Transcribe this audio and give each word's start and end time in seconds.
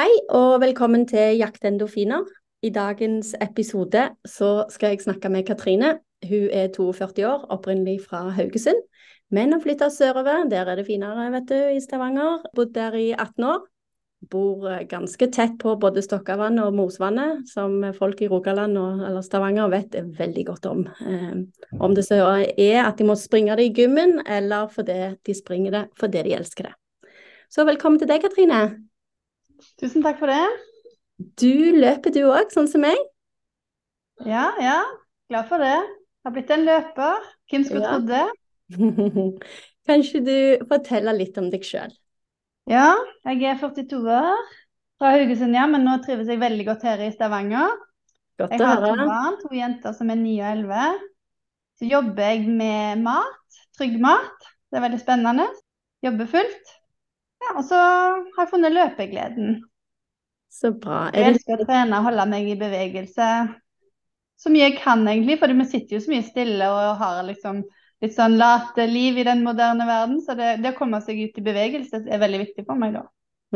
Hei 0.00 0.12
og 0.32 0.62
velkommen 0.62 1.02
til 1.04 1.34
Jakt 1.36 1.66
endorfiner. 1.68 2.22
I 2.64 2.70
dagens 2.72 3.34
episode 3.36 4.06
så 4.24 4.64
skal 4.72 4.94
jeg 4.94 5.02
snakke 5.02 5.28
med 5.28 5.44
Katrine. 5.44 5.90
Hun 6.24 6.46
er 6.56 6.70
42 6.72 7.26
år, 7.28 7.42
opprinnelig 7.52 7.98
fra 8.06 8.22
Haugesund, 8.32 8.80
men 9.28 9.52
har 9.52 9.60
flytta 9.60 9.90
sørover. 9.92 10.48
Der 10.48 10.64
er 10.72 10.80
det 10.80 10.86
finere, 10.86 11.28
vet 11.34 11.52
du, 11.52 11.58
i 11.74 11.84
Stavanger. 11.84 12.40
Bodd 12.56 12.72
der 12.78 12.96
i 12.96 13.10
18 13.12 13.44
år. 13.44 13.60
Bor 14.30 14.70
eh, 14.70 14.86
ganske 14.88 15.28
tett 15.36 15.60
på 15.60 15.76
både 15.76 16.00
Stokkavann 16.06 16.56
og 16.64 16.72
Mosvannet, 16.80 17.44
som 17.52 17.82
folk 17.98 18.24
i 18.24 18.32
Rogaland 18.32 18.80
og, 18.80 19.04
eller 19.04 19.20
Stavanger 19.20 19.68
vet 19.68 20.00
veldig 20.16 20.46
godt 20.46 20.72
om. 20.72 20.86
Eh, 21.04 21.40
om 21.76 21.94
det 21.98 22.08
så 22.08 22.24
er 22.56 22.86
at 22.86 22.96
de 22.96 23.04
må 23.04 23.20
springe 23.20 23.52
det 23.60 23.68
i 23.68 23.80
gymmen, 23.82 24.22
eller 24.24 24.72
fordi 24.72 25.18
de 25.26 25.42
springer 25.44 25.76
det 25.76 25.88
fordi 26.00 26.24
de 26.24 26.38
elsker 26.40 26.72
det. 26.72 26.78
Så 27.52 27.68
velkommen 27.68 28.00
til 28.00 28.08
deg, 28.08 28.24
Katrine. 28.24 28.89
Tusen 29.80 30.04
takk 30.04 30.18
for 30.20 30.30
det. 30.30 30.42
Du 31.40 31.52
løper 31.76 32.12
du 32.14 32.22
òg, 32.30 32.52
sånn 32.54 32.68
som 32.70 32.84
meg? 32.84 32.96
Ja, 34.26 34.50
ja. 34.60 34.78
Glad 35.30 35.48
for 35.48 35.62
det. 35.62 35.74
Jeg 35.76 36.28
har 36.28 36.34
blitt 36.36 36.50
en 36.54 36.64
løper. 36.68 37.28
Hvem 37.50 37.64
skulle 37.66 37.84
Ja. 37.84 37.92
trodd 37.96 38.08
det? 38.08 38.26
Kanskje 39.88 40.20
du 40.24 40.34
forteller 40.70 41.16
litt 41.16 41.38
om 41.40 41.48
deg 41.52 41.64
sjøl? 41.66 41.92
Ja, 42.70 42.94
jeg 43.26 43.42
er 43.48 43.58
42 43.58 44.00
år. 44.06 44.42
Fra 45.00 45.14
Haugesund, 45.16 45.56
ja, 45.56 45.64
men 45.66 45.84
nå 45.86 45.96
trives 46.04 46.28
jeg 46.28 46.40
veldig 46.42 46.66
godt 46.68 46.82
her 46.84 47.00
i 47.00 47.08
Stavanger. 47.14 47.72
Godt 48.38 48.52
Jeg 48.52 48.60
har 48.60 48.82
to 48.84 48.92
barn, 49.08 49.38
to 49.40 49.48
jenter 49.56 49.94
som 49.96 50.10
er 50.12 50.20
9 50.20 50.34
og 50.40 50.50
11. 50.50 51.00
Så 51.80 51.88
jobber 51.88 52.28
jeg 52.34 52.44
med 52.48 53.00
mat, 53.02 53.60
trygg 53.78 53.96
mat. 54.00 54.44
Det 54.70 54.78
er 54.78 54.84
veldig 54.84 55.00
spennende. 55.00 55.48
Jobber 56.04 56.28
fullt. 56.28 56.74
Ja, 57.40 57.56
og 57.56 57.64
så 57.66 57.80
har 57.80 58.44
jeg 58.44 58.52
funnet 58.52 58.74
løpegleden. 58.76 59.58
Så 60.50 60.72
bra. 60.76 61.06
Jeg 61.14 61.24
Er 61.24 61.32
elsker 61.32 61.62
å 61.62 61.66
trene, 61.66 61.98
og 61.98 62.08
holde 62.10 62.26
meg 62.30 62.48
i 62.50 62.58
bevegelse 62.58 63.28
så 64.40 64.48
mye 64.52 64.70
jeg 64.70 64.78
kan 64.80 65.04
egentlig, 65.04 65.36
for 65.40 65.52
vi 65.52 65.68
sitter 65.68 65.98
jo 65.98 66.00
så 66.00 66.12
mye 66.14 66.24
stille 66.24 66.68
og 66.72 67.00
har 67.00 67.20
liksom 67.28 67.60
litt 68.00 68.14
sånn 68.16 68.38
late 68.40 68.86
liv 68.88 69.18
i 69.20 69.26
den 69.28 69.42
moderne 69.44 69.84
verden, 69.84 70.20
så 70.24 70.36
det, 70.38 70.54
det 70.64 70.72
å 70.72 70.78
komme 70.78 71.02
seg 71.04 71.20
ut 71.20 71.36
i 71.36 71.44
bevegelse 71.44 72.00
er 72.08 72.22
veldig 72.22 72.40
viktig 72.46 72.64
for 72.64 72.80
meg 72.80 72.96
da. 72.96 73.04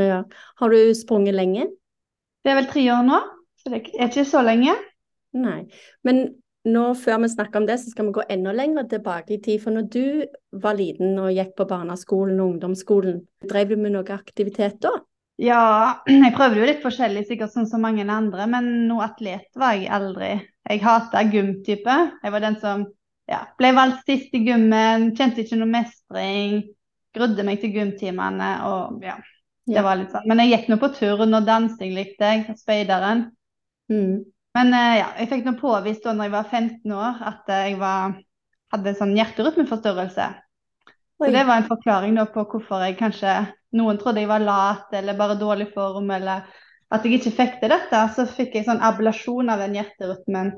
ja. 0.03 0.19
Har 0.61 0.75
du 0.75 0.93
sprunget 0.97 1.37
lenge? 1.39 1.71
Det 2.45 2.53
er 2.53 2.59
vel 2.61 2.69
tre 2.69 2.85
år 2.93 3.07
nå, 3.07 3.23
så 3.63 3.73
det 3.73 3.81
er 3.97 4.11
ikke 4.11 4.27
så 4.29 4.45
lenge. 4.45 4.75
Nei. 5.33 5.63
Men 6.05 6.27
nå 6.65 6.85
før 6.97 7.21
vi 7.25 7.31
snakker 7.33 7.61
om 7.61 7.67
det, 7.69 7.79
så 7.81 7.93
skal 7.93 8.09
vi 8.09 8.15
gå 8.17 8.25
enda 8.33 8.53
lenger 8.57 8.87
tilbake 8.89 9.37
i 9.37 9.41
tid. 9.43 9.61
For 9.63 9.75
når 9.75 9.89
du 9.93 10.05
var 10.65 10.79
liten 10.79 11.19
og 11.21 11.33
gikk 11.35 11.53
på 11.59 11.67
barneskolen 11.71 12.41
og 12.41 12.55
ungdomsskolen, 12.55 13.21
drev 13.51 13.75
du 13.75 13.77
med 13.81 13.95
noe 13.97 14.17
aktivitet 14.17 14.81
da? 14.85 14.95
Ja, 15.43 16.01
jeg 16.25 16.35
prøvde 16.37 16.63
jo 16.63 16.69
litt 16.71 16.83
forskjellig, 16.85 17.27
sikkert 17.29 17.55
sånn 17.55 17.69
som 17.71 17.85
mange 17.85 18.07
andre, 18.07 18.49
men 18.51 18.71
noe 18.89 19.09
atlet 19.09 19.49
var 19.59 19.77
jeg 19.77 19.93
aldri. 19.93 20.35
Jeg 20.71 20.85
hata 20.85 21.25
gymtype. 21.29 21.99
Jeg 22.23 22.33
var 22.33 22.45
den 22.45 22.57
som 22.63 22.87
ja, 23.31 23.45
ble 23.59 23.73
valgt 23.77 24.09
sist 24.09 24.35
i 24.37 24.43
gymmen, 24.47 25.11
kjente 25.17 25.45
ikke 25.45 25.59
noe 25.61 25.71
mestring, 25.71 26.59
grudde 27.15 27.45
meg 27.47 27.61
til 27.63 27.73
gymtimene 27.77 28.51
og 28.69 29.05
ja, 29.05 29.17
det 29.71 29.85
var 29.85 29.97
litt 29.97 30.13
sånn. 30.13 30.27
Men 30.29 30.43
jeg 30.43 30.53
gikk 30.53 30.71
nå 30.71 30.79
på 30.83 30.91
turn, 30.97 31.37
og 31.37 31.47
dansing 31.47 31.95
likte 31.97 32.33
jeg, 32.33 32.57
speideren. 32.61 33.29
Mm. 33.93 34.25
Men 34.55 34.75
eh, 34.75 34.95
ja, 35.01 35.09
jeg 35.19 35.31
fikk 35.33 35.47
nå 35.49 35.57
påvist 35.59 36.05
da 36.07 36.15
når 36.15 36.29
jeg 36.29 36.35
var 36.37 36.51
15 36.51 36.97
år 36.97 37.23
at 37.31 37.53
eh, 37.53 37.69
jeg 37.71 37.79
var, 37.81 38.17
hadde 38.75 38.97
sånn 38.99 39.15
hjerterytmeforstyrrelse. 39.19 40.29
Så 41.15 41.31
det 41.31 41.45
var 41.47 41.61
en 41.61 41.69
forklaring 41.69 42.19
da 42.19 42.27
på 42.31 42.43
hvorfor 42.51 42.83
jeg 42.85 42.99
kanskje 42.99 43.35
Noen 43.75 43.99
trodde 43.99 44.23
jeg 44.23 44.31
var 44.31 44.43
lat 44.43 44.93
eller 44.95 45.17
bare 45.19 45.35
dårlig 45.35 45.65
form, 45.75 46.13
eller 46.15 46.45
at 46.95 47.07
jeg 47.07 47.17
ikke 47.17 47.33
fikk 47.35 47.57
til 47.59 47.73
dette. 47.73 48.03
Så 48.15 48.23
fikk 48.31 48.53
jeg 48.55 48.69
sånn 48.69 48.83
ablasjon 48.87 49.51
av 49.51 49.65
den 49.65 49.75
hjerterytmen 49.75 50.53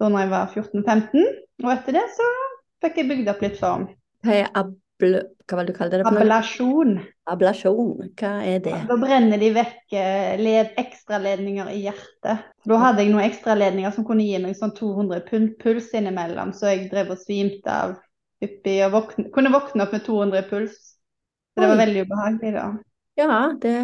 da 0.00 0.08
jeg 0.08 0.30
var 0.32 0.48
14-15. 0.48 1.26
Og 1.60 1.68
etter 1.74 1.98
det 1.98 2.06
så 2.16 2.28
fikk 2.80 3.02
jeg 3.02 3.10
bygd 3.10 3.28
opp 3.34 3.44
litt 3.44 3.60
form. 3.60 3.84
Hva 4.24 4.38
er 4.38 4.48
abl... 4.56 4.72
Hva 5.44 5.58
vil 5.58 5.68
du 5.68 5.74
kalle 5.76 5.98
det? 6.00 6.06
Ablasjon. 6.08 6.94
Ablasjon. 7.30 8.08
Hva 8.20 8.32
er 8.46 8.62
det? 8.64 8.78
Da 8.88 8.96
brenner 9.00 9.40
de 9.40 9.50
vekk 9.54 9.96
eh, 10.00 10.32
led, 10.40 10.72
ekstraledninger 10.80 11.68
i 11.74 11.82
hjertet. 11.84 12.48
Da 12.64 12.80
hadde 12.80 13.04
jeg 13.04 13.12
noen 13.12 13.26
ekstraledninger 13.26 13.92
som 13.94 14.06
kunne 14.08 14.24
gi 14.26 14.40
meg 14.40 14.56
sånn 14.58 14.74
200 14.76 15.24
pund 15.28 15.54
puls 15.60 15.92
innimellom, 15.96 16.54
så 16.56 16.72
jeg 16.72 16.88
drev 16.92 17.12
og 17.14 17.20
svimte 17.20 17.70
av 17.70 17.94
hyppig 18.42 18.80
og 18.86 18.96
våkne, 18.96 19.28
kunne 19.34 19.52
våkne 19.54 19.86
opp 19.86 19.94
med 19.94 20.04
200 20.06 20.48
puls. 20.50 20.80
Så 21.54 21.62
det 21.62 21.70
var 21.70 21.76
Oi. 21.78 21.82
veldig 21.84 22.04
ubehagelig 22.08 22.56
da. 22.56 22.66
Ja, 23.20 23.38
det 23.62 23.78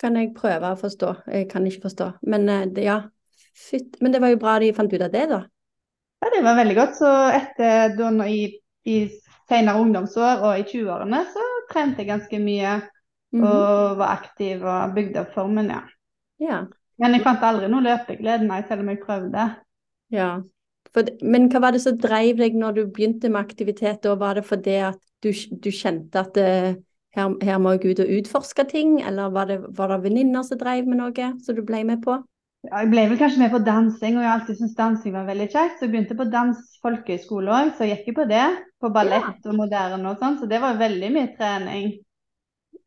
kan 0.00 0.16
jeg 0.16 0.32
prøve 0.34 0.72
å 0.72 0.80
forstå. 0.80 1.14
Jeg 1.30 1.48
kan 1.52 1.66
ikke 1.68 1.86
forstå. 1.86 2.12
Men 2.32 2.48
eh, 2.48 2.66
det, 2.72 2.88
ja, 2.88 3.02
fytt. 3.68 4.00
Men 4.00 4.14
det 4.14 4.22
var 4.24 4.32
jo 4.32 4.40
bra 4.40 4.58
de 4.62 4.72
fant 4.76 4.92
ut 4.92 5.04
av 5.04 5.12
det, 5.12 5.26
da. 5.30 5.44
Ja, 6.20 6.32
det 6.34 6.42
var 6.44 6.58
veldig 6.58 6.76
godt. 6.76 6.96
Så 6.98 7.10
etter 7.32 7.94
da 7.96 8.10
i, 8.28 8.42
i 8.88 8.96
senere 9.50 9.82
ungdomsår 9.82 10.44
og 10.46 10.60
i 10.60 10.64
20-årene 10.70 11.24
så 11.34 11.44
trente 11.72 12.02
jeg 12.02 12.10
ganske 12.14 12.40
mye 12.42 12.80
Mhm. 13.30 13.44
og 13.46 13.98
var 14.00 14.16
aktiv 14.16 14.64
og 14.66 14.94
bygde 14.96 15.20
opp 15.20 15.34
formen, 15.36 15.68
ja. 15.70 15.84
Ja. 16.42 16.64
Men 16.98 17.12
jeg 17.14 17.22
fant 17.22 17.44
aldri 17.46 17.68
noe 17.70 17.84
løpeglede, 17.84 18.42
nei, 18.48 18.62
selv 18.66 18.82
om 18.82 18.88
jeg 18.90 18.98
prøvde. 19.04 19.44
Ja. 20.10 20.40
For, 20.92 21.06
men 21.22 21.46
hva 21.52 21.60
var 21.62 21.76
det 21.76 21.82
som 21.84 21.98
drev 22.02 22.40
deg 22.40 22.56
når 22.58 22.74
du 22.74 22.80
begynte 22.90 23.30
med 23.30 23.38
aktivitet? 23.44 24.06
og 24.10 24.18
var 24.18 24.34
det 24.34 24.44
fordi 24.48 24.74
at 24.82 24.98
du, 25.22 25.30
du 25.30 25.70
kjente 25.70 26.18
at 26.18 26.36
eh, 26.42 26.74
her, 27.14 27.36
her 27.44 27.58
må 27.62 27.76
jeg 27.76 27.92
ut 27.92 28.02
og 28.02 28.10
utforske 28.18 28.64
ting, 28.66 28.98
eller 29.06 29.30
var 29.30 29.46
det, 29.46 29.60
var 29.78 29.94
det 29.94 30.02
venninner 30.08 30.42
som 30.42 30.58
drev 30.58 30.88
med 30.90 30.98
noe 30.98 31.30
som 31.44 31.54
du 31.54 31.62
ble 31.62 31.84
med 31.84 32.02
på? 32.02 32.18
Ja, 32.66 32.82
Jeg 32.82 32.90
ble 32.92 33.06
vel 33.08 33.20
kanskje 33.20 33.40
med 33.40 33.52
på 33.54 33.62
dansing, 33.64 34.18
og 34.18 34.24
jeg 34.24 34.28
har 34.28 34.38
alltid 34.38 34.58
syntes 34.58 34.76
dansing 34.76 35.14
var 35.16 35.28
veldig 35.28 35.48
kjekt. 35.48 35.78
Så 35.78 35.86
jeg 35.86 35.94
begynte 35.94 36.16
på 36.18 36.28
dans 36.32 36.60
folkehøyskole 36.84 37.54
òg, 37.56 37.72
så 37.76 37.88
jeg 37.88 38.00
gikk 38.00 38.12
jo 38.12 38.16
på 38.20 38.28
det. 38.30 38.46
På 38.80 38.92
ballett 38.92 39.48
og 39.48 39.56
moderne 39.56 40.12
og 40.12 40.20
sånn, 40.20 40.38
så 40.40 40.48
det 40.50 40.60
var 40.62 40.80
veldig 40.80 41.12
mye 41.14 41.30
trening. 41.38 41.92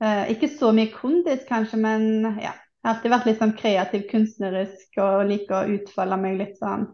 Eh, 0.03 0.33
ikke 0.33 0.49
så 0.51 0.73
mye 0.75 0.91
kondis 0.93 1.45
kanskje, 1.49 1.79
men 1.81 2.05
ja. 2.41 2.53
Jeg 2.83 2.89
har 2.89 2.97
alltid 2.97 3.11
vært 3.13 3.27
litt 3.29 3.39
sånn 3.39 3.53
kreativ, 3.55 4.01
kunstnerisk 4.09 4.97
og 4.99 5.21
liker 5.29 5.55
å 5.55 5.75
utfolde 5.77 6.17
meg 6.19 6.33
litt 6.41 6.57
sånn. 6.59 6.89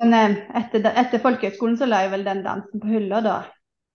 Men 0.00 0.14
eh, 0.16 0.38
etter, 0.62 0.86
etter 0.88 1.20
folkehøyskolen 1.20 1.76
så 1.78 1.86
la 1.86 2.06
jeg 2.06 2.14
vel 2.14 2.24
den 2.24 2.40
dansen 2.46 2.80
på 2.80 2.88
hylla, 2.94 3.20
da. 3.22 3.34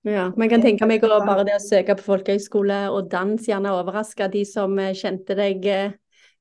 Ja, 0.08 0.30
men 0.30 0.46
jeg 0.46 0.54
kan 0.54 0.64
tenke 0.64 0.88
meg 0.88 1.04
å 1.04 1.18
bare 1.26 1.44
det 1.48 1.58
å 1.58 1.64
søke 1.64 1.98
på 1.98 2.06
folkehøyskole 2.06 2.84
og 2.94 3.10
dans 3.12 3.50
gjerne 3.50 3.74
overraske 3.76 4.30
de 4.32 4.46
som 4.48 4.78
eh, 4.80 4.94
kjente 4.96 5.36
deg 5.36 5.66
eh, 5.74 5.96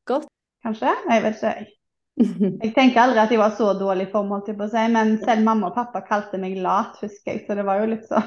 godt. 0.07 0.29
Kanskje? 0.67 0.93
Jeg 1.09 1.23
vet 1.25 1.37
ikke. 1.41 1.55
jeg. 1.57 1.73
Jeg 2.65 2.73
tenker 2.75 3.03
aldri 3.03 3.21
at 3.21 3.33
jeg 3.35 3.39
var 3.43 3.53
så 3.59 3.67
dårlig 3.77 4.07
i 4.07 4.13
form, 4.13 4.31
holdt 4.33 4.47
jeg 4.49 4.57
på 4.57 4.65
å 4.65 4.71
si, 4.73 4.85
men 4.89 5.11
selv 5.21 5.45
mamma 5.45 5.69
og 5.69 5.75
pappa 5.77 6.01
kalte 6.07 6.41
meg 6.41 6.55
lat, 6.65 6.97
husker 7.03 7.35
jeg. 7.35 7.43
Så 7.45 7.55
det 7.59 7.67
var 7.69 7.83
jo 7.83 7.91
litt 7.91 8.07
så 8.09 8.23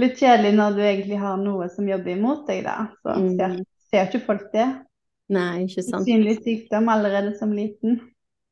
litt 0.00 0.20
kjedelig 0.20 0.52
når 0.58 0.76
du 0.76 0.82
egentlig 0.84 1.18
har 1.20 1.40
noe 1.40 1.66
som 1.72 1.88
jobber 1.88 2.12
imot 2.12 2.44
deg, 2.48 2.60
da. 2.68 2.76
Så 3.00 3.16
Mm. 3.16 3.30
ser, 3.38 3.56
ser 3.90 4.06
ikke 4.10 4.22
folk 4.26 4.46
det. 4.52 4.68
Nei, 5.32 5.64
ikke 5.64 5.82
sant. 5.86 6.04
Usynlig 6.04 6.36
sykdom 6.44 6.88
allerede 6.92 7.32
som 7.38 7.52
liten. 7.56 7.98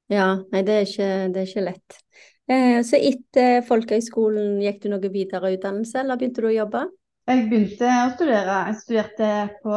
Ja, 0.08 0.30
nei, 0.52 0.62
det 0.64 0.74
er 0.78 0.86
ikke, 0.88 1.08
det 1.34 1.42
er 1.42 1.48
ikke 1.52 1.66
lett. 1.68 1.98
Eh, 2.48 2.80
så 2.88 2.96
etter 2.96 3.60
folkehøyskolen 3.68 4.62
gikk 4.64 4.80
du 4.82 4.88
noe 4.94 5.10
videre 5.12 5.52
utdannelse, 5.58 6.00
eller 6.00 6.16
begynte 6.16 6.40
du 6.40 6.48
å 6.48 6.54
jobbe? 6.56 6.86
Jeg 7.28 7.48
begynte 7.50 7.84
å 8.06 8.12
studere. 8.16 8.60
Jeg 8.70 8.78
studerte 8.80 9.32
på 9.60 9.74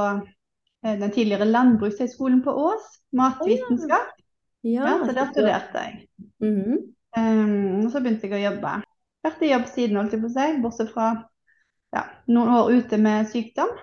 den 0.82 1.12
tidligere 1.14 1.46
landbrukshøgskolen 1.46 2.42
på 2.46 2.54
Ås, 2.58 2.88
matvitenskap. 3.14 4.16
Ja, 4.64 4.96
så 5.06 5.14
der 5.14 5.30
studerte 5.32 5.84
jeg. 5.86 6.08
Mhm. 6.42 6.80
Um, 7.18 7.86
og 7.86 7.92
så 7.92 8.00
begynte 8.00 8.30
jeg 8.30 8.38
å 8.38 8.46
jobbe. 8.46 8.74
Vært 9.26 9.42
i 9.44 9.52
jobb 9.52 9.66
siden, 9.68 9.98
holdt 10.00 10.14
jeg 10.16 10.22
på 10.24 10.30
å 10.30 10.34
si, 10.34 10.46
bortsett 10.64 10.92
fra 10.94 11.08
ja, 11.92 12.04
noen 12.32 12.54
år 12.56 12.70
ute 12.80 13.00
med 13.02 13.28
sykdom. 13.30 13.74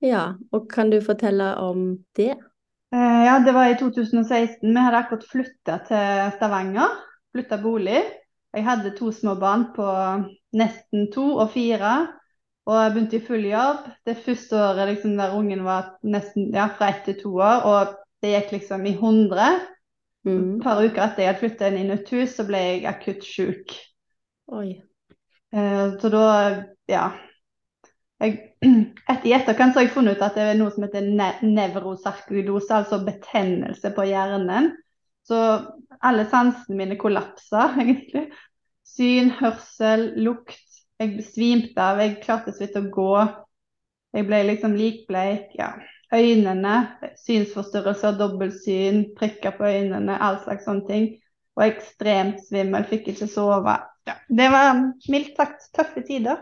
Ja, 0.00 0.22
og 0.54 0.68
kan 0.72 0.92
du 0.92 1.00
fortelle 1.04 1.50
om 1.60 1.90
det? 2.16 2.32
Uh, 2.94 3.24
ja, 3.26 3.36
det 3.44 3.52
var 3.52 3.68
i 3.68 3.76
2016. 3.76 4.62
Vi 4.62 4.80
hadde 4.80 5.02
akkurat 5.02 5.26
flytta 5.28 5.76
til 5.90 6.32
Stavanger. 6.38 6.96
Flytta 7.36 7.60
bolig. 7.60 8.00
Jeg 8.56 8.64
hadde 8.64 8.94
to 8.96 9.10
små 9.12 9.34
barn 9.36 9.68
på 9.76 9.88
nesten 10.56 11.10
to 11.12 11.26
og 11.36 11.52
fire. 11.52 11.92
Og 12.68 12.76
jeg 12.76 12.92
begynte 12.94 13.16
i 13.16 13.24
full 13.24 13.46
jobb. 13.48 13.86
Det 14.06 14.16
første 14.24 14.58
året 14.60 14.90
liksom, 14.90 15.16
der 15.16 15.34
ungen 15.36 15.64
var 15.64 15.94
nesten 16.04 16.50
ja, 16.54 16.66
fra 16.76 16.90
ett 16.92 17.06
til 17.08 17.16
to 17.22 17.32
år, 17.40 17.64
og 17.64 17.94
det 18.22 18.34
gikk 18.34 18.52
liksom 18.58 18.86
i 18.86 18.94
100. 18.98 19.48
Et 20.26 20.32
Mhm. 20.34 20.58
par 20.60 20.82
uker 20.84 21.00
etter 21.06 21.22
jeg 21.22 21.28
hadde 21.30 21.40
flytta 21.40 21.68
inn 21.70 21.78
i 21.78 21.86
nytt 21.88 22.10
hus, 22.12 22.34
så 22.36 22.44
ble 22.44 22.58
jeg 22.58 22.84
akutt 22.90 23.24
sjuk. 23.24 23.72
Oi. 24.52 24.82
Eh, 25.54 25.86
så 26.00 26.10
da, 26.12 26.24
ja 26.90 27.06
jeg, 28.20 28.34
etter, 29.08 29.26
I 29.28 29.34
etterkant 29.38 29.72
så 29.72 29.80
har 29.80 29.86
jeg 29.86 29.94
funnet 29.94 30.18
ut 30.18 30.24
at 30.26 30.36
det 30.36 30.44
er 30.50 30.58
noe 30.58 30.74
som 30.74 30.84
heter 30.84 31.06
ne 31.06 31.30
nevrosarkoidose, 31.46 32.74
altså 32.74 33.00
betennelse 33.06 33.92
på 33.96 34.06
hjernen. 34.10 34.72
Så 35.28 35.38
alle 36.02 36.26
sansene 36.28 36.76
mine 36.76 36.98
kollapsa, 37.00 37.70
egentlig. 37.82 38.28
Syn, 38.88 39.30
hørsel, 39.38 40.10
lukt. 40.24 40.67
Jeg 40.98 41.14
besvimte 41.14 41.78
av, 41.82 42.00
jeg 42.02 42.18
klarte 42.24 42.52
så 42.54 42.64
vidt 42.64 42.78
å 42.78 42.88
gå. 42.90 43.12
Jeg 44.16 44.26
ble 44.26 44.42
liksom 44.48 44.74
likbleik. 44.78 45.54
Ja. 45.58 45.76
øynene. 46.14 46.74
Synsforstyrrelser, 47.20 48.16
dobbeltsyn, 48.18 49.02
prikker 49.18 49.56
på 49.58 49.68
øynene, 49.68 50.16
all 50.16 50.38
slags 50.44 50.64
sånne 50.64 50.86
ting. 50.88 51.08
Og 51.58 51.66
ekstremt 51.66 52.40
svimmel, 52.46 52.86
fikk 52.88 53.10
ikke 53.12 53.28
sove. 53.28 53.74
Ja, 54.08 54.14
det 54.32 54.46
var 54.54 54.78
mildt 55.10 55.36
sagt 55.36 55.68
tøffe 55.76 56.04
tider. 56.06 56.38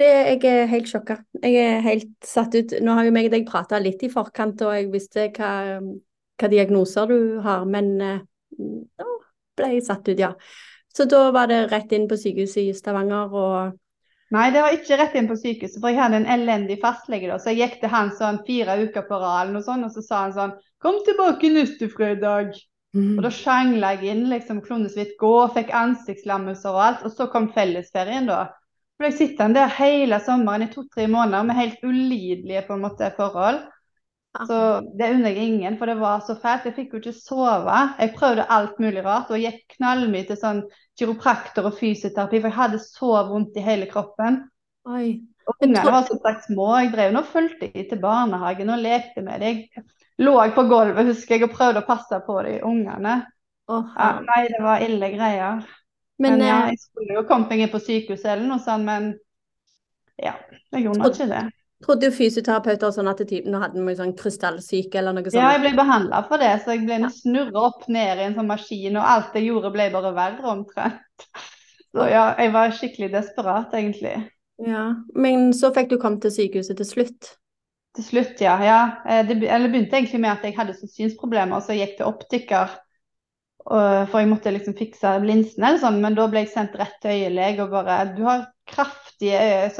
Det, 0.00 0.08
jeg 0.10 0.40
er 0.50 0.66
helt 0.66 0.90
sjokka. 0.90 1.20
Jeg 1.38 1.54
er 1.60 1.84
helt 1.84 2.26
satt 2.26 2.56
ut. 2.56 2.74
Nå 2.82 2.96
har 2.98 3.06
jo 3.06 3.14
meg 3.14 3.28
og 3.28 3.36
deg 3.36 3.46
prata 3.46 3.78
litt 3.78 4.02
i 4.02 4.10
forkant, 4.10 4.64
og 4.66 4.74
jeg 4.74 4.90
visste 4.90 5.28
hva, 5.36 5.78
hva 6.40 6.50
diagnoser 6.50 7.12
du 7.12 7.18
har, 7.44 7.62
men 7.68 7.92
da 8.00 9.10
ble 9.54 9.70
jeg 9.76 9.86
satt 9.86 10.10
ut, 10.10 10.18
ja. 10.18 10.32
Så 10.94 11.08
da 11.10 11.28
var 11.34 11.50
det 11.50 11.66
rett 11.72 11.92
inn 11.92 12.06
på 12.10 12.18
sykehuset 12.18 12.62
i 12.62 12.76
Stavanger 12.76 13.32
og 13.34 13.80
Nei, 14.34 14.48
det 14.50 14.62
var 14.64 14.74
ikke 14.74 14.96
rett 14.98 15.14
inn 15.18 15.28
på 15.30 15.36
sykehuset, 15.38 15.78
for 15.78 15.92
jeg 15.92 16.00
hadde 16.00 16.22
en 16.22 16.30
elendig 16.34 16.80
fastlege 16.82 17.28
da. 17.30 17.36
Så 17.38 17.52
jeg 17.52 17.60
gikk 17.60 17.74
til 17.82 17.92
han 17.92 18.08
sånn 18.18 18.40
fire 18.46 18.74
uker 18.80 19.04
på 19.06 19.18
rad, 19.20 19.52
og, 19.54 19.62
sånn, 19.62 19.84
og 19.86 19.92
så 19.94 20.02
sa 20.02 20.22
han 20.24 20.34
sånn 20.34 20.54
Kom 20.82 20.98
tilbake 21.06 21.48
neste 21.52 21.86
fredag. 21.92 22.56
Mm. 22.94 23.14
Og 23.16 23.22
da 23.24 23.30
sjangla 23.32 23.94
jeg 23.94 24.10
inn, 24.12 24.24
liksom, 24.32 24.58
kunne 24.64 24.90
så 24.90 25.00
vidt 25.00 25.14
gå, 25.20 25.32
fikk 25.54 25.70
ansiktslammelser 25.74 26.74
og 26.74 26.82
alt. 26.88 27.06
Og 27.06 27.14
så 27.14 27.28
kom 27.32 27.46
fellesferien, 27.54 28.26
da 28.28 28.42
ble 28.98 29.10
jeg 29.10 29.18
sittende 29.20 29.62
der 29.62 29.72
hele 29.78 30.18
sommeren 30.22 30.66
i 30.66 30.70
to-tre 30.72 31.06
måneder 31.10 31.46
med 31.48 31.58
helt 31.58 31.80
ulidelige 31.82 32.66
på 32.66 32.76
en 32.76 32.84
måte 32.84 33.10
forhold. 33.16 33.62
Så 34.34 34.56
det 34.98 35.12
unner 35.14 35.30
jeg 35.30 35.46
ingen, 35.46 35.76
for 35.78 35.86
det 35.86 35.94
var 36.00 36.24
så 36.26 36.34
fælt. 36.42 36.64
Jeg 36.66 36.74
fikk 36.74 36.96
jo 36.96 37.00
ikke 37.02 37.12
sove. 37.14 37.76
Jeg 38.00 38.14
prøvde 38.16 38.48
alt 38.50 38.80
mulig 38.82 39.04
rart 39.06 39.30
og 39.30 39.38
gikk 39.38 39.76
knallmye 39.76 40.26
til 40.26 40.40
sånn 40.40 40.64
kiropraktor 40.98 41.68
og 41.70 41.76
fysioterapi, 41.78 42.40
for 42.40 42.50
jeg 42.50 42.58
hadde 42.58 42.80
så 42.82 43.12
vondt 43.28 43.60
i 43.60 43.62
hele 43.62 43.86
kroppen. 43.90 44.42
Oi. 44.90 45.20
Og 45.44 45.62
Ungene 45.62 45.84
var 45.86 46.06
som 46.08 46.18
sagt 46.24 46.48
små. 46.48 46.66
Jeg 46.80 46.90
drev 46.94 47.18
og 47.20 47.30
fulgte 47.30 47.68
dem 47.70 47.86
til 47.90 48.00
barnehagen 48.02 48.72
og 48.74 48.82
lekte 48.82 49.22
med 49.22 49.44
dem. 49.44 49.86
Lå 50.18 50.34
Jeg 50.42 50.54
på 50.56 50.66
gulvet, 50.70 51.10
husker 51.10 51.36
jeg, 51.36 51.46
og 51.46 51.54
prøvde 51.54 51.82
å 51.82 51.86
passe 51.86 52.20
på 52.26 52.38
de 52.46 52.58
ungene. 52.66 53.16
Oh, 53.70 53.86
ja, 53.96 54.10
nei, 54.24 54.44
det 54.50 54.60
var 54.62 54.82
ille 54.84 55.10
greier. 55.14 55.62
Men, 56.18 56.38
men 56.38 56.46
ja, 56.46 56.56
eh, 56.62 56.72
jeg 56.74 56.82
skulle 56.82 57.16
jo 57.18 57.24
kommet 57.28 57.50
meg 57.50 57.64
inn 57.64 57.72
på 57.72 57.80
sykehuset 57.82 58.34
eller 58.34 58.46
noe 58.50 58.62
sånt, 58.62 58.86
men 58.86 59.14
ja, 60.20 60.36
jeg 60.74 60.86
gjorde 60.86 61.10
ikke 61.10 61.30
det. 61.30 61.44
Trodde 61.82 62.08
jo 62.08 62.14
fysioterapeuter 62.14 62.92
sånn 62.94 63.10
at 63.10 63.20
typen 63.28 63.56
hadde 63.58 63.82
noe 63.82 63.96
sånn 63.98 64.14
krystallsyke 64.16 65.00
eller 65.00 65.16
noe 65.16 65.26
sånt? 65.26 65.40
Ja, 65.40 65.50
jeg 65.56 65.64
ble 65.64 65.72
behandla 65.76 66.22
for 66.28 66.40
det, 66.40 66.52
så 66.62 66.76
jeg 66.76 66.84
ble 66.86 67.00
ja. 67.02 67.10
snurra 67.12 67.66
opp 67.68 67.88
ned 67.92 68.20
i 68.20 68.26
en 68.28 68.36
sånn 68.38 68.48
maskin, 68.48 68.96
og 68.96 69.10
alt 69.10 69.34
jeg 69.36 69.50
gjorde 69.50 69.72
ble 69.74 69.90
bare 69.92 70.12
verre 70.16 70.52
omtrent. 70.54 71.26
Så 71.94 72.06
ja, 72.10 72.28
jeg 72.40 72.54
var 72.54 72.72
skikkelig 72.74 73.10
desperat, 73.12 73.74
egentlig. 73.76 74.14
Ja, 74.62 74.84
Men 75.18 75.50
så 75.56 75.72
fikk 75.74 75.90
du 75.90 75.98
komme 76.00 76.22
til 76.22 76.32
sykehuset 76.34 76.78
til 76.78 76.88
slutt? 76.88 77.34
Til 77.94 78.06
slutt, 78.06 78.40
ja. 78.42 78.54
ja. 78.64 78.80
Eh, 79.06 79.22
det, 79.28 79.38
begynte 79.42 79.98
egentlig 79.98 80.22
med 80.22 80.32
at 80.32 80.46
jeg 80.46 80.56
hadde 80.56 80.78
synsproblemer, 80.78 81.62
så 81.62 81.74
jeg 81.74 81.88
gikk 81.88 82.00
til 82.00 82.10
optiker 82.10 82.80
for 83.64 84.20
jeg 84.20 84.28
måtte 84.28 84.52
liksom 84.52 84.74
fikse 84.76 85.10
linsene, 85.24 85.70
eller 85.70 85.80
sånn, 85.80 86.02
men 86.02 86.16
da 86.18 86.26
ble 86.28 86.42
jeg 86.42 86.50
sendt 86.52 86.74
rett 86.76 86.98
til 87.00 87.14
øyelege 87.14 87.64
og 87.64 87.70
bare 87.72 88.10
Du 88.12 88.20
har 88.26 88.42
kraftige 88.68 89.38
øye, 89.40 89.70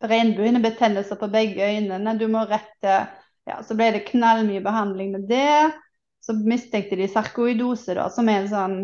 sånn 0.00 0.10
regnbuehinnebetennelser 0.10 1.16
på 1.20 1.28
begge 1.32 1.66
øynene. 1.66 2.18
Du 2.18 2.28
må 2.28 2.46
rette 2.48 3.06
Ja, 3.48 3.62
så 3.64 3.74
ble 3.74 3.88
det 3.90 4.04
knallmye 4.06 4.60
behandling 4.62 5.12
med 5.12 5.28
det. 5.28 5.72
Så 6.20 6.34
mistenkte 6.36 6.96
de 6.96 7.08
sarkoidose, 7.08 7.94
da, 7.96 8.10
som 8.12 8.28
er 8.28 8.42
en 8.42 8.50
sånn 8.50 8.74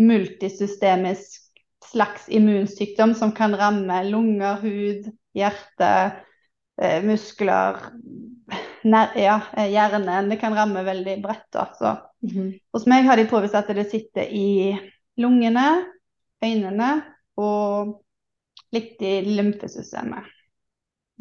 multisystemisk 0.00 1.42
slags 1.84 2.24
immunsykdom 2.32 3.12
som 3.14 3.32
kan 3.36 3.54
ramme 3.54 4.00
lunger, 4.08 4.56
hud, 4.64 5.10
hjerte, 5.36 5.90
eh, 6.80 7.04
muskler, 7.04 7.76
ja, 8.82 9.40
eh, 9.56 9.68
hjernen. 9.70 10.28
Det 10.32 10.40
kan 10.40 10.56
ramme 10.56 10.82
veldig 10.82 11.20
bredt. 11.22 11.46
da, 11.52 11.70
så 11.78 11.96
Mm 12.22 12.58
Hos 12.72 12.86
meg 12.86 13.04
har 13.04 13.16
de 13.16 13.28
påvist 13.28 13.54
at 13.54 13.68
det 13.68 13.90
sitter 13.90 14.22
i 14.22 14.76
lungene, 15.16 15.84
øynene 16.42 17.02
og 17.36 18.02
litt 18.72 19.02
i 19.02 19.20
lymfesystemet. 19.22 20.24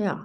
Ja. 0.02 0.16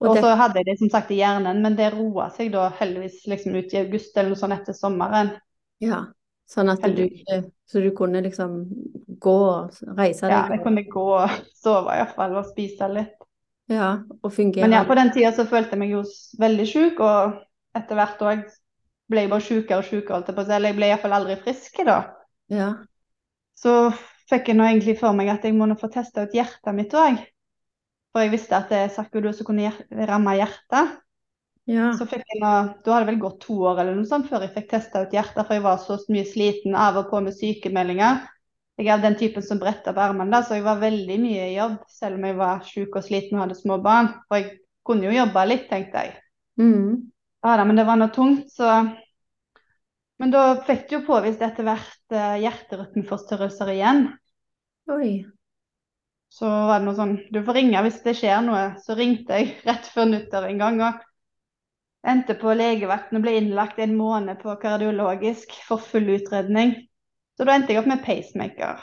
Og, 0.00 0.16
så 0.16 0.32
hadde 0.32 0.62
jeg 0.62 0.70
det 0.70 0.78
som 0.80 0.90
sagt 0.92 1.10
i 1.12 1.18
hjernen, 1.20 1.60
men 1.60 1.76
det 1.76 1.90
roa 1.92 2.30
seg 2.32 2.54
da 2.54 2.70
heldigvis 2.78 3.26
liksom 3.28 3.58
ut 3.58 3.74
i 3.74 3.82
august 3.82 4.16
eller 4.16 4.32
noe 4.32 4.40
sånt 4.40 4.56
etter 4.56 4.76
sommeren. 4.76 5.34
Ja, 5.84 6.06
sånn 6.48 6.72
at 6.72 6.84
du, 6.96 7.04
så 7.68 7.82
du 7.84 7.90
kunne 7.96 8.22
liksom 8.24 8.62
gå 9.20 9.36
og 9.44 9.76
reise 9.98 10.24
deg? 10.24 10.32
Ja, 10.32 10.44
jeg 10.54 10.62
kunne 10.64 10.86
gå 10.88 11.04
og 11.18 11.34
sove 11.56 11.98
iallfall 11.98 12.38
og 12.40 12.48
spise 12.48 12.88
litt. 12.92 13.16
Ja, 13.70 13.90
og 14.24 14.32
fungere. 14.34 14.64
Men 14.64 14.78
ja, 14.78 14.86
på 14.88 14.96
den 14.98 15.12
tida 15.14 15.34
så 15.36 15.44
følte 15.46 15.76
jeg 15.76 15.82
meg 15.84 15.92
jo 15.94 16.00
veldig 16.40 16.66
sjuk, 16.66 17.02
og 17.04 17.36
etter 17.76 18.00
hvert 18.00 18.24
òg 18.24 18.46
ble 19.10 19.26
jeg 19.26 19.30
bare 19.30 19.46
sjukere 19.46 19.82
og 19.82 19.86
sjukere, 19.86 20.46
eller 20.46 20.70
jeg 20.70 20.78
ble 20.78 20.88
iallfall 20.88 21.18
aldri 21.18 21.36
frisk 21.44 21.76
da. 21.86 21.98
Ja. 22.50 22.70
Så 23.58 23.92
fikk 24.30 24.50
jeg 24.50 24.58
nå 24.58 24.66
egentlig 24.66 24.96
for 24.98 25.14
meg 25.16 25.30
at 25.30 25.44
jeg 25.46 25.54
må 25.58 25.68
nå 25.68 25.76
få 25.78 25.90
testa 25.92 26.24
ut 26.24 26.34
hjertet 26.34 26.74
mitt 26.74 26.96
òg. 26.96 27.20
For 28.10 28.24
jeg 28.24 28.34
visste 28.34 28.58
at 28.58 28.72
sarkoidose 28.94 29.46
kunne 29.46 29.70
ramme 30.10 30.34
hjertet. 30.38 30.98
Ja. 31.70 31.92
Så 31.94 32.06
fikk 32.08 32.24
jeg 32.26 32.40
nå, 32.42 32.50
Da 32.82 32.94
hadde 32.94 33.04
det 33.04 33.12
vel 33.12 33.22
gått 33.22 33.42
to 33.44 33.60
år 33.68 33.82
eller 33.82 33.94
noe 33.94 34.08
sånt 34.08 34.26
før 34.30 34.42
jeg 34.46 34.54
fikk 34.56 34.70
testa 34.72 35.04
ut 35.04 35.14
hjertet, 35.14 35.44
for 35.44 35.54
jeg 35.54 35.64
var 35.66 35.78
så 35.82 35.98
mye 36.10 36.26
sliten 36.26 36.74
av 36.74 36.98
og 36.98 37.10
på 37.12 37.20
med 37.22 37.36
sykemeldinger. 37.36 38.24
Jeg 38.80 38.88
er 38.94 39.02
den 39.02 39.18
typen 39.20 39.44
som 39.44 39.60
bretter 39.60 39.92
opp 39.92 40.00
armene, 40.00 40.40
så 40.42 40.56
jeg 40.56 40.64
var 40.64 40.80
veldig 40.80 41.18
mye 41.20 41.50
i 41.50 41.56
jobb, 41.58 41.76
selv 41.92 42.16
om 42.16 42.26
jeg 42.26 42.36
var 42.38 42.62
syk 42.64 42.96
og 42.96 43.04
sliten 43.04 43.36
og 43.36 43.44
hadde 43.44 43.58
små 43.58 43.76
barn. 43.84 44.08
For 44.26 44.40
jeg 44.40 44.54
kunne 44.88 45.06
jo 45.06 45.18
jobbe 45.18 45.44
litt, 45.50 45.66
tenkte 45.68 46.06
jeg. 46.06 46.14
Mm. 46.60 47.10
Ja 47.44 47.56
da, 47.60 47.66
men 47.68 47.78
det 47.78 47.86
var 47.88 48.00
noe 48.00 48.12
tungt, 48.14 48.50
så 48.52 48.80
Men 50.20 50.32
da 50.34 50.40
fikk 50.66 50.82
du 50.88 50.98
jo 50.98 51.04
påvist 51.06 51.40
etter 51.40 51.64
hvert 51.64 52.12
uh, 52.12 52.34
hjerterytmeforstyrrelser 52.42 53.70
igjen. 53.72 54.02
Oi. 54.92 55.22
Så 56.30 56.46
var 56.46 56.78
det 56.78 56.86
noe 56.86 56.94
sånn 56.94 57.16
Du 57.34 57.40
får 57.46 57.58
ringe 57.58 57.80
hvis 57.86 58.02
det 58.04 58.14
skjer 58.20 58.44
noe. 58.46 58.64
Så 58.84 58.96
ringte 58.98 59.40
jeg 59.40 59.56
rett 59.66 59.88
før 59.90 60.12
nyttår 60.12 60.46
en 60.50 60.62
gang 60.62 60.82
og 60.86 61.00
endte 62.10 62.36
på 62.38 62.54
legevakten 62.56 63.18
og 63.18 63.26
ble 63.26 63.34
innlagt 63.40 63.80
en 63.82 63.96
måned 63.98 64.38
på 64.40 64.54
kardiologisk 64.62 65.52
for 65.66 65.82
full 65.82 66.08
utredning. 66.14 66.76
Så 67.36 67.44
da 67.48 67.56
endte 67.56 67.74
jeg 67.74 67.82
opp 67.82 67.90
med 67.90 68.04
pacemaker. 68.04 68.80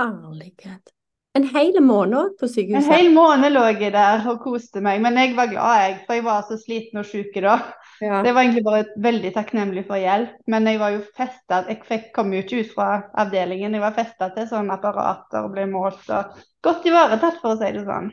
Herlighet. 0.00 0.92
En 1.34 1.46
hel 1.50 1.80
måned 1.82 2.36
på 2.38 2.46
sykehuset? 2.46 2.86
En 2.86 2.94
hel 2.94 3.08
måned 3.14 3.50
lå 3.54 3.64
jeg 3.72 3.90
der 3.94 4.22
og 4.30 4.42
koste 4.44 4.82
meg, 4.84 5.00
men 5.02 5.16
jeg 5.18 5.32
var 5.34 5.50
glad, 5.50 5.80
jeg, 5.82 5.96
for 6.06 6.18
jeg 6.18 6.26
var 6.26 6.44
så 6.46 6.58
sliten 6.60 7.00
og 7.00 7.08
sjuk 7.08 7.34
da. 7.42 7.56
Ja. 8.04 8.18
Det 8.26 8.34
var 8.34 8.44
egentlig 8.44 8.64
bare 8.66 8.84
veldig 9.00 9.30
takknemlig 9.32 9.86
for 9.88 9.96
hjelp, 9.96 10.34
men 10.50 10.66
jeg 10.68 10.80
var 10.82 10.92
jo 10.92 11.00
festa 11.16 11.62
Jeg 11.70 11.78
fikk, 11.88 12.10
kom 12.16 12.34
jo 12.34 12.42
ikke 12.42 12.60
ut 12.60 12.72
fra 12.74 12.88
avdelingen, 13.22 13.76
jeg 13.76 13.84
var 13.84 13.96
festa 13.96 14.28
til 14.34 14.48
sånne 14.50 14.76
apparater 14.76 15.46
og 15.46 15.54
ble 15.54 15.64
målt 15.70 16.10
og 16.12 16.34
godt 16.64 16.88
ivaretatt, 16.90 17.38
for 17.40 17.54
å 17.54 17.60
si 17.60 17.70
det 17.72 17.84
sånn. 17.86 18.10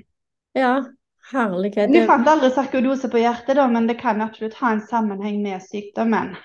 Ja, 0.56 0.74
herlighet. 1.34 1.92
Du 1.92 2.06
fant 2.08 2.30
aldri 2.30 2.52
sarkodose 2.56 3.12
på 3.12 3.20
hjertet, 3.20 3.58
da, 3.60 3.68
men 3.72 3.90
det 3.90 4.00
kan 4.00 4.24
absolutt 4.24 4.56
ha 4.62 4.76
en 4.76 4.86
sammenheng 4.88 5.42
med 5.44 5.64
sykdommen. 5.66 6.38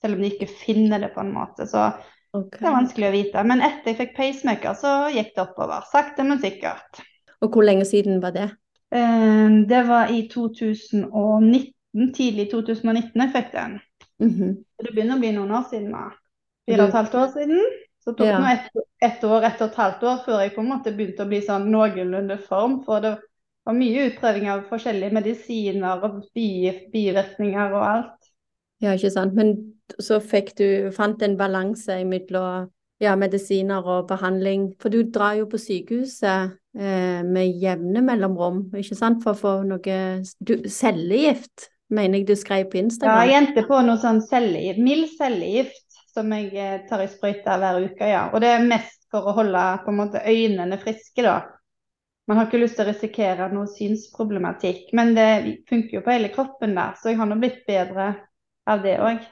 Selv 0.00 0.16
om 0.16 0.24
de 0.24 0.32
ikke 0.32 0.48
finner 0.50 1.02
det 1.04 1.12
på 1.14 1.22
en 1.22 1.34
måte. 1.36 1.68
Så 1.68 1.90
Okay. 2.30 2.60
Det 2.62 2.66
er 2.68 2.74
vanskelig 2.76 3.06
å 3.08 3.14
vite. 3.14 3.42
Men 3.42 3.62
etter 3.66 3.90
jeg 3.90 3.98
fikk 3.98 4.12
pacemaker, 4.14 4.76
så 4.78 4.90
gikk 5.10 5.32
det 5.34 5.42
oppover. 5.42 5.86
Sakte, 5.90 6.22
men 6.22 6.38
sikkert. 6.38 7.00
Og 7.42 7.50
hvor 7.50 7.66
lenge 7.66 7.86
siden 7.88 8.20
var 8.22 8.36
det? 8.36 8.46
Eh, 8.94 9.56
det 9.66 9.80
var 9.88 10.12
i 10.14 10.22
2019. 10.30 11.72
Tidlig 11.94 12.50
2019 12.52 13.22
jeg 13.22 13.32
fikk 13.34 13.52
den. 13.52 13.78
Mm 14.20 14.30
-hmm. 14.30 14.52
Det 14.82 14.92
begynner 14.92 15.16
å 15.16 15.22
bli 15.22 15.32
noen 15.32 15.50
år 15.50 15.64
siden 15.70 15.90
nå. 15.90 16.04
Fire 16.68 16.82
og 16.82 16.88
et 16.88 16.94
halvt 16.94 17.14
år 17.14 17.32
siden. 17.34 17.60
Så 18.04 18.12
tok 18.12 18.26
det 18.26 18.26
ja. 18.26 18.52
ett 18.52 18.70
et 19.02 19.24
år, 19.24 19.42
ett 19.42 19.60
og 19.60 19.68
et 19.68 19.74
halvt 19.74 20.02
år 20.02 20.22
før 20.24 20.40
jeg 20.40 20.54
på 20.54 20.60
en 20.60 20.68
måte 20.68 20.92
begynte 20.92 21.24
å 21.24 21.28
bli 21.28 21.40
sånn 21.44 21.70
noenlunde 21.72 22.38
form. 22.48 22.82
For 22.84 23.00
det 23.00 23.16
var 23.64 23.76
mye 23.76 24.06
utprøving 24.08 24.48
av 24.50 24.66
forskjellige 24.68 25.14
medisiner 25.14 26.04
og 26.04 26.22
bivirkninger 26.34 27.72
og 27.72 27.86
alt. 27.86 28.30
Ja, 28.80 28.92
ikke 28.92 29.10
sant. 29.10 29.34
Men 29.34 29.56
så 30.00 30.20
fikk 30.20 30.54
du, 30.58 30.90
fant 30.96 31.22
en 31.22 31.36
balanse 31.36 31.98
mellom 32.04 32.70
ja, 33.00 33.16
medisiner 33.16 33.84
og 33.84 34.08
behandling. 34.08 34.70
For 34.80 34.92
du 34.92 35.02
drar 35.12 35.38
jo 35.40 35.48
på 35.50 35.60
sykehuset 35.60 36.56
eh, 36.76 37.20
med 37.24 37.60
jevne 37.60 38.04
mellomrom, 38.04 38.66
ikke 38.76 38.96
sant, 38.96 39.22
for 39.24 39.34
å 39.34 39.40
få 39.40 39.54
noe 39.68 40.00
du, 40.40 40.54
cellegift, 40.68 41.70
mener 41.94 42.20
jeg 42.20 42.28
du 42.30 42.36
skrev 42.38 42.66
på 42.72 42.80
Instagram? 42.80 43.20
Ja, 43.20 43.28
jeg 43.28 43.38
endte 43.42 43.64
på 43.68 43.78
noe 43.86 44.00
sånn 44.00 44.22
cellegift, 44.24 44.82
mild 44.82 45.08
cellegift 45.16 45.86
som 46.10 46.32
jeg 46.34 46.50
eh, 46.58 46.82
tar 46.88 47.04
i 47.04 47.08
sprøyta 47.10 47.56
hver 47.60 47.80
uke, 47.84 48.08
ja. 48.10 48.26
Og 48.34 48.42
det 48.42 48.52
er 48.54 48.66
mest 48.66 49.06
for 49.10 49.26
å 49.26 49.34
holde 49.36 49.64
på 49.84 49.92
en 49.92 49.98
måte 50.00 50.22
øynene 50.26 50.78
friske, 50.82 51.24
da. 51.26 51.40
Man 52.30 52.38
har 52.38 52.46
ikke 52.46 52.60
lyst 52.62 52.76
til 52.78 52.86
å 52.86 52.90
risikere 52.92 53.48
noe 53.50 53.66
synsproblematikk, 53.70 54.90
men 54.94 55.16
det 55.16 55.30
funker 55.70 55.98
jo 55.98 56.04
på 56.06 56.14
hele 56.14 56.30
kroppen 56.34 56.76
der, 56.78 56.94
så 56.98 57.10
jeg 57.10 57.18
har 57.18 57.26
nå 57.30 57.38
blitt 57.42 57.64
bedre 57.66 58.12
av 58.70 58.84
det 58.86 58.96
òg. 59.02 59.24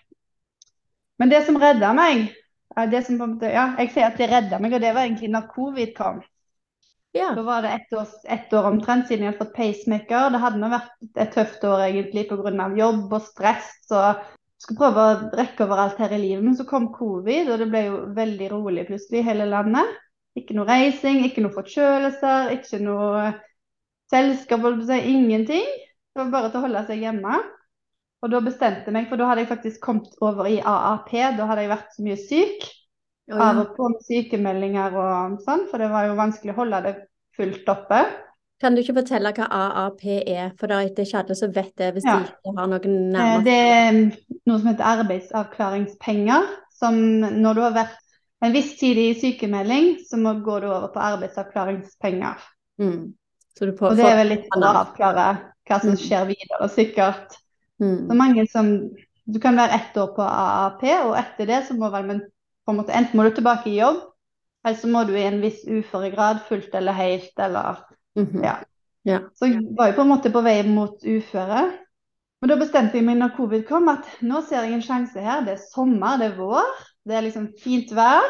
Men 1.18 1.30
det 1.30 1.44
som 1.46 1.58
redda 1.58 1.92
meg 1.94 2.28
det 2.90 3.06
som, 3.06 3.38
Ja, 3.42 3.74
jeg 3.78 3.90
sier 3.90 4.06
at 4.06 4.18
det 4.18 4.28
redda 4.30 4.58
meg, 4.62 4.74
og 4.76 4.82
det 4.82 4.92
var 4.94 5.06
egentlig 5.06 5.30
når 5.32 5.48
covid 5.54 5.94
kom. 5.96 6.20
Ja. 7.16 7.30
Da 7.34 7.42
var 7.42 7.62
det 7.64 7.68
ett 7.68 7.92
år, 7.92 8.08
et 8.28 8.52
år 8.52 8.66
omtrent 8.68 9.08
siden 9.08 9.24
jeg 9.24 9.32
hadde 9.32 9.40
fått 9.44 9.56
pacemaker. 9.56 10.32
Det 10.34 10.40
hadde 10.42 10.72
vært 10.72 11.22
et 11.24 11.32
tøft 11.34 11.64
år 11.64 11.86
egentlig 11.86 12.26
pga. 12.28 12.68
jobb 12.76 13.12
og 13.12 13.22
stress. 13.24 13.70
Så 13.88 14.02
skulle 14.58 14.78
prøve 14.80 15.06
å 15.06 15.18
rekke 15.38 15.64
over 15.64 15.84
alt 15.84 15.98
her 16.02 16.12
i 16.12 16.20
livet, 16.20 16.44
men 16.44 16.56
så 16.58 16.66
kom 16.68 16.90
covid, 16.92 17.50
og 17.52 17.60
det 17.62 17.68
ble 17.70 17.84
jo 17.86 17.98
veldig 18.16 18.48
rolig 18.52 18.86
plutselig 18.88 19.22
i 19.22 19.28
hele 19.30 19.46
landet. 19.48 19.98
Ikke 20.38 20.54
noe 20.54 20.68
reising, 20.68 21.22
ikke 21.26 21.42
noe 21.44 21.54
forkjølelser, 21.54 22.52
ikke 22.58 22.80
noe 22.82 23.28
selskap, 24.10 24.66
ingenting. 24.98 25.68
Det 26.12 26.24
var 26.24 26.34
bare 26.34 26.50
til 26.50 26.60
å 26.60 26.66
holde 26.66 26.84
seg 26.88 27.06
hjemme. 27.06 27.38
Og 28.18 28.32
da 28.32 28.40
bestemte 28.42 28.90
jeg 28.90 28.96
meg, 28.96 29.06
for 29.10 29.20
da 29.20 29.28
hadde 29.30 29.44
jeg 29.44 29.52
faktisk 29.52 29.82
kommet 29.84 30.14
over 30.24 30.48
i 30.50 30.58
AAP. 30.58 31.12
Da 31.38 31.46
hadde 31.46 31.64
jeg 31.64 31.70
vært 31.70 31.94
så 31.94 32.06
mye 32.06 32.18
syk. 32.18 32.66
Å, 33.28 33.36
Av 33.44 33.58
og 33.60 33.74
på 33.76 33.88
med 33.92 34.04
sykemeldinger 34.06 34.94
og 34.96 35.40
sånn, 35.44 35.66
for 35.70 35.78
det 35.82 35.90
var 35.92 36.06
jo 36.08 36.14
vanskelig 36.16 36.54
å 36.54 36.60
holde 36.62 36.80
det 36.86 36.94
fullt 37.36 37.68
oppe. 37.68 37.98
Kan 38.58 38.74
du 38.74 38.80
ikke 38.82 38.96
fortelle 38.96 39.30
hva 39.36 39.46
AAP 39.54 40.04
er, 40.26 40.48
for 40.58 40.66
det 40.66 40.76
er 40.78 40.88
ikke 41.04 41.18
alle 41.20 41.34
som 41.38 41.52
vet 41.54 41.74
det 41.78 41.92
hvis 41.94 42.04
Ja. 42.08 42.16
de 42.18 42.24
ikke 42.32 42.54
har 42.56 42.66
noen 42.72 42.96
Eh, 42.96 43.12
nærmere 43.12 43.44
Det 43.44 43.52
er 43.52 43.92
noe 44.46 44.58
som 44.58 44.68
heter 44.72 44.88
arbeidsavklaringspenger. 44.94 46.48
Som 46.78 46.94
når 47.20 47.54
du 47.54 47.60
har 47.60 47.72
vært 47.74 47.98
en 48.42 48.52
viss 48.54 48.76
tid 48.78 48.96
i 49.02 49.14
sykemelding, 49.18 49.98
så 50.08 50.16
må, 50.16 50.34
går 50.44 50.60
du 50.60 50.66
over 50.70 50.88
på 50.94 51.00
arbeidsavklaringspenger. 51.00 52.36
mm. 52.80 53.14
Så 53.58 53.66
du 53.66 53.72
Og 53.84 53.96
det 53.96 54.04
er 54.06 54.16
vel 54.16 54.28
litt 54.28 54.44
for 54.54 54.62
å 54.62 54.74
avklare 54.84 55.28
hva 55.68 55.80
som 55.80 55.90
Mm. 55.90 55.96
skjer 55.98 56.26
videre, 56.26 56.68
sikkert. 56.70 57.32
Så 57.78 57.84
mm. 57.84 58.16
mange 58.16 58.46
som 58.50 58.90
Du 59.30 59.38
kan 59.38 59.56
være 59.56 59.74
ett 59.74 59.96
år 59.96 60.14
på 60.16 60.22
AAP, 60.22 60.82
og 61.04 61.14
etter 61.18 61.46
det 61.46 61.66
så 61.66 61.74
må 61.76 61.90
vel 61.92 62.06
men, 62.06 62.22
på 62.68 62.74
en 62.74 62.80
måte, 62.82 62.92
enten 62.92 63.16
må 63.16 63.24
du 63.24 63.32
tilbake 63.38 63.70
i 63.72 63.78
jobb, 63.80 64.02
eller 64.66 64.76
så 64.76 64.88
må 64.92 65.04
du 65.08 65.14
i 65.16 65.24
en 65.24 65.40
viss 65.40 65.62
uføregrad, 65.64 66.42
fullt 66.48 66.74
eller 66.76 66.92
helt, 66.92 67.32
eller 67.40 67.84
Mhm. 68.18 68.42
Ja. 68.44 68.56
Ja. 69.04 69.18
Så 69.38 69.46
jeg 69.46 69.62
var 69.78 69.88
jo 69.88 69.94
på 69.96 70.02
en 70.02 70.10
måte 70.10 70.30
på 70.34 70.40
vei 70.42 70.62
mot 70.66 71.04
uføre. 71.06 71.60
Men 72.40 72.50
da 72.50 72.56
bestemte 72.58 72.98
jeg 72.98 73.04
meg 73.06 73.16
når 73.18 73.36
covid 73.36 73.64
kom, 73.68 73.88
at 73.88 74.06
nå 74.22 74.42
ser 74.46 74.66
jeg 74.66 74.74
en 74.74 74.82
sjanse 74.82 75.22
her. 75.22 75.44
Det 75.46 75.54
er 75.54 75.62
sommer, 75.62 76.18
det 76.18 76.32
er 76.32 76.36
vår, 76.36 76.66
det 77.06 77.16
er 77.16 77.24
liksom 77.26 77.48
fint 77.62 77.92
vær. 77.94 78.26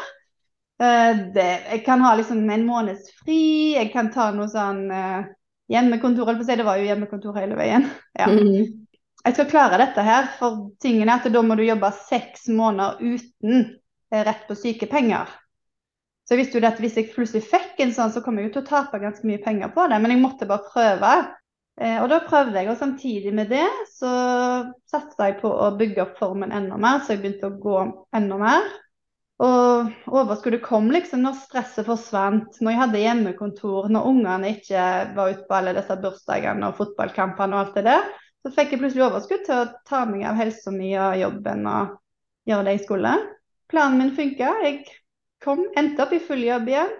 Eh, 0.79 1.13
Det, 1.35 1.47
jeg 1.71 1.83
kan 1.85 2.01
ha 2.01 2.15
liksom 2.15 2.49
en 2.49 2.65
måneds 2.65 3.09
fri, 3.19 3.73
jeg 3.75 3.91
kan 3.91 4.11
ta 4.13 4.29
noe 4.31 4.47
sånn 4.47 4.85
eh, 4.91 5.25
hjemmekontor, 5.73 6.25
holdt 6.29 6.39
på 6.39 6.47
å 6.47 6.49
si. 6.49 6.55
Det 6.55 6.65
var 6.69 6.77
jo 6.79 6.87
hjemmekontor 6.87 7.35
hele 7.41 7.57
veien. 7.59 7.89
Ja. 8.19 8.29
Mhm. 8.29 8.85
Jeg 9.25 9.35
skal 9.35 9.49
klare 9.51 9.77
dette 9.81 10.01
her, 10.01 10.29
for 10.39 10.69
tingen 10.79 11.09
er 11.09 11.19
at 11.19 11.27
da 11.33 11.41
må 11.43 11.57
du 11.59 11.65
jobbe 11.65 11.89
seks 12.07 12.47
måneder 12.47 13.01
uten 13.03 13.65
rett 14.11 14.47
på 14.47 14.57
sykepenger. 14.57 15.29
Så 16.25 16.35
jeg 16.35 16.43
visste 16.43 16.59
jo 16.59 16.67
at 16.67 16.79
hvis 16.81 16.97
jeg 16.99 17.09
plutselig 17.09 17.47
fikk 17.49 17.79
en 17.81 17.93
sånn, 17.95 18.11
så 18.13 18.21
kom 18.21 18.37
jeg 18.37 18.49
jo 18.49 18.55
til 18.57 18.61
å 18.61 18.69
tape 18.69 18.99
ganske 19.01 19.25
mye 19.25 19.41
penger 19.41 19.71
på 19.73 19.87
det. 19.89 19.97
Men 20.01 20.13
jeg 20.13 20.21
måtte 20.21 20.47
bare 20.49 20.67
prøve. 20.69 21.13
Eh, 21.81 21.95
og 22.03 22.09
da 22.11 22.19
prøvde 22.21 22.59
jeg, 22.59 22.69
og 22.69 22.77
samtidig 22.77 23.31
med 23.33 23.49
det 23.49 23.65
så 23.95 24.11
satsa 24.91 25.29
jeg 25.31 25.39
på 25.39 25.49
å 25.49 25.71
bygge 25.79 26.03
opp 26.03 26.19
formen 26.19 26.53
enda 26.53 26.77
mer, 26.77 26.99
så 27.01 27.15
jeg 27.15 27.23
begynte 27.23 27.49
å 27.49 27.57
gå 27.63 27.79
enda 28.19 28.37
mer. 28.41 28.69
Og 29.39 30.11
overskuddet 30.11 30.61
kom 30.65 30.89
liksom 30.91 31.23
når 31.23 31.37
stresset 31.45 31.87
forsvant, 31.87 32.59
når 32.59 32.75
jeg 32.75 32.81
hadde 32.81 33.03
hjemmekontor, 33.05 33.87
når 33.89 34.09
ungene 34.11 34.53
ikke 34.57 34.85
var 35.15 35.31
ute 35.31 35.47
på 35.47 35.55
alle 35.55 35.73
disse 35.77 35.95
bursdagene 36.03 36.67
og 36.67 36.75
fotballkampene 36.81 37.55
og 37.55 37.63
alt 37.63 37.79
det 37.79 37.85
der. 37.87 38.09
Så 38.43 38.51
fikk 38.53 38.75
jeg 38.75 38.83
plutselig 38.83 39.07
overskudd 39.07 39.47
til 39.47 39.63
å 39.63 39.69
ta 39.87 40.03
meg 40.07 40.27
av 40.27 40.37
helsa 40.39 40.75
mi 40.75 40.91
og 40.93 41.17
jobben 41.19 41.65
og 41.71 41.95
gjøre 42.51 42.67
det 42.67 42.75
jeg 42.77 42.85
skulle. 42.85 43.15
Planen 43.69 43.99
min 44.01 44.15
funka. 44.17 44.53
Jeg 44.65 44.81
kom, 45.43 45.63
endte 45.77 46.03
opp 46.05 46.15
i 46.15 46.21
full 46.23 46.41
jobb 46.45 46.69
igjen. 46.71 46.93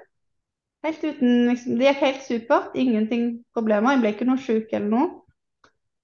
Helt 0.86 1.02
uten, 1.04 1.50
liksom, 1.50 1.80
det 1.80 1.90
gikk 1.90 2.04
helt 2.06 2.28
supert. 2.28 2.76
Ingenting 2.80 3.30
problemer. 3.56 3.96
Jeg 3.96 4.04
ble 4.04 4.14
ikke 4.16 4.28
noe 4.30 4.42
sjuk 4.42 4.72
eller 4.72 4.92
noe. 4.94 5.10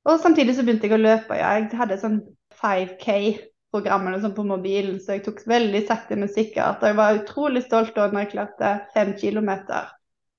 Og 0.05 0.21
samtidig 0.21 0.57
så 0.57 0.65
begynte 0.65 0.89
jeg 0.89 0.97
å 0.97 1.01
løpe. 1.01 1.37
Ja. 1.39 1.55
Jeg 1.57 1.71
hadde 1.79 1.97
sånn 2.01 2.19
5K-program 2.59 4.09
eller 4.09 4.21
sånn 4.25 4.35
på 4.37 4.45
mobilen, 4.47 4.99
så 5.01 5.15
jeg 5.15 5.25
tok 5.25 5.41
veldig 5.49 5.81
sakte, 5.87 6.17
men 6.19 6.31
sikkert. 6.31 6.81
Og 6.81 6.91
jeg 6.91 6.99
var 6.99 7.21
utrolig 7.21 7.63
stolt 7.65 7.95
da 7.95 8.09
når 8.11 8.25
jeg 8.25 8.33
klarte 8.35 8.73
fem 8.93 9.15
kilometer. 9.21 9.89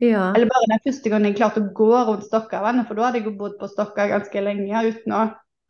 Ja. 0.04 0.28
Eller 0.36 0.50
bare 0.50 0.68
den 0.68 0.82
første 0.84 1.10
gangen 1.10 1.30
jeg 1.30 1.38
klarte 1.38 1.62
å 1.64 1.72
gå 1.74 1.90
rundt 1.96 2.26
Stokkavannet, 2.28 2.86
for 2.86 2.98
da 2.98 3.08
hadde 3.08 3.22
jeg 3.22 3.30
jo 3.30 3.38
bodd 3.38 3.56
på 3.60 3.68
Stokka 3.72 4.10
ganske 4.12 4.42
lenge 4.44 4.82
uten 4.90 5.14
å 5.16 5.22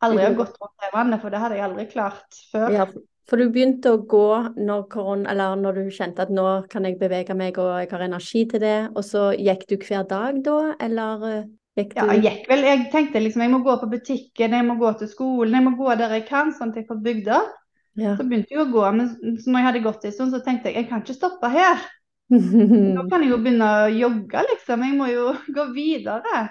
aldri 0.03 0.25
ha 0.27 0.33
gått 0.35 0.57
rundt 0.59 0.83
det 0.83 0.91
vannet, 0.93 1.21
for 1.23 1.33
det 1.33 1.39
hadde 1.41 1.57
jeg 1.57 1.65
aldri 1.69 1.85
klart 1.93 2.41
før. 2.51 2.73
ja. 2.75 2.89
For 3.27 3.41
du 3.41 3.49
begynte 3.51 3.91
å 3.91 4.01
gå 4.07 4.27
når, 4.55 4.85
koron, 4.91 5.25
eller 5.27 5.57
når 5.59 5.81
du 5.81 5.91
kjente 5.91 6.23
at 6.23 6.31
nå 6.31 6.45
kan 6.71 6.87
jeg 6.87 6.95
bevege 6.99 7.35
meg 7.35 7.57
og 7.59 7.73
jeg 7.81 7.91
har 7.91 8.05
energi 8.05 8.45
til 8.47 8.63
det, 8.63 8.77
og 8.93 9.03
så 9.03 9.29
gikk 9.35 9.65
du 9.67 9.75
hver 9.81 10.05
dag 10.07 10.39
da, 10.45 10.57
eller 10.79 11.25
eh, 11.27 11.45
gikk 11.75 11.91
du 11.97 11.99
Ja, 11.99 12.07
jeg 12.15 12.23
gikk 12.23 12.51
vel. 12.53 12.63
Jeg 12.69 12.85
tenkte 12.93 13.23
liksom 13.25 13.43
jeg 13.43 13.51
må 13.51 13.59
gå 13.67 13.75
på 13.81 13.89
butikken, 13.91 14.55
jeg 14.55 14.67
må 14.69 14.77
gå 14.79 14.93
til 15.01 15.11
skolen, 15.11 15.57
jeg 15.59 15.67
må 15.67 15.75
gå 15.79 15.97
der 15.99 16.15
jeg 16.19 16.27
kan, 16.29 16.53
sånn 16.55 16.71
at 16.71 16.79
jeg 16.79 16.87
får 16.87 17.03
bygd 17.09 17.31
opp. 17.35 17.55
Ja. 17.97 18.13
Så 18.13 18.27
begynte 18.29 18.53
jeg 18.53 18.61
å 18.61 18.69
gå, 18.69 18.83
men 18.93 19.11
når 19.19 19.59
jeg 19.59 19.67
hadde 19.67 19.83
gått 19.87 20.03
en 20.05 20.13
stund, 20.13 20.33
så 20.35 20.39
tenkte 20.45 20.69
jeg 20.69 20.83
jeg 20.83 20.89
kan 20.91 21.03
ikke 21.03 21.17
stoppe 21.17 21.49
her. 21.51 21.81
Nå 22.95 23.07
kan 23.09 23.23
jeg 23.23 23.31
jo 23.31 23.39
begynne 23.41 23.67
å 23.67 23.91
jogge, 23.91 24.43
liksom. 24.51 24.83
Jeg 24.87 24.97
må 24.99 25.09
jo 25.11 25.31
gå 25.57 25.67
videre. 25.75 26.43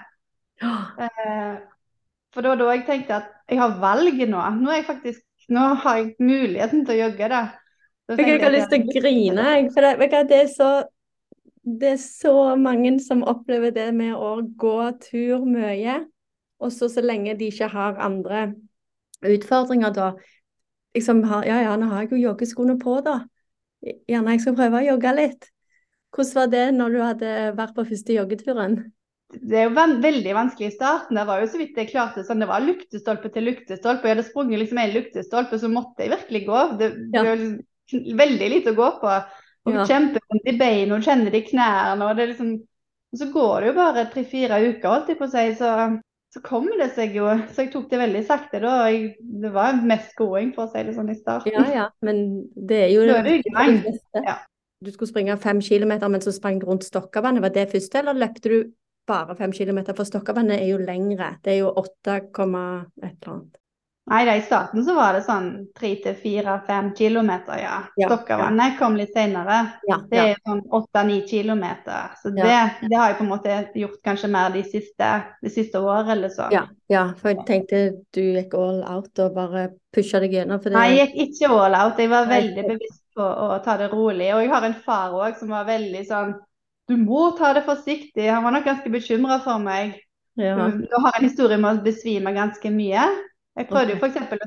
Eh, 0.61 1.57
For 2.35 2.45
det 2.45 2.53
var 2.53 2.61
da 2.61 2.73
jeg 2.75 2.87
tenkte 2.89 3.21
at 3.21 3.33
jeg 3.53 3.61
har 3.63 3.77
valget 3.81 4.29
nå. 4.29 4.41
Nå, 4.59 4.73
er 4.73 4.81
jeg 4.81 4.89
faktisk, 4.89 5.23
nå 5.53 5.65
har 5.83 6.01
jeg 6.01 6.13
muligheten 6.19 6.85
til 6.87 6.97
å 6.97 7.01
jogge. 7.07 7.31
da. 7.31 7.43
Da 8.07 8.17
Jeg 8.19 8.29
har 8.29 8.39
ikke 8.39 8.53
lyst 8.55 8.73
til 8.73 8.83
å 8.83 8.95
grine, 9.01 9.47
jeg. 9.57 9.71
For 9.75 9.87
det, 9.87 10.11
det, 10.31 10.41
er 10.45 10.51
så, 10.53 10.71
det 11.67 11.93
er 11.95 12.03
så 12.03 12.35
mange 12.61 12.97
som 13.03 13.25
opplever 13.27 13.75
det 13.75 13.89
med 13.95 14.15
å 14.15 14.37
gå 14.59 14.79
tur 15.03 15.47
mye, 15.49 16.01
og 16.63 16.73
så 16.73 16.89
så 16.91 17.03
lenge 17.05 17.35
de 17.39 17.51
ikke 17.51 17.71
har 17.73 17.99
andre 18.03 18.49
utfordringer, 19.27 19.95
da. 19.95 20.13
Liksom 20.97 21.25
ja, 21.45 21.61
ja, 21.67 21.75
nå 21.77 21.91
har 21.91 22.05
jeg 22.05 22.15
jo 22.15 22.23
joggeskoene 22.31 22.79
på, 22.81 23.01
da. 23.05 23.21
Gjerne 24.09 24.35
jeg 24.35 24.45
skal 24.47 24.57
prøve 24.59 24.81
å 24.81 24.89
jogge 24.95 25.15
litt. 25.19 25.51
Hvordan 26.15 26.39
var 26.39 26.53
det 26.53 26.67
når 26.73 26.95
du 26.95 27.01
hadde 27.03 27.33
vært 27.59 27.75
på 27.77 27.85
første 27.91 28.15
joggeturen? 28.17 28.79
Det 29.35 29.59
er 29.59 29.65
jo 29.67 29.73
veldig 30.01 30.35
vanskelig 30.37 30.69
i 30.71 30.75
starten. 30.77 31.19
Det 31.19 31.25
var 31.27 31.41
jo 31.43 31.49
så 31.51 31.59
vidt 31.59 31.77
jeg 31.81 31.91
klarte 31.91 32.23
sånn, 32.25 32.41
det 32.45 32.47
var 32.49 32.63
luktestolpe 32.63 33.31
til 33.35 33.49
luktestolpe. 33.51 34.07
Jeg 34.07 34.15
hadde 34.17 34.29
sprunget 34.29 34.61
liksom 34.63 34.79
en 34.79 34.95
luktestolpe, 34.95 35.59
så 35.59 35.71
måtte 35.73 36.05
jeg 36.07 36.13
virkelig 36.15 36.45
gå. 36.47 36.61
Det, 36.79 36.91
det 37.11 37.19
Ja. 37.19 37.25
var 37.27 37.37
liksom 37.43 38.17
veldig 38.23 38.51
lite 38.53 38.73
å 38.73 38.79
gå 38.79 38.91
på. 39.03 39.17
Og 39.67 39.75
Ja. 39.75 39.85
Kjempevondt 39.85 40.47
i 40.47 40.57
beina, 40.57 40.95
og 40.95 41.03
kjenner 41.03 41.31
det 41.35 41.43
i 41.43 41.49
knærne. 41.51 42.03
og 42.07 42.17
det 42.17 42.29
liksom, 42.31 42.53
og 43.13 43.19
Så 43.19 43.33
går 43.33 43.61
det 43.61 43.67
jo 43.67 43.75
bare 43.75 44.05
tre-fire 44.15 44.61
uker, 44.63 44.89
holdt 44.89 45.09
jeg 45.09 45.19
på 45.19 45.25
å 45.27 45.31
si, 45.31 45.55
så, 45.59 46.01
så 46.33 46.41
kommer 46.43 46.79
det 46.79 46.93
seg 46.95 47.15
jo. 47.19 47.27
Så 47.51 47.65
jeg 47.67 47.73
tok 47.73 47.91
det 47.91 47.99
veldig 47.99 48.25
sakte 48.27 48.61
da. 48.63 48.87
og 48.87 48.93
Jeg, 48.93 49.17
det 49.43 49.53
var 49.53 49.83
mest 49.83 50.15
gåing, 50.17 50.55
for 50.55 50.67
å 50.67 50.71
si 50.71 50.83
det 50.87 50.95
sånn, 50.95 51.11
i 51.11 51.19
starten. 51.19 51.53
Ja, 51.53 51.67
ja, 51.75 51.89
men 52.01 52.47
det 52.55 52.79
er 52.85 52.91
jo 52.95 53.03
det, 53.03 53.17
er 53.17 53.23
du 53.23 53.31
det 53.31 53.43
for 53.43 53.59
gang. 53.59 53.75
de 53.75 53.83
fleste. 53.91 54.23
Ja. 54.25 54.37
Du 54.85 54.91
skulle 54.93 55.09
springe 55.11 55.37
fem 55.41 55.61
kilometer, 55.61 56.09
men 56.09 56.21
så 56.21 56.31
sprang 56.33 56.61
du 56.61 56.67
rundt 56.67 56.85
Stokkavannet. 56.85 57.43
Var 57.43 57.51
det 57.51 57.71
første, 57.73 57.99
eller 57.99 58.15
løpte 58.15 58.49
du 58.49 58.73
bare 59.07 59.37
fem 59.39 59.53
kilometer? 59.53 59.95
For 59.97 60.09
Stokkavannet 60.09 60.61
er 60.61 60.73
jo 60.73 60.79
lengre. 60.83 61.37
Det 61.43 61.55
er 61.55 61.63
jo 61.65 61.71
8, 61.77 62.17
et 62.17 62.35
eller 62.37 63.33
annet. 63.37 63.63
Nei, 64.07 64.21
da, 64.23 64.37
i 64.39 64.43
starten 64.47 64.85
så 64.87 64.95
var 64.95 65.17
det 65.17 65.25
sånn 65.27 65.47
tre 65.75 65.89
til 65.99 66.15
fire-fem 66.15 66.93
kilometer, 66.95 67.59
ja. 67.59 67.79
Ja, 67.99 68.07
Stokkavannet 68.07 68.77
kom 68.79 68.95
litt 68.95 69.11
senere. 69.17 69.57
Ja, 69.89 69.97
Det 70.11 70.21
ja. 70.21 70.27
er 70.31 70.37
sånn 70.47 70.61
åtte-ni 70.79 71.17
kilometer. 71.27 72.13
Så 72.23 72.31
det, 72.31 72.45
Ja. 72.47 72.69
det 72.87 72.95
har 72.95 73.09
jeg 73.11 73.17
på 73.19 73.25
en 73.25 73.33
måte 73.33 73.57
gjort 73.75 73.99
kanskje 74.07 74.31
mer 74.31 74.51
de 74.55 74.63
siste, 74.63 75.11
de 75.43 75.51
siste 75.51 75.81
året 75.83 76.13
eller 76.15 76.29
så. 76.29 76.47
Ja, 76.55 76.69
ja, 76.89 77.09
for 77.19 77.33
jeg 77.35 77.47
tenkte 77.47 77.83
du 78.15 78.21
gikk 78.23 78.55
all 78.55 78.85
out 78.87 79.19
og 79.19 79.35
bare 79.35 79.71
pusha 79.93 80.21
deg 80.23 80.39
gjennom. 80.39 80.63
Det, 80.63 80.73
Nei, 80.73 80.87
jeg 81.01 81.11
gikk 81.11 81.35
ikke 81.35 81.51
all 81.51 81.75
out. 81.75 81.99
Jeg 81.99 82.09
var 82.15 82.27
veldig 82.31 82.63
bevisst 82.69 83.03
på 83.17 83.27
å 83.27 83.59
ta 83.65 83.77
det 83.77 83.91
rolig. 83.91 84.31
Og 84.37 84.43
jeg 84.45 84.51
har 84.55 84.63
en 84.71 84.75
far 84.87 85.19
òg 85.19 85.35
som 85.37 85.49
var 85.49 85.65
veldig 85.67 86.07
sånn 86.07 86.37
Du 86.89 86.97
må 86.97 87.31
ta 87.39 87.53
det 87.57 87.65
forsiktig. 87.67 88.29
Han 88.31 88.45
var 88.45 88.53
nok 88.55 88.65
ganske 88.69 88.91
bekymra 88.91 89.41
for 89.45 89.59
meg. 89.59 89.97
ja. 90.37 90.55
Du 90.71 90.95
har 91.03 91.17
en 91.19 91.25
historie 91.29 91.57
med 91.59 91.79
å 91.81 91.83
besvime 91.85 92.33
ganske 92.37 92.71
mye. 92.71 93.07
Jeg 93.57 93.69
prøvde 93.69 93.91
jo 93.95 93.97
Ok. 93.97 94.01
for 94.01 94.07
eksempel, 94.09 94.39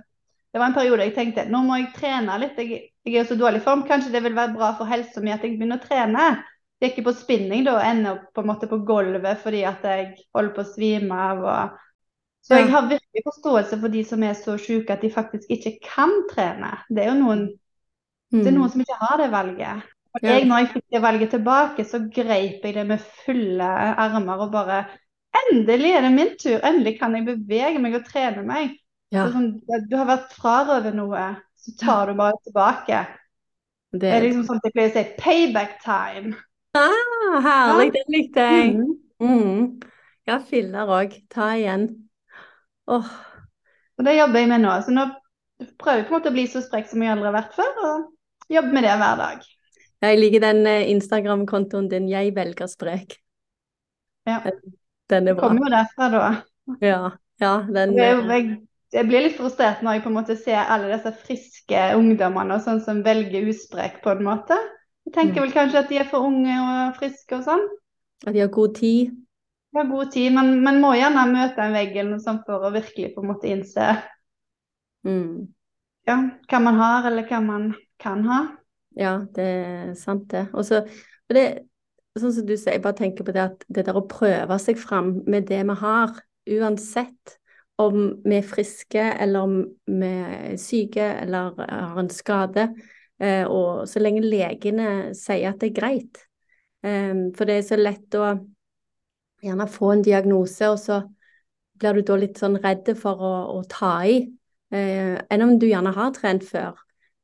Det 0.52 0.58
var 0.60 0.66
en 0.68 0.74
periode 0.74 1.04
jeg 1.06 1.14
tenkte 1.14 1.44
nå 1.46 1.60
må 1.62 1.76
jeg 1.78 1.92
trene 1.94 2.40
litt. 2.42 2.56
Jeg, 2.58 2.90
jeg 3.06 3.14
er 3.14 3.20
jo 3.24 3.28
så 3.30 3.36
dårlig 3.38 3.60
i 3.62 3.66
form. 3.66 3.84
Kanskje 3.86 4.12
det 4.12 4.24
vil 4.24 4.34
være 4.34 4.56
bra 4.56 4.72
for 4.78 4.86
helsa 4.90 5.22
mi 5.22 5.32
at 5.32 5.44
jeg 5.46 5.60
begynner 5.60 5.78
å 5.78 5.84
trene. 5.88 6.24
Jeg 6.82 6.96
gikk 6.96 7.04
på 7.06 7.14
spinning 7.14 7.66
da 7.68 7.76
og 7.76 7.84
ender 7.86 8.12
opp 8.16 8.34
på 8.34 8.42
en 8.42 8.48
måte 8.48 8.68
på 8.72 8.80
gulvet 8.88 9.38
fordi 9.44 9.62
at 9.68 9.84
jeg 9.84 10.16
holder 10.34 10.54
på 10.56 10.62
å 10.64 10.72
svime 10.74 11.12
av. 11.14 11.44
Og... 11.44 11.78
Så 12.48 12.56
Ja. 12.56 12.62
jeg 12.64 12.70
har 12.72 12.88
virkelig 12.90 13.24
forståelse 13.28 13.80
for 13.80 13.90
de 13.90 14.04
som 14.04 14.24
er 14.24 14.34
så 14.34 14.58
syke 14.58 14.94
at 14.96 15.02
de 15.02 15.12
faktisk 15.12 15.50
ikke 15.54 15.76
kan 15.86 16.10
trene. 16.32 16.72
Det 16.90 17.04
er 17.04 17.12
jo 17.14 17.20
noen, 17.22 17.46
det 18.32 18.48
er 18.48 18.52
Mm. 18.52 18.58
noen 18.58 18.70
som 18.72 18.82
ikke 18.82 18.98
har 19.02 19.18
det 19.18 19.30
valget. 19.32 19.84
Og 20.18 20.22
jeg, 20.26 20.46
når 20.50 20.58
jeg 20.64 20.70
fikk 20.74 20.86
det 20.96 21.02
valget 21.04 21.30
tilbake, 21.36 21.84
så 21.86 22.00
greip 22.16 22.64
jeg 22.66 22.74
det 22.76 22.86
med 22.90 23.04
fulle 23.26 23.68
armer 24.06 24.46
og 24.46 24.52
bare 24.56 24.80
Endelig 25.40 25.92
er 25.94 26.02
det 26.02 26.12
min 26.16 26.32
tur! 26.42 26.58
Endelig 26.66 26.96
kan 27.00 27.14
jeg 27.16 27.26
bevege 27.28 27.80
meg 27.82 27.96
og 28.00 28.06
trene 28.08 28.42
meg. 28.48 28.72
Ja, 29.12 29.28
Så 29.28 29.32
sånn, 29.36 29.52
du 29.90 29.96
har 29.98 30.08
vært 30.10 30.34
frarøvet 30.34 30.96
noe, 30.98 31.26
så 31.62 31.74
tar 31.78 32.10
du 32.10 32.16
bare 32.18 32.40
tilbake. 32.48 33.04
Det 33.94 34.10
er 34.14 34.26
liksom 34.26 34.46
sånn 34.48 34.62
jeg 34.66 34.74
pleier 34.74 34.90
å 34.92 34.96
si 34.98 35.06
payback 35.22 35.78
time. 35.86 36.34
Ah, 36.74 37.40
herlig, 37.46 37.92
det 37.94 38.04
likte 38.14 38.46
jeg. 38.46 38.74
Mhm. 38.74 38.98
Mm. 39.20 39.80
Ja, 40.30 40.40
filler 40.50 40.88
òg. 41.00 41.16
Ta 41.30 41.52
igjen. 41.58 41.88
Åh, 42.88 43.10
Og 43.98 44.06
det 44.06 44.18
jobber 44.18 44.40
jeg 44.40 44.50
med 44.50 44.62
nå. 44.64 44.74
Så 44.86 44.94
nå 44.96 45.06
prøver 45.82 46.00
jeg 46.02 46.08
på 46.08 46.14
en 46.14 46.18
måte 46.20 46.32
å 46.32 46.36
bli 46.38 46.46
så 46.50 46.62
sprek 46.66 46.88
som 46.90 47.04
jeg 47.04 47.12
aldri 47.14 47.30
har 47.30 47.36
vært 47.38 47.56
før, 47.58 47.82
og 47.90 48.54
jobber 48.56 48.76
med 48.78 48.88
det 48.88 48.96
hver 49.02 49.20
dag. 49.24 49.48
Jeg 50.02 50.20
liker 50.20 50.40
den 50.40 50.66
eh, 50.68 50.90
Instagram-kontoen 50.92 51.90
din 51.92 52.08
'Jeg 52.10 52.36
velger 52.36 52.68
sprek'. 52.68 53.18
Ja. 54.28 54.40
Den 55.10 55.28
er 55.28 55.34
Det 55.34 55.40
bra. 55.40 55.48
kommer 55.48 55.66
jo 55.66 55.72
derfra, 55.76 56.10
da. 56.12 56.42
Ja, 56.82 57.10
ja 57.42 57.54
den 57.68 57.96
Det 57.96 58.06
eh, 58.06 58.28
jeg, 58.28 58.58
jeg 58.94 59.08
blir 59.08 59.22
litt 59.22 59.38
frustrert 59.38 59.82
når 59.82 59.94
jeg 59.94 60.04
på 60.04 60.10
en 60.10 60.16
måte 60.16 60.36
ser 60.38 60.58
alle 60.70 60.92
disse 60.98 61.14
friske 61.26 61.96
ungdommene 61.98 62.54
og 62.56 62.62
sånn 62.62 62.82
som 62.82 63.04
velger 63.04 63.48
usprek 63.50 64.02
på 64.04 64.10
en 64.12 64.24
måte. 64.24 64.58
Jeg 65.06 65.14
tenker 65.14 65.42
Mm. 65.42 65.44
vel 65.44 65.52
kanskje 65.52 65.80
at 65.80 65.90
de 65.90 65.98
er 65.98 66.04
for 66.06 66.20
unge 66.28 66.54
og 66.62 66.96
friske 67.00 67.36
og 67.36 67.44
sånn. 67.44 67.68
At 68.28 68.34
de 68.34 68.40
har 68.40 68.48
god 68.48 68.76
tid. 68.76 69.12
De 69.74 69.78
har 69.78 69.86
god 69.90 70.12
tid, 70.12 70.34
men 70.34 70.64
man 70.64 70.82
må 70.82 70.94
gjerne 70.94 71.26
møte 71.34 71.58
en 71.62 71.74
vegg 71.74 71.96
eller 71.98 72.12
noe 72.12 72.20
sånt 72.20 72.42
for 72.46 72.60
å 72.66 72.72
virkelig 72.74 73.14
på 73.16 73.22
en 73.22 73.28
måte 73.28 73.48
innse 73.50 74.04
Mm. 75.06 75.48
ja, 76.08 76.16
hva 76.50 76.60
man 76.62 76.76
har, 76.76 77.06
eller 77.08 77.24
hva 77.24 77.40
man 77.42 77.76
kan 78.00 78.24
ha. 78.26 78.40
Ja, 79.00 79.14
det 79.36 79.46
er 79.46 79.92
sant, 79.96 80.28
det. 80.34 80.48
Og 80.54 80.66
så 80.68 80.84
og 81.30 81.36
det, 81.38 81.46
sånn 82.18 82.34
som 82.34 82.48
du 82.48 82.56
sier, 82.58 82.74
jeg 82.76 82.84
bare 82.84 82.98
tenker 82.98 83.26
på 83.28 83.34
det 83.36 83.44
at 83.44 83.66
det 83.70 83.86
der 83.88 83.98
å 84.00 84.08
prøve 84.10 84.58
seg 84.62 84.80
fram 84.82 85.20
med 85.30 85.46
det 85.50 85.62
vi 85.70 85.76
har, 85.82 86.16
uansett 86.50 87.36
om 87.80 88.00
vi 88.26 88.40
er 88.40 88.48
friske 88.48 89.04
eller 89.24 89.46
om 89.46 89.60
vi 89.86 90.10
er 90.10 90.58
syke 90.60 91.06
eller 91.22 91.54
har 91.70 92.02
en 92.02 92.10
skade, 92.12 92.66
eh, 93.22 93.46
og 93.46 93.86
så 93.88 94.02
lenge 94.02 94.26
legene 94.26 95.14
sier 95.18 95.54
at 95.54 95.62
det 95.62 95.70
er 95.70 95.78
greit. 95.78 96.24
Eh, 96.84 97.30
for 97.38 97.46
det 97.48 97.60
er 97.60 97.70
så 97.70 97.80
lett 97.80 98.18
å 98.20 98.34
gjerne 99.46 99.70
få 99.72 99.94
en 99.94 100.04
diagnose, 100.04 100.74
og 100.74 100.82
så 100.82 101.04
blir 101.80 102.02
du 102.02 102.04
da 102.10 102.20
litt 102.20 102.42
sånn 102.42 102.58
redd 102.60 102.90
for 103.00 103.22
å, 103.24 103.34
å 103.54 103.64
ta 103.70 104.00
i, 104.10 104.24
eh, 104.74 105.16
enn 105.30 105.46
om 105.46 105.56
du 105.62 105.70
gjerne 105.70 105.94
har 105.96 106.12
trent 106.18 106.44
før. 106.50 106.74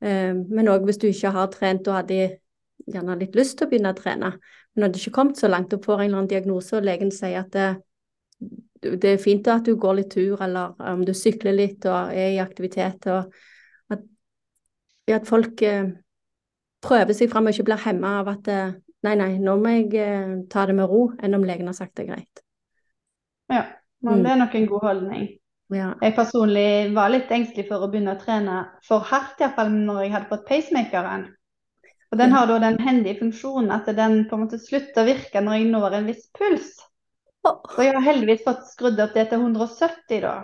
Eh, 0.02 0.34
Men 0.34 0.68
òg 0.68 0.86
hvis 0.86 0.98
du 1.02 1.08
ikke 1.08 1.32
har 1.32 1.48
trent 1.54 1.88
og 1.88 1.96
hadde 2.02 2.38
gjerne 2.86 3.18
litt 3.20 3.36
lyst 3.36 3.58
til 3.58 3.68
å 3.68 3.70
begynne 3.72 3.94
å 3.94 3.98
trene, 3.98 4.32
men 4.75 4.84
hadde 4.88 5.00
ikke 5.00 5.16
kommet 5.16 5.40
så 5.40 5.48
langt 5.48 5.74
og 5.74 5.84
får 5.86 6.00
en 6.02 6.06
eller 6.06 6.18
annen 6.18 6.30
diagnose, 6.30 6.75
og 6.78 6.84
legen 6.86 7.12
sier 7.12 7.40
at 7.42 7.52
det, 7.56 7.68
det 8.84 9.14
er 9.16 9.22
fint 9.22 9.48
at 9.48 9.66
du 9.66 9.75
går 9.80 10.02
litt 10.02 10.12
tur, 10.14 10.42
eller 10.44 10.75
om 10.94 11.06
du 11.06 11.14
sykler 11.16 11.56
litt 11.56 11.86
og 11.90 12.12
er 12.14 12.36
i 12.36 12.42
aktivitet, 12.44 13.08
og 13.08 13.32
at, 13.90 14.04
at 15.08 15.25
folk 15.28 15.62
eh, 15.66 15.94
prøver 16.86 17.14
seg 17.18 17.32
fram 17.32 17.48
og 17.48 17.56
ikke 17.56 17.70
blir 17.72 17.86
hemma 17.88 18.20
av 18.20 18.34
at 18.36 18.52
eh, 18.52 18.75
nei, 19.08 19.16
nei, 19.16 19.32
nå 19.42 19.56
må 19.62 19.72
jeg 19.74 19.96
eh, 20.04 20.36
ta 20.52 20.68
det 20.68 20.75
med 20.78 20.92
ro, 20.92 21.08
enn 21.24 21.38
om 21.40 21.48
legen 21.48 21.72
har 21.72 21.78
sagt 21.78 21.96
det 21.98 22.06
er 22.06 22.14
greit. 22.14 22.44
Ja, 23.50 23.64
men 24.02 24.20
Mm. 24.20 24.24
det 24.24 24.32
er 24.32 24.36
nok 24.38 24.56
en 24.56 24.68
god 24.68 24.82
holdning. 24.84 25.28
Ja. 25.74 25.93
Jeg 26.01 26.13
personlig 26.13 26.93
var 26.93 27.10
litt 27.10 27.31
engstelig 27.34 27.65
for 27.69 27.81
å 27.81 27.89
begynne 27.89 28.13
å 28.13 28.22
trene 28.22 28.60
for 28.86 29.05
hardt, 29.10 29.39
iallfall 29.41 29.72
når 29.74 30.03
jeg 30.03 30.13
hadde 30.13 30.29
fått 30.29 30.48
pacemakeren. 30.50 31.25
Og 32.13 32.19
den 32.22 32.36
har 32.36 32.48
da 32.48 32.60
den 32.62 32.77
hendige 32.79 33.19
funksjonen 33.24 33.74
at 33.74 33.89
den 33.98 34.22
på 34.29 34.38
en 34.38 34.43
måte 34.45 34.62
slutter 34.62 35.01
å 35.01 35.07
virke 35.07 35.41
når 35.41 35.57
jeg 35.57 35.72
når 35.72 35.98
en 35.98 36.12
viss 36.12 36.27
puls. 36.38 36.75
Så 37.45 37.86
jeg 37.86 37.93
har 37.98 38.05
heldigvis 38.05 38.45
fått 38.45 38.62
skrudd 38.69 39.01
opp 39.01 39.17
det 39.17 39.25
til 39.31 39.41
170 39.41 40.22
da. 40.24 40.36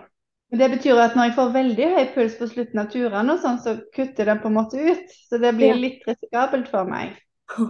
Men 0.52 0.60
Det 0.60 0.70
betyr 0.74 1.00
at 1.00 1.16
når 1.16 1.30
jeg 1.30 1.38
får 1.38 1.54
veldig 1.54 1.88
høy 1.94 2.04
puls 2.16 2.36
på 2.38 2.50
slutten 2.52 2.82
av 2.82 2.90
turene, 2.92 3.38
og 3.38 3.40
sånn, 3.40 3.62
så 3.64 3.78
kutter 3.96 4.28
den 4.28 4.42
på 4.44 4.50
en 4.50 4.58
måte 4.58 4.82
ut. 4.84 5.16
Så 5.30 5.40
det 5.40 5.54
blir 5.56 5.78
litt 5.80 6.04
risikabelt 6.10 6.70
for 6.74 6.90
meg. 6.90 7.16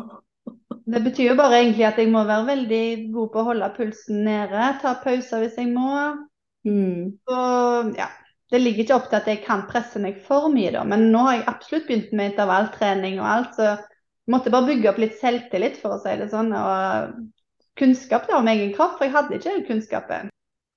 Det 0.91 0.99
betyr 1.05 1.29
jo 1.29 1.35
bare 1.37 1.59
egentlig 1.61 1.85
at 1.87 1.99
jeg 2.01 2.09
må 2.11 2.23
være 2.25 2.47
veldig 2.47 2.85
god 3.13 3.27
på 3.31 3.39
å 3.39 3.45
holde 3.51 3.67
pulsen 3.75 4.23
nede, 4.25 4.63
ta 4.81 4.95
pauser 5.03 5.43
hvis 5.43 5.59
jeg 5.61 5.69
må. 5.71 5.91
Mm. 6.67 7.17
Så 7.27 7.37
ja, 7.97 8.09
det 8.51 8.59
ligger 8.59 8.83
ikke 8.83 8.97
opp 8.97 9.07
til 9.09 9.19
at 9.21 9.29
jeg 9.31 9.43
kan 9.45 9.63
presse 9.69 10.01
meg 10.03 10.19
for 10.25 10.49
mye, 10.53 10.73
da. 10.75 10.83
Men 10.87 11.07
nå 11.13 11.23
har 11.27 11.37
jeg 11.37 11.47
absolutt 11.51 11.87
begynt 11.87 12.11
med 12.17 12.33
intervalltrening 12.33 13.21
og 13.21 13.29
alt, 13.29 13.55
så 13.55 13.69
jeg 13.69 14.33
måtte 14.33 14.53
bare 14.53 14.67
bygge 14.69 14.91
opp 14.91 14.99
litt 15.01 15.15
selvtillit, 15.21 15.79
for 15.81 15.95
å 15.95 16.01
si 16.03 16.17
det 16.19 16.27
sånn. 16.33 16.51
Og 16.57 17.15
kunnskap 17.79 18.27
da, 18.29 18.41
om 18.41 18.51
egen 18.51 18.75
kropp, 18.75 18.97
for 18.97 19.07
jeg 19.07 19.15
hadde 19.15 19.39
ikke 19.39 19.55
den 19.55 19.65
kunnskapen. 19.69 20.29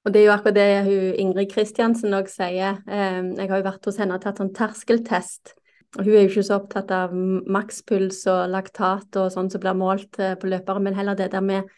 Og 0.05 0.13
det 0.13 0.21
er 0.21 0.27
jo 0.29 0.35
akkurat 0.35 0.57
det 0.59 0.71
hun 0.85 1.19
Ingrid 1.23 1.51
Kristiansen 1.53 2.15
òg 2.17 2.29
sier. 2.29 2.81
Eh, 2.85 3.21
Jeg 3.39 3.51
har 3.51 3.61
jo 3.61 3.67
vært 3.67 3.87
hos 3.89 3.99
henne 4.01 4.19
og 4.19 4.25
tatt 4.25 4.41
sånn 4.41 4.53
terskeltest. 4.55 5.55
Og 5.97 6.05
hun 6.05 6.13
er 6.13 6.25
jo 6.25 6.31
ikke 6.31 6.45
så 6.45 6.59
opptatt 6.59 6.91
av 6.93 7.13
makspuls 7.15 8.25
og 8.31 8.51
laktat 8.53 9.17
og 9.21 9.31
sånn 9.33 9.49
som 9.51 9.63
blir 9.63 9.77
målt 9.79 10.19
eh, 10.21 10.35
på 10.37 10.51
løpere, 10.51 10.83
men 10.83 10.97
heller 10.99 11.17
det 11.17 11.31
der 11.33 11.45
med 11.45 11.71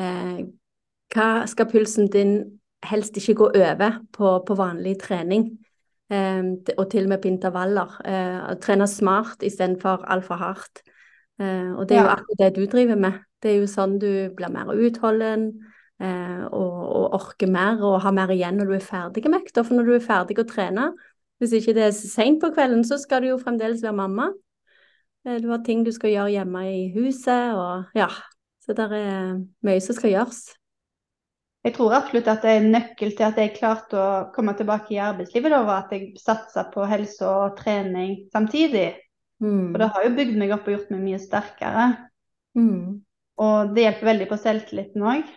eh, 0.00 0.44
hva 1.14 1.28
skal 1.50 1.68
pulsen 1.70 2.08
din 2.10 2.38
helst 2.88 3.16
ikke 3.18 3.36
gå 3.38 3.50
over 3.50 4.00
på, 4.12 4.32
på 4.46 4.56
vanlig 4.58 4.96
trening, 5.02 5.46
eh, 6.12 6.42
og 6.76 6.88
til 6.90 7.06
og 7.06 7.14
med 7.14 7.22
på 7.22 7.30
intervaller. 7.30 7.94
Eh, 8.04 8.56
trene 8.62 8.88
smart 8.90 9.44
istedenfor 9.46 10.04
altfor 10.10 10.40
hardt. 10.40 10.82
Eh, 11.40 11.72
og 11.74 11.88
det 11.88 11.98
er 11.98 12.04
jo 12.04 12.12
akkurat 12.14 12.42
det 12.42 12.50
du 12.56 12.66
driver 12.70 13.00
med. 13.00 13.22
Det 13.42 13.52
er 13.52 13.58
jo 13.60 13.70
sånn 13.70 13.98
du 14.00 14.10
blir 14.36 14.52
mer 14.52 14.72
utholden 14.72 15.50
og, 16.04 16.48
og 16.50 17.12
orker 17.16 17.48
mer 17.48 17.78
og 17.84 18.00
har 18.02 18.12
mer 18.12 18.32
igjen 18.34 18.56
når 18.58 18.68
du 18.68 18.72
er 18.76 18.84
ferdig 18.84 19.22
med 19.28 19.44
økta. 19.44 19.62
For 19.64 19.76
når 19.76 19.86
du 19.86 19.92
er 19.94 20.04
ferdig 20.04 20.36
å 20.40 20.46
trene, 20.48 20.88
hvis 21.40 21.54
ikke 21.60 21.74
det 21.76 21.84
er 21.86 21.92
seint 21.94 22.40
på 22.42 22.50
kvelden, 22.56 22.82
så 22.88 22.98
skal 23.00 23.22
du 23.22 23.30
jo 23.30 23.38
fremdeles 23.40 23.84
være 23.84 23.96
mamma. 24.00 24.30
Du 25.24 25.48
har 25.52 25.62
ting 25.64 25.84
du 25.84 25.92
skal 25.94 26.12
gjøre 26.12 26.34
hjemme 26.34 26.64
i 26.72 26.82
huset, 26.96 27.54
og 27.56 27.96
ja. 27.96 28.08
Så 28.64 28.76
det 28.76 28.88
er 28.96 29.40
mye 29.64 29.80
som 29.84 29.96
skal 29.96 30.14
gjøres. 30.16 30.42
Jeg 31.64 31.72
tror 31.78 31.94
absolutt 31.96 32.26
at 32.28 32.42
det 32.44 32.50
er 32.52 32.58
en 32.60 32.74
nøkkel 32.74 33.14
til 33.16 33.24
at 33.24 33.38
jeg 33.40 33.54
klarte 33.56 33.96
å 33.96 34.08
komme 34.34 34.52
tilbake 34.56 34.92
i 34.92 35.00
arbeidslivet, 35.00 35.48
da, 35.48 35.62
var 35.64 35.86
at 35.86 35.94
jeg 35.96 36.10
satsa 36.20 36.66
på 36.74 36.84
helse 36.90 37.24
og 37.24 37.54
trening 37.56 38.18
samtidig. 38.34 38.90
Mm. 39.40 39.72
Og 39.72 39.78
det 39.80 39.88
har 39.94 40.04
jo 40.04 40.12
bygd 40.18 40.36
meg 40.40 40.52
opp 40.54 40.68
og 40.68 40.76
gjort 40.76 40.90
meg 40.92 41.06
mye 41.06 41.20
sterkere. 41.22 41.86
Mm. 42.58 43.00
Og 43.44 43.72
det 43.74 43.86
hjelper 43.86 44.10
veldig 44.10 44.26
på 44.30 44.38
selvtilliten 44.42 45.06
òg. 45.08 45.30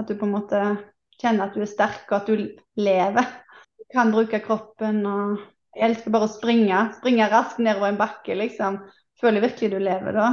At 0.00 0.10
du 0.10 0.16
på 0.18 0.26
en 0.26 0.34
måte 0.34 0.64
kjenner 1.20 1.46
at 1.46 1.54
du 1.54 1.62
er 1.62 1.70
sterk, 1.70 2.02
og 2.10 2.16
at 2.18 2.30
du 2.30 2.50
lever. 2.80 3.30
Du 3.78 3.86
kan 3.94 4.12
bruke 4.14 4.42
kroppen 4.44 5.02
og 5.06 5.40
Jeg 5.70 5.86
elsker 5.86 6.10
bare 6.10 6.26
å 6.26 6.32
springe. 6.32 6.78
Springe 6.96 7.28
raskt 7.30 7.60
nedover 7.62 7.92
en 7.92 8.00
bakke, 8.00 8.34
liksom. 8.34 8.80
Føler 9.22 9.44
virkelig 9.44 9.68
du 9.70 9.78
lever 9.78 10.16
da, 10.16 10.30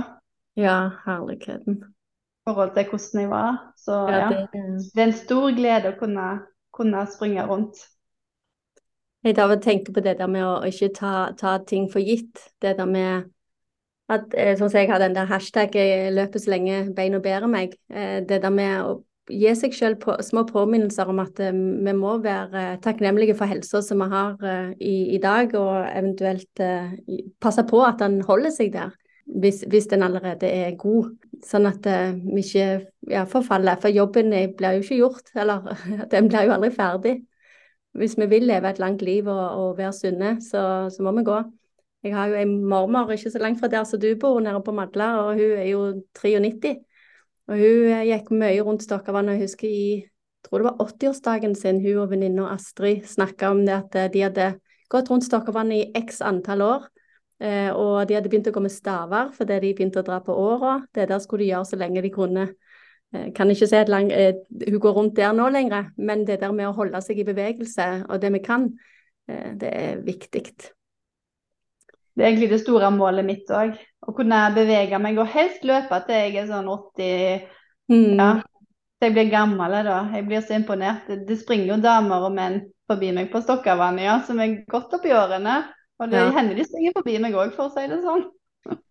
Ja, 0.57 0.77
herligheten. 1.03 1.83
Forhold 2.47 2.73
til 2.75 2.89
hvordan 2.89 3.21
jeg 3.21 3.29
var. 3.29 3.59
Så 3.77 3.99
Ja, 4.09 4.17
ja. 4.23 4.29
det, 4.29 4.47
Det 4.95 5.01
er 5.03 5.07
en 5.11 5.13
stor 5.13 5.51
glede 5.55 5.93
å 5.93 5.99
kunne, 5.99 6.27
kunne 6.73 7.05
springe 7.13 7.45
rundt. 7.47 7.77
jeg 9.23 9.35
tar 9.35 9.51
og 9.51 9.61
tenker 9.61 9.93
på 9.93 9.99
det 9.99 10.17
der 10.19 10.27
med 10.31 10.45
å 10.45 10.61
ikke 10.63 10.93
ta, 10.95 11.31
ta 11.37 11.57
ting 11.67 11.89
for 11.91 11.99
gitt. 11.99 12.39
Det 12.61 12.77
der 12.77 12.85
med 12.87 13.27
at 14.09 14.31
eh, 14.37 14.55
Sånn 14.55 14.69
som 14.71 14.79
jeg 14.79 14.87
har 14.91 14.99
den 15.03 15.15
der 15.15 15.27
hashtag 15.27 15.73
'jeg 15.75 16.13
'løpet 16.13 16.41
så 16.41 16.49
lenge 16.53 16.95
beina 16.95 17.19
bærer 17.19 17.47
meg'. 17.47 17.75
Eh, 17.91 18.21
Det 18.23 18.41
der 18.41 18.49
med 18.49 18.81
å 18.81 19.03
gi 19.29 19.55
seg 19.55 19.73
selv 19.73 19.99
på, 19.99 20.15
små 20.23 20.45
påminnelser 20.47 21.09
om 21.11 21.19
at 21.19 21.39
eh, 21.39 21.51
vi 21.51 21.93
må 21.93 22.17
være 22.23 22.79
takknemlige 22.81 23.35
for 23.35 23.45
helsa 23.45 23.81
som 23.81 23.99
vi 23.99 24.07
har 24.13 24.37
eh, 24.43 24.71
i, 24.79 25.15
i 25.15 25.17
dag, 25.17 25.53
og 25.55 25.87
eventuelt 25.91 26.59
eh, 26.59 26.95
passe 27.41 27.63
på 27.67 27.83
at 27.83 27.99
den 27.99 28.21
holder 28.21 28.49
seg 28.55 28.71
der. 28.73 28.95
Hvis, 29.27 29.65
hvis 29.67 29.87
den 29.91 30.03
allerede 30.05 30.47
er 30.47 30.75
god, 30.79 31.09
sånn 31.43 31.67
at 31.67 31.85
eh, 31.89 32.15
vi 32.15 32.43
ikke 32.45 32.67
ja, 33.11 33.25
forfaller. 33.29 33.79
For 33.81 33.91
jobben 33.91 34.31
eh, 34.33 34.47
blir 34.55 34.77
jo 34.77 34.85
ikke 34.85 34.99
gjort, 35.01 35.31
eller 35.35 35.67
den 36.13 36.29
blir 36.31 36.47
jo 36.47 36.55
aldri 36.55 36.71
ferdig. 36.73 37.15
Hvis 37.97 38.15
vi 38.19 38.27
vil 38.29 38.47
leve 38.47 38.69
et 38.69 38.79
langt 38.79 39.01
liv 39.01 39.27
og, 39.27 39.43
og 39.61 39.77
være 39.79 39.93
sunne, 39.95 40.35
så, 40.43 40.61
så 40.93 41.03
må 41.03 41.13
vi 41.17 41.25
gå. 41.27 41.41
Jeg 42.05 42.13
har 42.15 42.31
jo 42.31 42.39
en 42.39 42.53
mormor 42.69 43.11
ikke 43.11 43.33
så 43.33 43.41
langt 43.41 43.59
fra 43.59 43.69
der 43.71 43.87
som 43.89 43.99
du 43.99 44.11
bor, 44.19 44.39
nede 44.39 44.61
på 44.63 44.75
Madla, 44.75 45.15
og 45.25 45.33
hun 45.39 45.57
er 45.57 45.67
jo 45.71 45.81
93. 46.21 46.77
Og 47.47 47.57
hun 47.57 47.89
eh, 47.91 48.05
gikk 48.11 48.31
mye 48.31 48.61
rundt 48.63 48.85
Stokkavann, 48.85 49.33
jeg 49.35 49.47
husker 49.47 49.67
i 49.71 49.89
jeg 50.37 50.51
tror 50.51 50.61
det 50.61 50.67
var 50.69 50.85
80-årsdagen 50.85 51.55
sin, 51.59 51.79
hun 51.83 51.97
og 52.05 52.11
venninna 52.13 52.45
Astrid 52.53 53.01
snakka 53.09 53.49
om 53.51 53.65
det 53.67 53.73
at 53.73 54.13
de 54.13 54.21
hadde 54.21 54.45
gått 54.87 55.09
rundt 55.11 55.25
Stokkavann 55.27 55.73
i 55.75 55.81
x 55.97 56.21
antall 56.23 56.63
år. 56.63 56.85
Eh, 57.37 57.69
og 57.69 58.07
de 58.09 58.15
hadde 58.17 58.29
begynt 58.31 58.47
å 58.49 58.53
gå 58.55 58.63
med 58.65 58.73
staver 58.73 59.29
fordi 59.35 59.59
de 59.61 59.73
begynte 59.77 60.01
å 60.01 60.05
dra 60.07 60.21
på 60.25 60.33
åra. 60.33 60.79
Det 60.93 61.07
der 61.09 61.21
skulle 61.21 61.45
de 61.45 61.51
gjøre 61.51 61.69
så 61.69 61.79
lenge 61.79 62.01
de 62.05 62.13
kunne. 62.13 62.47
Eh, 63.13 63.27
kan 63.35 63.51
ikke 63.53 63.67
si 63.69 63.77
at 63.77 63.91
lang, 63.91 64.11
eh, 64.11 64.39
hun 64.67 64.79
går 64.83 64.97
rundt 64.97 65.15
der 65.15 65.35
nå 65.37 65.49
lenger, 65.53 65.91
men 65.97 66.25
det 66.25 66.39
der 66.41 66.51
med 66.51 66.69
å 66.69 66.75
holde 66.75 67.01
seg 67.01 67.19
i 67.19 67.27
bevegelse 67.27 68.07
og 68.09 68.21
det 68.21 68.33
vi 68.33 68.41
kan, 68.43 68.71
eh, 69.29 69.53
det 69.53 69.69
er 69.73 70.01
viktig. 70.01 70.47
Det 72.17 72.25
er 72.25 72.31
egentlig 72.31 72.49
det 72.49 72.63
store 72.63 72.89
målet 72.91 73.25
mitt 73.25 73.51
òg. 73.53 73.77
Å 74.01 74.15
kunne 74.17 74.39
bevege 74.55 74.97
meg 74.99 75.19
og 75.21 75.29
helst 75.29 75.63
løpe 75.63 76.01
til 76.07 76.15
jeg 76.17 76.35
er 76.41 76.49
sånn 76.49 76.67
80 76.73 77.45
Mm. 77.87 78.19
Ja, 78.19 78.41
jeg 78.99 79.13
blir 79.15 79.29
gammel 79.31 79.77
da. 79.87 80.01
Jeg 80.11 80.25
blir 80.27 80.41
så 80.43 80.57
imponert. 80.57 81.07
Det, 81.07 81.21
det 81.27 81.39
springer 81.39 81.69
jo 81.71 81.81
damer 81.83 82.25
og 82.27 82.33
menn 82.35 82.59
forbi 82.87 83.13
meg 83.15 83.29
på 83.31 83.41
Stokkavannet, 83.43 84.03
ja, 84.07 84.17
som 84.27 84.41
er 84.43 84.57
godt 84.67 84.95
oppi 84.97 85.13
årene. 85.15 85.61
Og 85.99 86.11
det 86.11 86.19
Ja. 86.19 86.29
hender 86.31 86.55
de 86.55 86.65
springer 86.65 86.93
forbi 86.95 87.17
meg 87.21 87.33
òg, 87.33 87.53
for 87.55 87.69
å 87.69 87.73
si 87.73 87.87
det 87.87 88.01
sånn. 88.03 88.27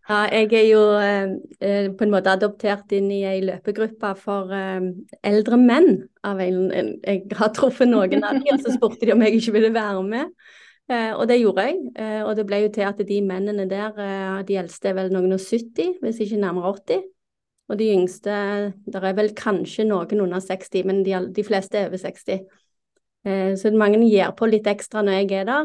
Ja, 0.08 0.26
jeg 0.30 0.52
er 0.54 0.66
jo 0.70 0.82
eh, 1.02 1.32
eh, 1.60 1.88
på 1.90 2.06
en 2.06 2.10
måte 2.10 2.30
adoptert 2.32 2.92
inn 2.92 3.10
i 3.10 3.24
ei 3.26 3.40
løpegruppe 3.44 4.12
for 4.16 4.52
eh, 4.54 4.80
eldre 5.22 5.58
menn. 5.60 6.08
Av 6.24 6.40
en, 6.40 6.70
en, 6.72 6.92
jeg 7.04 7.26
har 7.36 7.50
truffet 7.54 7.88
noen 7.90 8.24
av 8.24 8.38
dem, 8.38 8.46
og 8.54 8.62
så 8.62 8.72
spurte 8.74 9.04
de 9.06 9.12
om 9.12 9.22
jeg 9.26 9.40
ikke 9.40 9.52
ville 9.58 9.72
være 9.74 10.02
med. 10.06 10.32
Eh, 10.88 11.10
og 11.18 11.26
det 11.28 11.40
gjorde 11.40 11.66
jeg. 11.66 11.78
Eh, 11.98 12.22
og 12.22 12.36
det 12.38 12.46
ble 12.46 12.62
jo 12.62 12.72
til 12.76 12.86
at 12.86 13.02
de 13.08 13.18
mennene 13.26 13.66
der, 13.70 13.96
eh, 13.98 14.42
de 14.46 14.58
eldste 14.62 14.92
er 14.92 14.98
vel 15.00 15.10
noen 15.14 15.34
og 15.34 15.42
70, 15.42 15.96
hvis 16.02 16.20
ikke 16.22 16.38
nærmere 16.40 16.70
80. 16.78 17.02
Og 17.68 17.78
de 17.80 17.90
yngste, 17.90 18.36
der 18.94 19.08
er 19.08 19.16
vel 19.18 19.32
kanskje 19.34 19.88
noen 19.88 20.22
under 20.22 20.38
60, 20.38 20.84
men 20.86 21.02
de, 21.02 21.18
de 21.34 21.44
fleste 21.44 21.78
er 21.80 21.88
over 21.90 21.98
60. 21.98 22.46
så 23.58 23.70
mange 23.74 23.98
gir 24.06 24.30
på 24.38 24.46
litt 24.46 24.68
ekstra 24.70 25.02
når 25.02 25.16
jeg 25.18 25.32
er 25.40 25.48
der. 25.48 25.64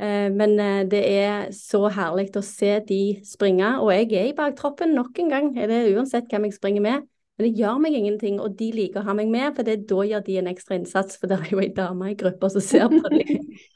Eh, 0.00 0.28
men 0.32 0.56
eh, 0.60 0.82
det 0.88 1.00
er 1.04 1.50
så 1.52 1.84
herlig 1.92 2.30
å 2.38 2.44
se 2.44 2.78
de 2.88 3.00
springe, 3.26 3.74
og 3.82 3.92
jeg 3.92 4.08
er 4.16 4.30
i 4.30 4.36
baktroppen 4.36 4.94
nok 4.96 5.18
en 5.20 5.32
gang. 5.32 5.50
Det 5.56 5.68
er 5.68 5.90
uansett 5.92 6.30
hvem 6.30 6.48
jeg 6.48 6.56
springer 6.56 6.84
med. 6.86 7.08
Men 7.36 7.46
det 7.46 7.60
gjør 7.60 7.80
meg 7.80 7.96
ingenting, 7.96 8.38
og 8.40 8.56
de 8.56 8.70
liker 8.76 9.02
å 9.02 9.08
ha 9.10 9.16
meg 9.16 9.28
med, 9.32 9.52
for 9.56 9.64
det, 9.64 9.82
da 9.88 10.06
gjør 10.08 10.24
de 10.24 10.38
en 10.40 10.48
ekstra 10.52 10.76
innsats. 10.76 11.20
For 11.20 11.28
det 11.28 11.38
er 11.40 11.52
jo 11.52 11.60
ei 11.60 11.70
dame 11.76 12.12
i 12.12 12.16
gruppa 12.20 12.48
som 12.52 12.64
ser 12.64 12.88
på 12.92 13.02
dem. 13.12 13.44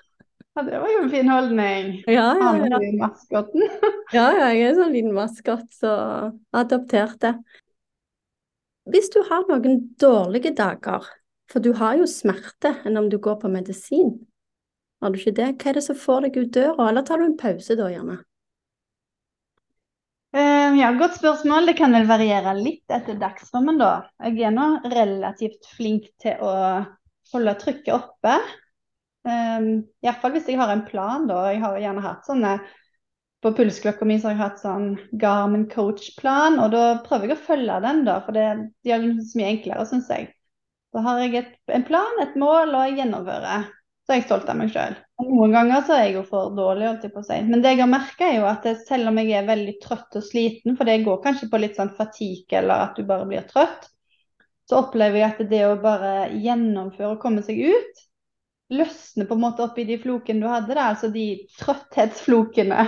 Ja, 0.55 0.63
det 0.63 0.79
var 0.79 0.87
jo 0.87 0.99
en 1.03 1.09
fin 1.11 1.27
holdning. 1.27 1.87
Ja, 2.07 2.29
ja, 2.39 2.51
ja. 2.71 2.79
maskotten. 2.95 3.65
ja, 4.15 4.27
ja, 4.39 4.53
jeg 4.55 4.61
er 4.61 4.69
en 4.69 4.77
sånn 4.79 4.93
liten 4.95 5.17
maskot, 5.17 5.65
så 5.75 5.95
adopterte. 6.55 7.33
Hvis 8.87 9.11
du 9.11 9.19
har 9.27 9.43
noen 9.49 9.81
dårlige 9.99 10.53
dager, 10.55 11.09
for 11.51 11.65
du 11.65 11.73
har 11.81 11.99
jo 11.99 12.07
smerte 12.07 12.71
enn 12.87 13.01
om 13.01 13.11
du 13.11 13.19
går 13.19 13.41
på 13.43 13.51
medisin, 13.51 14.15
har 15.03 15.11
du 15.11 15.19
ikke 15.19 15.35
det? 15.37 15.51
Hva 15.61 15.71
er 15.71 15.79
det 15.79 15.85
som 15.87 15.99
får 15.99 16.27
deg 16.27 16.39
ut 16.39 16.55
døra, 16.55 16.89
eller 16.89 17.05
tar 17.07 17.21
du 17.21 17.27
en 17.27 17.37
pause 17.41 17.77
da, 17.79 17.91
gjerne? 17.93 18.21
Uh, 20.35 20.75
ja, 20.81 20.91
Godt 20.99 21.19
spørsmål. 21.21 21.69
Det 21.69 21.77
kan 21.79 21.95
vel 21.95 22.09
variere 22.11 22.57
litt 22.59 22.91
etter 22.91 23.19
dagsformen, 23.21 23.79
da. 23.79 24.09
Jeg 24.25 24.49
er 24.49 24.55
nå 24.55 24.69
relativt 24.91 25.69
flink 25.77 26.09
til 26.23 26.41
å 26.43 26.55
holde 27.35 27.55
trykket 27.61 27.93
oppe. 27.95 28.39
Um, 29.25 29.85
Iallfall 30.05 30.35
hvis 30.35 30.49
jeg 30.51 30.59
har 30.59 30.73
en 30.73 30.83
plan, 30.89 31.29
da. 31.31 31.45
Jeg 31.53 31.63
har 31.63 31.79
gjerne 31.81 32.03
hatt 32.05 32.27
sånne 32.27 32.57
På 33.45 33.53
pulsklokka 33.53 34.07
mi 34.09 34.17
har 34.23 34.33
jeg 34.33 34.41
hatt 34.41 34.61
sånn 34.63 34.95
Garmin 35.21 35.67
coach-plan, 35.69 36.57
og 36.65 36.71
da 36.73 36.85
prøver 37.05 37.29
jeg 37.29 37.37
å 37.37 37.45
følge 37.45 37.75
den, 37.85 38.03
da. 38.09 38.19
For 38.25 38.37
det 38.37 38.49
det 38.89 38.99
så 39.29 39.39
mye 39.39 39.51
enklere, 39.53 39.85
syns 39.87 40.09
jeg. 40.09 40.31
Da 40.97 41.03
har 41.05 41.21
jeg 41.21 41.35
et, 41.43 41.57
en 41.77 41.85
plan, 41.85 42.23
et 42.25 42.39
mål, 42.41 42.73
og 42.73 42.87
jeg 42.89 43.03
gjennomfører 43.03 43.69
så 44.05 44.13
er 44.13 44.19
jeg 44.21 44.27
stolt 44.27 44.49
av 44.53 44.59
meg 44.59 44.73
sjøl. 44.73 44.97
Noen 45.25 45.55
ganger 45.55 45.85
så 45.87 45.95
er 45.97 46.03
jeg 46.05 46.17
jo 46.19 46.23
for 46.29 46.53
dårlig, 46.57 46.87
holdt 46.91 47.07
jeg 47.07 47.13
på 47.15 47.23
å 47.23 47.27
si. 47.27 47.39
Men 47.49 47.63
det 47.65 47.73
jeg 47.73 47.81
har 47.81 47.89
merka, 47.89 48.27
er 48.29 48.37
jo 48.37 48.49
at 48.51 48.67
det, 48.67 48.75
selv 48.85 49.09
om 49.09 49.21
jeg 49.21 49.33
er 49.39 49.47
veldig 49.49 49.75
trøtt 49.81 50.19
og 50.21 50.27
sliten, 50.27 50.77
for 50.77 50.89
det 50.89 50.99
går 51.07 51.23
kanskje 51.25 51.49
på 51.53 51.61
litt 51.63 51.79
sånn 51.81 51.95
fatigue 51.97 52.59
eller 52.61 52.89
at 52.89 52.99
du 52.99 53.07
bare 53.09 53.29
blir 53.31 53.47
trøtt, 53.49 53.89
så 54.69 54.81
opplever 54.83 55.21
jeg 55.21 55.31
at 55.31 55.41
det 55.49 55.63
å 55.69 55.79
bare 55.81 56.13
gjennomføre 56.41 57.15
og 57.15 57.23
komme 57.23 57.45
seg 57.47 57.63
ut, 57.65 58.05
løsner 58.75 59.29
på 59.29 59.37
en 59.37 59.45
måte 59.45 59.65
opp 59.65 59.81
i 59.81 59.87
de 59.89 59.97
flokene 60.01 60.45
du 60.45 60.51
hadde, 60.53 60.77
da, 60.77 60.91
altså 60.93 61.09
de 61.15 61.27
trøtthetsflokene. 61.61 62.85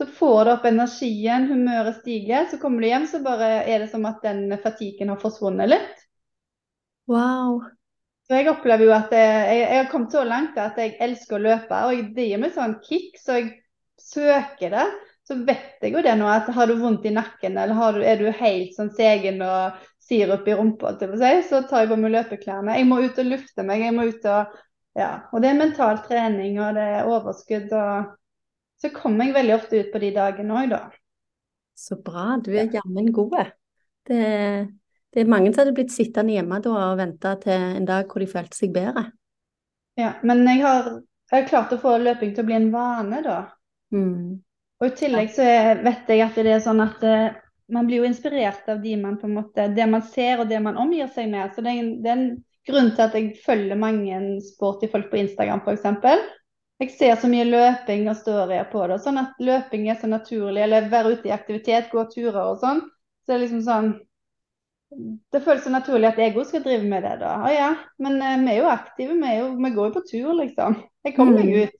Så 0.00 0.08
får 0.16 0.40
du 0.44 0.52
opp 0.54 0.64
energien, 0.68 1.44
humøret 1.50 2.00
stiger, 2.00 2.48
så 2.48 2.56
kommer 2.60 2.80
du 2.80 2.88
hjem, 2.88 3.04
så 3.08 3.20
bare 3.24 3.52
er 3.68 3.84
det 3.84 3.92
som 3.92 4.08
at 4.08 4.24
den 4.24 4.46
fatiguen 4.64 5.12
har 5.12 5.20
forsvunnet 5.20 5.72
litt. 5.74 6.04
Wow. 7.10 7.60
Så 8.26 8.38
jeg 8.38 8.50
opplever 8.52 8.86
jo 8.86 8.92
at 8.94 9.12
jeg, 9.14 9.46
jeg, 9.58 9.78
har 9.80 9.88
kommet 9.90 10.14
så 10.14 10.22
langt 10.24 10.58
at 10.60 10.78
jeg 10.78 10.94
elsker 11.02 11.38
å 11.38 11.42
løpe. 11.42 11.80
Og 11.88 12.12
det 12.16 12.28
gir 12.28 12.42
meg 12.42 12.54
sånn 12.54 12.78
kick, 12.84 13.16
så 13.20 13.40
jeg 13.40 13.48
søker 14.00 14.76
det. 14.76 14.86
Så 15.26 15.36
vet 15.46 15.82
jeg 15.84 15.94
jo 15.94 16.02
det 16.02 16.14
nå 16.18 16.26
at 16.30 16.50
har 16.54 16.66
du 16.70 16.74
vondt 16.80 17.06
i 17.06 17.14
nakken 17.14 17.54
eller 17.58 17.94
du, 17.94 18.00
er 18.02 18.18
du 18.18 18.26
helt 18.34 18.72
sånn 18.74 18.90
segen 18.94 19.38
og 19.46 19.78
sirup 20.02 20.48
i 20.50 20.56
rumpa, 20.58 20.96
så 20.98 21.60
tar 21.62 21.84
jeg 21.84 21.92
på 21.92 21.98
meg 22.00 22.14
løpeklærne. 22.16 22.74
Jeg 22.78 22.88
må 22.90 22.98
ut 23.04 23.20
og 23.22 23.30
lufte 23.30 23.64
meg. 23.66 23.84
jeg 23.86 23.94
må 23.94 24.08
ut 24.10 24.26
Og 24.26 24.56
ja, 24.98 25.12
og 25.32 25.40
det 25.40 25.48
er 25.48 25.60
mental 25.60 26.02
trening 26.04 26.58
og 26.60 26.74
det 26.76 26.88
er 26.98 27.08
overskudd. 27.08 27.72
og 27.72 28.10
Så 28.82 28.90
kommer 28.94 29.28
jeg 29.28 29.38
veldig 29.38 29.54
ofte 29.56 29.80
ut 29.80 29.92
på 29.92 30.02
de 30.02 30.10
dagene 30.16 30.58
òg, 30.58 30.74
da. 30.74 30.82
Så 31.78 31.96
bra. 32.02 32.36
Du 32.42 32.52
er 32.52 32.70
jammen 32.74 33.12
god. 33.14 33.54
Det, 34.08 34.22
det 35.12 35.22
er 35.22 35.28
mange 35.28 35.50
som 35.52 35.62
hadde 35.62 35.74
blitt 35.76 35.92
sittende 35.92 36.36
hjemme 36.36 36.60
da 36.64 36.72
og 36.72 37.00
venta 37.00 37.34
til 37.40 37.66
en 37.76 37.88
dag 37.88 38.08
hvor 38.08 38.22
de 38.24 38.30
følte 38.30 38.56
seg 38.56 38.72
bedre. 38.74 39.10
Ja, 40.00 40.14
men 40.24 40.40
jeg 40.48 40.62
har, 40.64 40.88
jeg 41.28 41.42
har 41.42 41.50
klart 41.50 41.74
å 41.74 41.80
få 41.82 41.98
løping 42.00 42.32
til 42.32 42.44
å 42.44 42.48
bli 42.48 42.56
en 42.56 42.70
vane, 42.72 43.20
da. 43.24 43.38
Mm. 43.92 44.40
Og 44.80 44.86
i 44.88 44.94
tillegg 44.98 45.34
så 45.34 45.44
vet 45.84 46.08
jeg 46.08 46.24
at 46.24 46.38
det 46.40 46.54
er 46.54 46.62
sånn 46.64 46.80
at 46.82 47.04
uh, 47.04 47.34
man 47.72 47.88
blir 47.88 48.00
jo 48.00 48.08
inspirert 48.08 48.68
av 48.72 48.80
de 48.82 48.94
man 49.00 49.18
på 49.20 49.28
en 49.28 49.36
måte, 49.36 49.68
det 49.76 49.84
man 49.88 50.04
ser 50.06 50.40
og 50.42 50.48
det 50.48 50.62
man 50.64 50.80
omgir 50.80 51.12
seg 51.12 51.28
med. 51.32 51.52
Så 51.52 51.64
det 51.64 51.74
er 51.74 51.82
en, 51.82 51.92
det 52.02 52.10
er 52.10 52.16
en 52.16 52.30
grunn 52.68 52.92
til 52.96 53.04
at 53.04 53.18
jeg 53.18 53.34
følger 53.44 53.78
mange 53.78 54.22
sporty 54.46 54.88
folk 54.90 55.10
på 55.12 55.20
Instagram 55.22 55.60
f.eks. 55.66 55.84
Jeg 56.82 56.94
ser 56.96 57.20
så 57.20 57.28
mye 57.30 57.44
løping 57.46 58.08
og 58.10 58.16
storyer 58.18 58.64
på 58.72 58.86
det. 58.90 58.98
Sånn 59.04 59.20
at 59.20 59.36
løping 59.44 59.86
er 59.92 60.00
så 60.00 60.08
naturlig, 60.10 60.64
eller 60.64 60.88
være 60.90 61.14
ute 61.14 61.30
i 61.30 61.34
aktivitet, 61.36 61.92
gå 61.92 62.02
turer 62.10 62.40
og 62.42 62.58
sånn. 62.64 62.80
Så 63.22 63.30
det 63.30 63.36
er 63.36 63.44
liksom 63.44 63.62
sånn 63.68 63.92
det 65.32 65.40
føles 65.44 65.62
så 65.64 65.72
naturlig 65.72 66.10
at 66.10 66.18
jeg 66.20 66.34
òg 66.34 66.48
skal 66.48 66.64
drive 66.64 66.84
med 66.88 67.04
det, 67.06 67.14
da. 67.22 67.36
Å 67.46 67.52
ja, 67.52 67.70
men 68.02 68.18
uh, 68.20 68.34
vi 68.42 68.52
er 68.54 68.60
jo 68.60 68.72
aktive, 68.72 69.16
vi, 69.16 69.30
er 69.30 69.40
jo, 69.40 69.48
vi, 69.58 69.70
går 69.74 69.88
jo 69.88 69.94
på 69.96 70.04
tur, 70.10 70.34
liksom. 70.40 70.76
Jeg 71.06 71.16
kommer 71.16 71.40
meg 71.40 71.48
mm. 71.48 71.56
ut. 71.62 71.78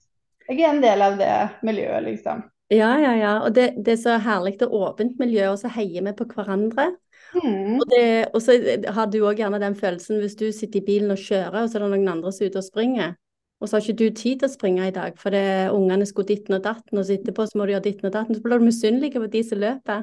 Jeg 0.49 0.59
er 0.59 0.73
en 0.73 0.83
del 0.83 1.05
av 1.05 1.15
det 1.21 1.35
miljøet, 1.63 2.03
liksom. 2.07 2.43
Ja, 2.73 2.91
ja, 2.99 3.13
ja. 3.19 3.33
Og 3.45 3.53
det, 3.55 3.69
det 3.85 3.95
er 3.95 4.01
så 4.01 4.17
herlig 4.23 4.57
og 4.65 4.75
åpent 4.89 5.19
miljø, 5.21 5.51
og 5.51 5.59
så 5.61 5.71
heier 5.75 6.05
vi 6.05 6.15
på 6.17 6.27
hverandre. 6.33 6.89
Mm. 7.33 7.79
Og, 7.79 7.85
det, 7.89 8.05
og, 8.33 8.39
så 8.45 8.57
har 8.93 9.09
du 9.09 9.19
òg 9.25 9.41
gjerne 9.41 9.61
den 9.61 9.75
følelsen 9.77 10.19
hvis 10.21 10.37
du 10.37 10.47
sitter 10.53 10.81
i 10.81 10.85
bilen 10.85 11.13
og 11.13 11.21
kjører, 11.21 11.63
og 11.63 11.69
så 11.69 11.79
er 11.79 11.85
det 11.85 11.91
noen 11.95 12.15
andre 12.15 12.33
som 12.33 12.45
er 12.45 12.53
ute 12.53 12.61
og 12.61 12.67
springer. 12.67 13.15
Og 13.63 13.69
så 13.69 13.77
har 13.77 13.85
ikke 13.85 14.01
du 14.01 14.17
tid 14.17 14.41
til 14.41 14.49
å 14.49 14.51
springe 14.51 14.89
i 14.89 14.95
dag, 14.95 15.15
for 15.19 15.31
det, 15.31 15.71
ungene 15.71 16.05
skulle 16.09 16.33
ditten 16.33 16.57
og 16.57 16.65
datten, 16.65 16.99
og 16.99 17.05
så 17.07 17.15
etterpå 17.15 17.45
så 17.47 17.59
må 17.59 17.65
du 17.65 17.71
gjøre 17.71 17.85
ditten 17.85 18.09
og 18.09 18.15
datten. 18.15 18.35
Så 18.35 18.43
blir 18.43 18.59
du 18.59 18.67
misunnelig 18.67 19.13
på 19.15 19.29
de 19.31 19.43
som 19.47 19.61
løper. 19.61 20.01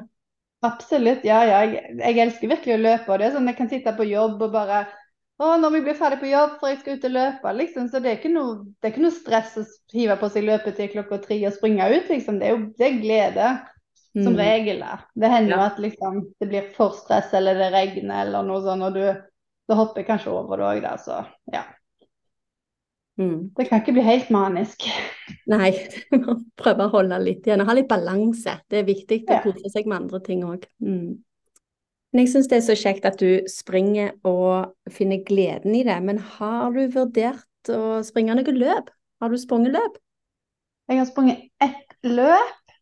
Absolutt. 0.61 1.23
Ja, 1.25 1.41
ja. 1.47 1.61
Jeg, 1.65 1.95
jeg, 1.97 2.17
elsker 2.21 2.51
virkelig 2.51 2.75
å 2.75 2.81
løpe. 2.81 3.09
og 3.11 3.21
det 3.21 3.27
er 3.27 3.37
sånn 3.37 3.49
Jeg 3.49 3.57
kan 3.57 3.71
sitte 3.71 3.93
på 3.97 4.05
jobb 4.09 4.43
og 4.45 4.53
bare 4.53 4.83
å, 5.41 5.55
når 5.57 5.73
vi 5.73 5.81
blir 5.87 5.97
ferdig 5.97 6.19
på 6.21 6.29
jobb, 6.29 6.59
for 6.59 6.69
jeg 6.69 6.79
skal 6.83 6.99
ut 6.99 7.07
og 7.07 7.13
løpe. 7.15 7.53
liksom, 7.57 7.89
Så 7.89 8.01
det 8.01 8.11
er 8.11 8.19
ikke 8.19 8.33
noe, 8.33 8.59
er 8.83 8.91
ikke 8.91 9.05
noe 9.07 9.15
stress 9.15 9.55
å 9.57 9.65
hive 9.95 10.17
på 10.21 10.29
seg 10.29 10.45
løpetid 10.45 10.93
klokka 10.93 11.17
tre 11.23 11.39
og 11.49 11.55
springe 11.55 11.87
ut. 11.89 12.11
liksom, 12.13 12.37
Det 12.37 12.47
er 12.47 12.53
jo 12.53 12.63
det 12.77 12.87
er 12.87 13.01
glede, 13.01 13.49
som 14.11 14.35
mm. 14.35 14.41
regel. 14.43 14.83
da. 14.85 14.99
Det 15.17 15.33
hender 15.33 15.57
ja. 15.57 15.65
at 15.71 15.81
liksom, 15.81 16.21
det 16.37 16.49
blir 16.51 16.69
for 16.75 16.93
stress 16.99 17.33
eller 17.33 17.57
det 17.57 17.71
regner 17.73 18.27
eller 18.27 18.45
noe 18.45 18.61
sånt, 18.67 18.85
og 18.85 18.99
du 18.99 19.05
så 19.69 19.77
hopper 19.79 20.03
jeg 20.03 20.09
kanskje 20.11 20.33
over 20.35 20.61
det 20.61 20.67
òg, 20.67 20.83
da. 20.83 20.93
Så 21.01 21.23
ja. 21.55 21.65
Mm. 23.21 23.51
Det 23.57 23.67
kan 23.69 23.81
ikke 23.81 23.93
bli 23.95 24.05
helt 24.05 24.29
manisk. 24.33 24.85
Nei, 25.51 25.71
må 26.23 26.39
prøve 26.59 26.87
å 26.87 26.93
holde 26.95 27.19
litt 27.21 27.47
igjen. 27.47 27.63
Ha 27.67 27.75
litt 27.77 27.89
balanse. 27.91 28.57
Det 28.71 28.81
er 28.81 28.87
viktig 28.87 29.23
å 29.29 29.41
kose 29.45 29.73
seg 29.73 29.89
med 29.89 30.03
andre 30.03 30.21
ting 30.25 30.45
òg. 30.47 30.65
Mm. 30.83 31.19
Men 32.11 32.25
jeg 32.25 32.31
syns 32.33 32.49
det 32.51 32.57
er 32.59 32.65
så 32.65 32.75
kjekt 32.75 33.05
at 33.07 33.21
du 33.21 33.47
springer 33.51 34.15
og 34.27 34.73
finner 34.91 35.21
gleden 35.27 35.75
i 35.77 35.85
det. 35.87 35.95
Men 36.03 36.19
har 36.37 36.73
du 36.75 36.81
vurdert 36.91 37.71
å 37.71 38.01
springe 38.03 38.35
noe 38.35 38.55
løp? 38.55 38.89
Har 39.21 39.31
du 39.31 39.37
sprunget 39.39 39.77
løp? 39.77 39.99
Jeg 40.91 40.99
har 40.99 41.07
sprunget 41.07 41.45
ett 41.63 41.93
løp, 42.03 42.73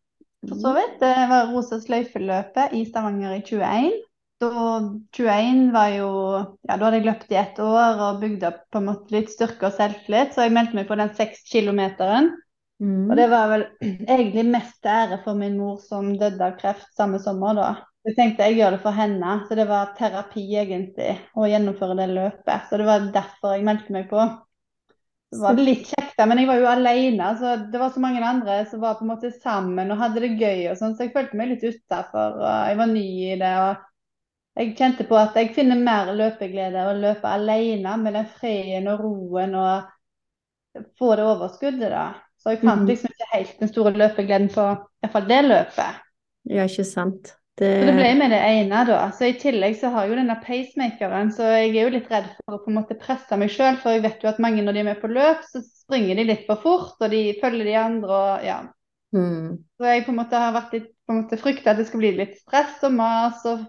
for 0.48 0.58
så 0.58 0.72
vidt. 0.74 0.96
Det 1.02 1.12
var 1.30 1.52
Rosa 1.52 1.78
sløyfeløpet 1.78 2.74
i 2.74 2.82
Stavanger 2.88 3.36
i 3.36 3.42
21. 3.44 4.00
Da 4.40 4.50
21 5.12 5.66
var 5.74 5.90
jo 5.92 6.10
Ja, 6.64 6.76
da 6.76 6.86
hadde 6.86 7.00
jeg 7.00 7.08
løpt 7.08 7.32
i 7.34 7.38
ett 7.40 7.58
år 7.60 8.00
og 8.06 8.22
bygd 8.22 8.46
opp 8.48 8.62
på 8.72 8.80
en 8.80 8.88
måte 8.88 9.12
litt 9.12 9.32
styrke 9.32 9.68
og 9.68 9.76
selvtillit, 9.76 10.32
så 10.32 10.46
jeg 10.46 10.54
meldte 10.56 10.78
meg 10.78 10.88
på 10.88 10.96
den 10.96 11.12
seks 11.18 11.42
kilometeren. 11.50 12.32
Mm. 12.80 13.10
Og 13.10 13.16
det 13.18 13.26
var 13.28 13.50
vel 13.50 13.66
egentlig 13.84 14.46
mest 14.48 14.86
ære 14.88 15.20
for 15.26 15.36
min 15.36 15.58
mor 15.60 15.76
som 15.84 16.14
døde 16.16 16.40
av 16.46 16.56
kreft 16.60 16.88
samme 16.96 17.20
sommer, 17.20 17.58
da. 17.58 17.70
Jeg 18.08 18.16
tenkte 18.16 18.46
jeg 18.48 18.56
gjør 18.56 18.78
det 18.78 18.80
for 18.80 18.96
henne, 18.96 19.34
så 19.44 19.56
det 19.58 19.66
var 19.68 19.90
terapi 19.98 20.46
egentlig 20.56 21.18
å 21.36 21.44
gjennomføre 21.50 21.98
det 21.98 22.06
løpet. 22.14 22.70
Så 22.70 22.78
det 22.80 22.86
var 22.88 23.10
derfor 23.12 23.58
jeg 23.58 23.66
meldte 23.68 23.92
meg 23.92 24.08
på. 24.08 24.24
Det 25.30 25.42
var 25.44 25.60
litt 25.60 25.92
kjekt, 25.92 26.16
men 26.26 26.40
jeg 26.40 26.48
var 26.48 26.62
jo 26.62 26.70
alene. 26.70 27.28
Så 27.38 27.52
det 27.70 27.82
var 27.82 27.92
så 27.92 28.00
mange 28.02 28.24
andre 28.24 28.56
som 28.72 28.80
var 28.80 28.96
på 28.96 29.04
en 29.04 29.12
måte 29.12 29.34
sammen 29.36 29.92
og 29.92 30.00
hadde 30.00 30.24
det 30.24 30.32
gøy 30.40 30.70
og 30.72 30.80
sånn, 30.80 30.96
så 30.96 31.04
jeg 31.04 31.12
følte 31.12 31.36
meg 31.38 31.52
litt 31.52 31.68
utafor. 31.68 32.40
Jeg 32.40 32.80
var 32.80 32.90
ny 32.96 33.06
i 33.28 33.36
det. 33.44 33.52
og 33.68 33.89
jeg 34.58 34.74
kjente 34.78 35.06
på 35.08 35.16
at 35.18 35.36
jeg 35.38 35.52
finner 35.54 35.78
mer 35.78 36.10
løpeglede 36.16 36.88
å 36.90 36.96
løpe 36.98 37.30
alene 37.30 37.96
med 38.02 38.16
den 38.18 38.28
freden 38.38 38.88
og 38.90 39.04
roen 39.04 39.54
og 39.58 40.84
få 40.98 41.14
det 41.18 41.26
overskuddet, 41.26 41.90
da. 41.90 42.06
Så 42.40 42.54
jeg 42.54 42.62
fant 42.62 42.82
mhm. 42.82 42.88
liksom 42.88 43.12
ikke 43.12 43.28
helt 43.34 43.60
den 43.60 43.70
store 43.70 43.92
løpegleden 44.00 44.48
på 44.54 44.64
iallfall 45.04 45.28
det 45.28 45.42
løpet. 45.46 46.00
Ja, 46.50 46.64
ikke 46.64 46.86
sant. 46.88 47.34
Det... 47.60 47.68
Så 47.76 47.88
det 47.90 47.94
ble 47.98 48.12
med 48.16 48.32
det 48.32 48.40
ene, 48.40 48.82
da. 48.88 49.00
Så 49.12 49.28
I 49.28 49.36
tillegg 49.40 49.74
så 49.76 49.90
har 49.92 50.06
jeg 50.06 50.14
jo 50.14 50.20
denne 50.22 50.38
pacemakeren, 50.44 51.32
så 51.36 51.50
jeg 51.50 51.74
er 51.74 51.82
jo 51.82 51.94
litt 51.98 52.08
redd 52.12 52.30
for 52.38 52.56
å 52.56 52.60
på 52.62 52.72
en 52.72 52.78
måte 52.78 52.96
presse 53.00 53.36
meg 53.40 53.52
sjøl. 53.52 53.76
For 53.82 53.96
jeg 53.96 54.04
vet 54.06 54.24
jo 54.24 54.30
at 54.30 54.40
mange 54.42 54.64
når 54.64 54.76
de 54.76 54.82
er 54.82 54.88
med 54.88 55.02
på 55.02 55.10
løp, 55.12 55.42
så 55.50 55.60
springer 55.64 56.16
de 56.16 56.28
litt 56.30 56.46
for 56.48 56.62
fort, 56.62 56.94
og 56.96 57.12
de 57.12 57.26
følger 57.42 57.68
de 57.68 57.76
andre 57.80 58.22
og 58.22 58.46
ja. 58.48 58.62
Mm. 59.12 59.58
Så 59.76 59.90
jeg 59.90 60.06
på 60.06 60.14
en 60.14 60.20
måte 60.20 60.40
har 60.40 60.54
vært 60.54 60.74
litt 60.76 60.88
på 61.04 61.12
en 61.12 61.24
måte 61.24 61.40
frykta 61.40 61.72
at 61.72 61.80
det 61.80 61.88
skal 61.88 62.00
bli 62.00 62.14
litt 62.14 62.36
stress 62.38 62.78
og 62.86 62.92
mas 62.94 63.44
og 63.50 63.66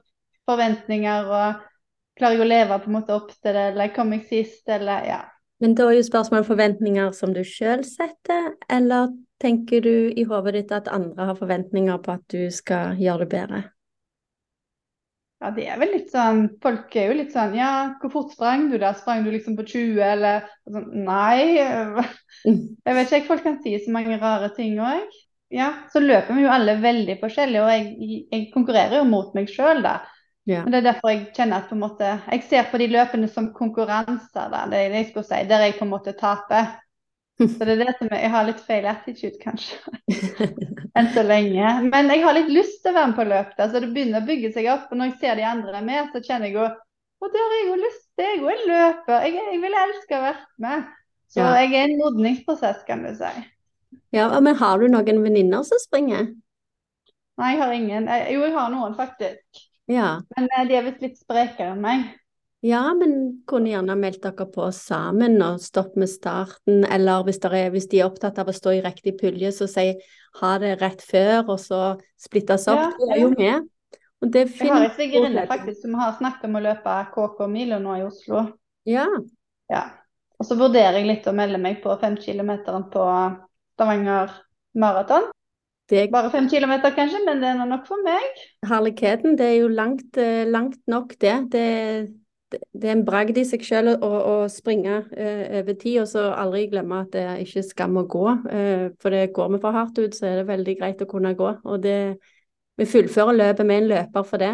forventninger. 0.51 1.27
og 1.31 1.67
Klarer 2.19 2.37
jeg 2.37 2.43
å 2.43 2.49
leve 2.51 2.79
på 2.83 2.91
en 2.91 2.97
måte 2.99 3.15
opp 3.15 3.31
til 3.33 3.55
det, 3.55 3.67
eller 3.71 3.93
kommer 3.95 4.19
jeg 4.19 4.27
sist, 4.29 4.63
eller 4.69 5.07
ja. 5.07 5.21
Men 5.61 5.75
da 5.77 5.87
er 5.87 5.99
jo 5.99 6.07
spørsmålet 6.07 6.47
forventninger 6.49 7.11
som 7.13 7.33
du 7.33 7.43
sjøl 7.45 7.83
setter, 7.87 8.55
eller 8.69 9.11
tenker 9.41 9.83
du 9.85 9.93
i 10.09 10.25
hodet 10.27 10.55
ditt 10.57 10.73
at 10.73 10.89
andre 10.91 11.29
har 11.31 11.37
forventninger 11.37 12.01
på 12.01 12.15
at 12.15 12.25
du 12.33 12.49
skal 12.53 12.97
gjøre 13.01 13.25
det 13.25 13.31
bedre? 13.31 13.61
Ja, 15.41 15.49
det 15.55 15.65
er 15.73 15.79
vel 15.81 15.95
litt 15.95 16.11
sånn 16.13 16.43
Folk 16.61 16.93
er 17.01 17.07
jo 17.09 17.15
litt 17.17 17.31
sånn 17.33 17.55
Ja, 17.57 17.69
hvor 17.97 18.11
fort 18.13 18.35
sprang 18.35 18.67
du 18.69 18.75
da? 18.77 18.91
Sprang 18.93 19.23
du 19.25 19.31
liksom 19.33 19.55
på 19.57 19.65
20, 19.65 19.97
eller 20.05 20.43
sånn 20.69 20.85
Nei. 21.07 21.57
Jeg 22.45 22.97
vet 22.97 23.09
ikke, 23.09 23.27
folk 23.31 23.45
kan 23.47 23.57
si 23.63 23.73
så 23.81 23.93
mange 23.93 24.19
rare 24.21 24.51
ting 24.53 24.77
òg. 24.81 25.09
Ja, 25.51 25.71
så 25.91 25.99
løper 25.99 26.37
vi 26.37 26.45
jo 26.45 26.51
alle 26.53 26.77
veldig 26.79 27.17
forskjellig, 27.19 27.59
og 27.59 27.71
jeg, 27.73 28.19
jeg 28.31 28.45
konkurrerer 28.53 29.01
jo 29.01 29.07
mot 29.09 29.33
meg 29.35 29.49
sjøl, 29.51 29.81
da. 29.83 29.97
Ja. 30.51 30.61
Og 30.65 30.71
Det 30.73 30.81
er 30.81 30.87
derfor 30.89 31.13
jeg 31.13 31.25
kjenner 31.35 31.61
at 31.61 31.69
på 31.69 31.77
en 31.77 31.83
måte 31.85 32.07
Jeg 32.27 32.43
ser 32.49 32.65
på 32.71 32.79
de 32.81 32.87
løpene 32.91 33.27
som 33.31 33.51
konkurranser, 33.55 34.49
da. 34.51 34.65
Det 34.71 34.81
jeg 34.89 35.09
skulle 35.11 35.27
si, 35.27 35.43
der 35.47 35.65
jeg 35.67 35.77
på 35.77 35.85
en 35.87 35.93
måte 35.93 36.13
taper. 36.17 36.77
Så 37.39 37.65
det 37.65 37.73
er 37.73 37.83
det 37.85 37.93
som 37.97 38.09
jeg, 38.11 38.19
jeg 38.21 38.31
har 38.35 38.45
litt 38.45 38.63
feil 38.67 38.87
attitude, 38.89 39.37
kanskje. 39.41 39.77
Enn 40.97 41.07
så 41.15 41.23
lenge. 41.25 41.69
Men 41.87 42.11
jeg 42.11 42.21
har 42.25 42.35
litt 42.35 42.51
lyst 42.53 42.81
til 42.83 42.91
å 42.91 42.97
være 42.99 43.09
med 43.09 43.17
på 43.17 43.25
løp. 43.29 43.53
Da, 43.57 43.69
så 43.71 43.79
det 43.81 43.89
begynner 43.95 44.21
å 44.21 44.27
bygge 44.27 44.51
seg 44.53 44.67
opp. 44.69 44.91
Og 44.91 44.99
når 44.99 45.09
jeg 45.09 45.19
ser 45.21 45.39
de 45.39 45.47
andre 45.47 45.81
med, 45.87 46.11
så 46.11 46.21
kjenner 46.21 46.51
jeg 46.51 46.57
jo 46.59 46.67
Og 47.21 47.31
det 47.31 47.41
har 47.41 47.55
jeg 47.55 47.65
jo 47.69 47.79
lyst 47.79 48.03
til. 48.19 48.27
Jeg 48.27 48.51
er 48.51 48.61
løper. 48.67 49.25
Jeg, 49.25 49.47
jeg 49.53 49.63
ville 49.63 49.85
elske 49.87 50.19
å 50.19 50.21
være 50.27 50.45
med. 50.67 50.85
Så 51.31 51.39
ja. 51.39 51.49
jeg 51.63 51.73
er 51.79 51.87
en 51.87 51.97
modningsprosess, 52.03 52.85
kan 52.85 53.07
du 53.07 53.11
si. 53.15 53.33
Ja, 54.13 54.27
Men 54.43 54.59
har 54.59 54.81
du 54.81 54.91
noen 54.91 55.23
venninner 55.23 55.65
som 55.65 55.79
springer? 55.81 56.27
Nei, 57.39 57.53
jeg 57.55 57.61
har 57.63 57.73
ingen. 57.73 58.09
Jo, 58.35 58.43
jeg 58.43 58.55
har 58.57 58.73
noen, 58.73 58.97
faktisk. 58.99 59.70
Ja. 59.91 60.09
Men 60.37 60.49
eh, 60.49 60.65
de 60.69 60.79
er 60.79 60.87
visst 60.87 61.03
litt 61.03 61.19
sprekere 61.19 61.75
enn 61.75 61.83
meg. 61.83 62.09
Ja, 62.61 62.83
men 62.93 63.41
kunne 63.49 63.71
gjerne 63.71 63.95
meldt 63.97 64.21
dere 64.21 64.45
på 64.53 64.67
sammen 64.75 65.39
og 65.41 65.63
stopp 65.63 65.95
med 65.97 66.11
starten, 66.11 66.83
eller 66.85 67.23
hvis, 67.25 67.39
er, 67.49 67.71
hvis, 67.73 67.87
de 67.89 68.03
er 68.03 68.09
opptatt 68.11 68.37
av 68.37 68.51
å 68.51 68.53
stå 68.53 68.75
i 68.77 68.83
riktig 68.85 69.15
pulje, 69.17 69.49
så 69.55 69.65
si 69.69 69.87
ha 70.41 70.51
det 70.61 70.75
rett 70.77 71.01
før, 71.01 71.55
og 71.55 71.57
så 71.59 71.79
splittes 72.21 72.67
opp. 72.69 72.83
Ja, 72.83 72.91
du 72.99 73.15
er 73.15 73.21
jo 73.23 73.31
med. 73.33 73.71
Jeg 74.21 74.69
har 74.69 74.85
en 74.85 74.93
svigerinne 74.93 75.47
faktisk 75.49 75.81
som 75.81 75.97
har 75.97 76.13
snakket 76.19 76.45
om 76.45 76.59
å 76.59 76.61
løpe 76.61 76.99
KK-mila 77.15 77.81
nå 77.81 77.97
i 77.97 78.05
Oslo. 78.05 78.45
Ja. 78.85 79.07
ja. 79.73 79.87
Og 80.37 80.45
så 80.45 80.57
vurderer 80.59 80.99
jeg 80.99 81.09
litt 81.09 81.29
å 81.29 81.33
melde 81.33 81.57
meg 81.61 81.81
på 81.81 81.97
fem 82.01 82.13
km 82.21 82.53
på 82.93 83.07
Stavanger 83.73 84.37
maraton. 84.77 85.25
Det... 85.91 86.07
Bare 86.11 86.31
fem 86.31 86.47
kilometer 86.49 86.93
kanskje, 86.95 87.19
men 87.25 87.41
det 87.43 87.49
er 87.51 87.65
nok 87.67 87.83
for 87.89 87.99
meg. 88.05 88.41
Herligheten, 88.67 89.35
det 89.39 89.47
er 89.47 89.57
jo 89.59 89.67
langt, 89.67 90.17
eh, 90.17 90.47
langt 90.47 90.79
nok 90.87 91.17
det. 91.19 91.33
det. 91.51 91.65
det. 92.53 92.85
er 92.85 92.93
en 92.93 93.03
bragd 93.05 93.37
i 93.37 93.43
seg 93.47 93.65
selv 93.67 94.05
å, 94.05 94.11
å 94.31 94.35
springe 94.51 95.01
uh, 95.03 95.43
over 95.59 95.75
tid, 95.75 96.01
og 96.03 96.07
så 96.07 96.29
aldri 96.31 96.69
glemme 96.71 97.01
at 97.03 97.11
det 97.11 97.25
er 97.27 97.41
ikke 97.43 97.65
skam 97.67 97.99
å 97.99 98.05
gå. 98.07 98.25
Uh, 98.47 98.87
for 99.03 99.11
det 99.11 99.33
går 99.35 99.51
vi 99.51 99.61
for 99.65 99.75
hardt 99.75 99.99
ut, 99.99 100.15
så 100.15 100.29
er 100.29 100.39
det 100.39 100.49
veldig 100.51 100.77
greit 100.79 101.03
å 101.03 101.09
kunne 101.11 101.33
gå. 101.35 101.51
Og 101.67 101.83
det, 101.83 101.97
vi 102.79 102.87
fullfører 102.87 103.39
løpet 103.41 103.67
med 103.67 103.83
en 103.83 103.91
løper 103.91 104.27
for 104.27 104.43
det. 104.43 104.53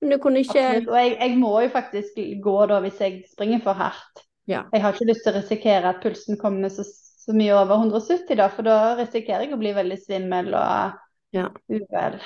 Men 0.00 0.12
du 0.12 0.20
kunne 0.22 0.44
ikke 0.44 0.60
Absolutt. 0.60 0.92
Og 0.92 1.00
jeg, 1.00 1.16
jeg, 1.18 1.36
må 1.40 1.52
jo 1.64 1.72
faktisk 1.74 2.22
gå 2.44 2.56
da 2.70 2.78
hvis 2.84 3.02
jeg 3.02 3.18
springer 3.32 3.62
for 3.64 3.78
hardt. 3.80 4.22
Ja. 4.46 4.62
Jeg 4.70 4.84
har 4.84 4.94
ikke 4.94 5.08
lyst 5.08 5.26
til 5.26 5.34
å 5.34 5.40
risikere 5.40 5.90
at 5.90 6.02
pulsen 6.04 6.38
kommer 6.38 6.70
så 6.70 6.86
så 7.26 7.34
mye 7.34 7.54
over 7.58 7.82
170, 7.82 8.36
da, 8.38 8.48
for 8.52 8.66
da 8.66 8.78
risikerer 9.00 9.46
jeg 9.46 9.56
å 9.56 9.60
bli 9.60 9.72
veldig 9.74 9.98
svimmel 9.98 10.52
og 10.54 10.96
ja. 11.34 11.48
uvel. 11.72 12.20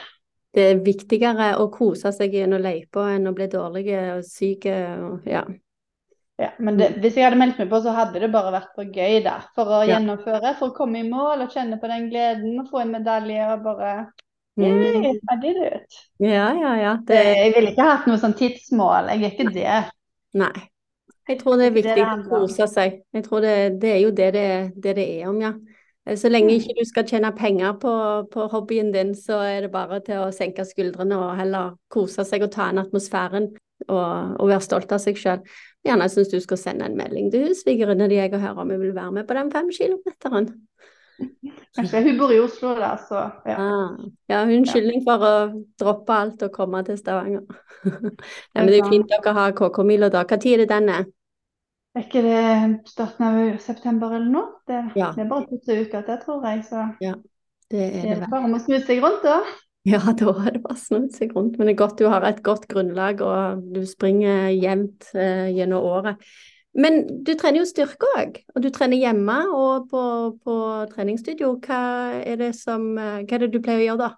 Det 0.51 0.67
er 0.67 0.85
viktigere 0.85 1.55
å 1.63 1.69
kose 1.73 2.11
seg 2.13 2.35
gjennom 2.35 2.59
en 2.59 2.67
løype 2.67 3.05
enn 3.15 3.31
å 3.31 3.35
bli 3.37 3.47
dårlig 3.51 3.87
og 3.97 4.25
syk. 4.27 4.67
Og, 4.67 5.29
ja. 5.31 5.45
Ja, 6.41 6.49
men 6.59 6.79
det, 6.81 6.95
hvis 7.03 7.19
jeg 7.19 7.27
hadde 7.27 7.39
meldt 7.39 7.61
meg 7.61 7.69
på, 7.71 7.79
så 7.85 7.93
hadde 7.93 8.23
det 8.23 8.31
bare 8.33 8.53
vært 8.55 8.73
for 8.77 8.89
gøy, 8.89 9.21
da. 9.25 9.37
For 9.57 9.69
å 9.69 9.83
ja. 9.85 9.95
gjennomføre, 9.95 10.55
for 10.59 10.73
å 10.73 10.77
komme 10.77 11.03
i 11.03 11.09
mål 11.09 11.45
og 11.45 11.55
kjenne 11.55 11.79
på 11.81 11.91
den 11.91 12.09
gleden 12.13 12.59
og 12.63 12.71
få 12.73 12.83
en 12.83 12.95
medalje 12.97 13.47
og 13.55 13.65
bare 13.67 13.93
yeah, 14.61 14.75
mm. 14.75 15.21
I 15.21 15.37
did 15.43 15.61
it. 15.69 16.01
Ja, 16.25 16.51
ja, 16.57 16.75
ja. 16.81 16.95
Det... 17.07 17.21
Jeg 17.29 17.55
ville 17.57 17.75
ikke 17.75 17.89
hatt 17.93 18.09
noe 18.11 18.21
sånn 18.21 18.37
tidsmål. 18.41 19.13
Jeg 19.13 19.27
er 19.27 19.35
ikke 19.35 19.53
det. 19.55 19.79
Nei. 20.41 20.55
Jeg 21.29 21.39
tror 21.41 21.59
det 21.61 21.67
er 21.69 21.75
viktig 21.77 22.05
å 22.05 22.15
kose 22.29 22.67
seg. 22.71 23.03
Jeg 23.15 23.27
tror 23.27 23.45
det, 23.45 23.55
det 23.83 23.93
er 23.93 24.01
jo 24.03 24.11
det 24.11 24.31
det, 24.35 24.49
det 24.75 24.97
det, 24.99 25.07
er 25.21 25.29
om, 25.31 25.41
ja. 25.43 25.53
Eh, 26.07 26.17
så 26.19 26.31
lenge 26.31 26.57
ikke 26.57 26.77
du 26.79 26.85
skal 26.89 27.07
tjene 27.09 27.33
penger 27.37 27.77
på, 27.83 27.95
på, 28.33 28.47
hobbyen 28.53 28.93
din, 28.95 29.15
så 29.15 29.41
er 29.47 29.67
det 29.67 29.73
bare 29.75 30.01
til 30.07 30.25
å 30.25 30.31
senke 30.35 30.67
skuldrene 30.67 31.19
og 31.19 31.35
heller 31.39 31.75
kose 31.93 32.25
seg 32.27 32.47
og 32.47 32.55
ta 32.55 32.71
inn 32.71 32.83
atmosfæren 32.83 33.51
og, 33.89 34.09
og 34.41 34.49
være 34.49 34.65
stolt 34.65 34.93
av 34.93 35.03
seg 35.03 35.21
sjøl. 35.21 35.45
Gjerne 35.87 36.09
syns 36.13 36.33
du 36.33 36.41
skal 36.45 36.61
sende 36.61 36.89
en 36.89 36.99
melding 36.99 37.31
til 37.33 37.53
svigerinna 37.57 38.09
di 38.11 38.19
og 38.21 38.41
høre 38.41 38.65
om 38.65 38.73
hun 38.73 38.83
vil 38.83 38.97
være 38.97 39.15
med 39.21 39.29
på 39.29 39.37
den 39.39 39.53
fem 39.53 39.71
kilometeren. 39.77 40.51
Kanskje 41.77 42.03
hun 42.03 42.17
bor 42.19 42.33
i 42.35 42.41
Oslo, 42.43 42.73
da, 42.75 42.97
så 42.99 43.21
ja. 43.47 43.55
Ah, 43.55 43.95
ja, 44.31 44.43
unnskyldning 44.43 45.05
for 45.07 45.23
å 45.23 45.35
droppe 45.79 46.17
alt 46.17 46.43
og 46.43 46.53
komme 46.55 46.83
til 46.87 46.99
Stavanger. 46.99 47.45
Nei, 47.87 48.59
men 48.59 48.71
det 48.73 48.81
er 48.81 48.83
jo 48.83 48.91
fint 48.91 49.13
dere 49.13 49.35
har 49.37 49.55
KK-mila 49.59 50.11
da. 50.11 50.25
Tid 50.35 50.57
er 50.57 50.65
det 50.65 50.71
den 50.73 50.91
er? 50.97 51.09
Er 51.95 52.05
ikke 52.07 52.23
det 52.23 52.43
starten 52.91 53.27
av 53.27 53.39
september 53.63 54.13
eller 54.15 54.31
noe? 54.31 54.59
Det, 54.67 54.83
ja. 54.99 55.13
det 55.15 55.25
er 55.25 55.31
bare 55.31 55.47
to-tre 55.47 55.81
uker 55.85 56.05
til, 56.07 56.21
tror 56.25 56.45
jeg. 56.51 56.63
Så 56.67 56.85
ja, 57.03 57.17
det 57.71 57.87
er 57.87 57.97
det, 57.97 58.21
det 58.21 58.31
bare 58.31 58.47
om 58.47 58.59
å 58.59 58.63
snu 58.63 58.77
seg 58.79 59.03
rundt, 59.03 59.25
da. 59.27 59.41
Ja, 59.89 60.03
da 60.21 60.35
er 60.43 60.55
det 60.55 60.63
bare 60.67 60.79
snu 60.79 61.07
seg 61.15 61.35
rundt. 61.39 61.59
Men 61.59 61.71
det 61.71 61.75
er 61.77 61.83
godt 61.83 61.99
du 62.03 62.07
har 62.11 62.27
et 62.27 62.43
godt 62.47 62.67
grunnlag, 62.71 63.23
og 63.23 63.63
du 63.75 63.83
springer 63.87 64.51
jevnt 64.55 65.11
eh, 65.15 65.51
gjennom 65.55 65.87
året. 65.87 66.31
Men 66.73 67.25
du 67.25 67.33
trener 67.35 67.63
jo 67.63 67.67
styrke 67.67 68.09
òg, 68.15 68.37
og 68.55 68.63
du 68.63 68.69
trener 68.71 69.01
hjemme 69.01 69.37
og 69.57 69.89
på, 69.91 70.03
på 70.45 70.57
treningsstudio. 70.93 71.57
Hva 71.65 71.81
er, 72.23 72.37
det 72.39 72.53
som, 72.59 72.93
eh, 72.95 73.23
hva 73.25 73.37
er 73.37 73.45
det 73.45 73.51
du 73.55 73.59
pleier 73.65 73.83
å 73.83 73.87
gjøre 73.89 74.05
da? 74.05 74.11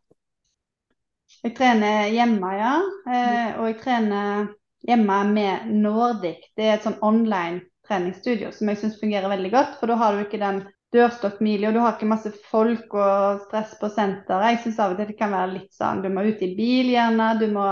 Jeg 1.43 1.55
trener 1.57 2.12
hjemme, 2.12 2.51
ja. 2.59 2.75
Eh, 3.09 3.57
og 3.57 3.71
jeg 3.71 3.79
trener 3.81 4.51
hjemme 4.85 5.19
med 5.33 5.73
Nordic. 5.73 6.45
Det 6.59 6.69
er 6.69 6.77
et 6.77 6.85
sånn 6.85 7.01
online 7.01 7.62
treningsstudio 7.88 8.53
som 8.55 8.69
jeg 8.69 8.83
syns 8.83 9.01
fungerer 9.01 9.33
veldig 9.33 9.53
godt. 9.55 9.81
For 9.81 9.91
da 9.91 9.97
har 10.03 10.15
du 10.15 10.27
ikke 10.27 10.43
den 10.43 10.62
dørstokkmila, 10.93 11.71
og 11.71 11.75
du 11.75 11.81
har 11.81 11.97
ikke 11.97 12.11
masse 12.11 12.35
folk 12.51 12.93
og 12.93 13.47
stress 13.47 13.73
på 13.81 13.88
senteret. 13.95 14.53
Jeg 14.53 14.62
syns 14.67 14.81
av 14.83 14.93
og 14.93 15.01
til 15.01 15.09
det 15.09 15.19
kan 15.19 15.33
være 15.33 15.55
litt 15.57 15.73
sånn 15.73 16.05
du 16.05 16.11
må 16.12 16.27
ut 16.29 16.45
i 16.45 16.53
bil 16.59 16.93
gjerne, 16.93 17.33
du 17.41 17.49
må 17.55 17.67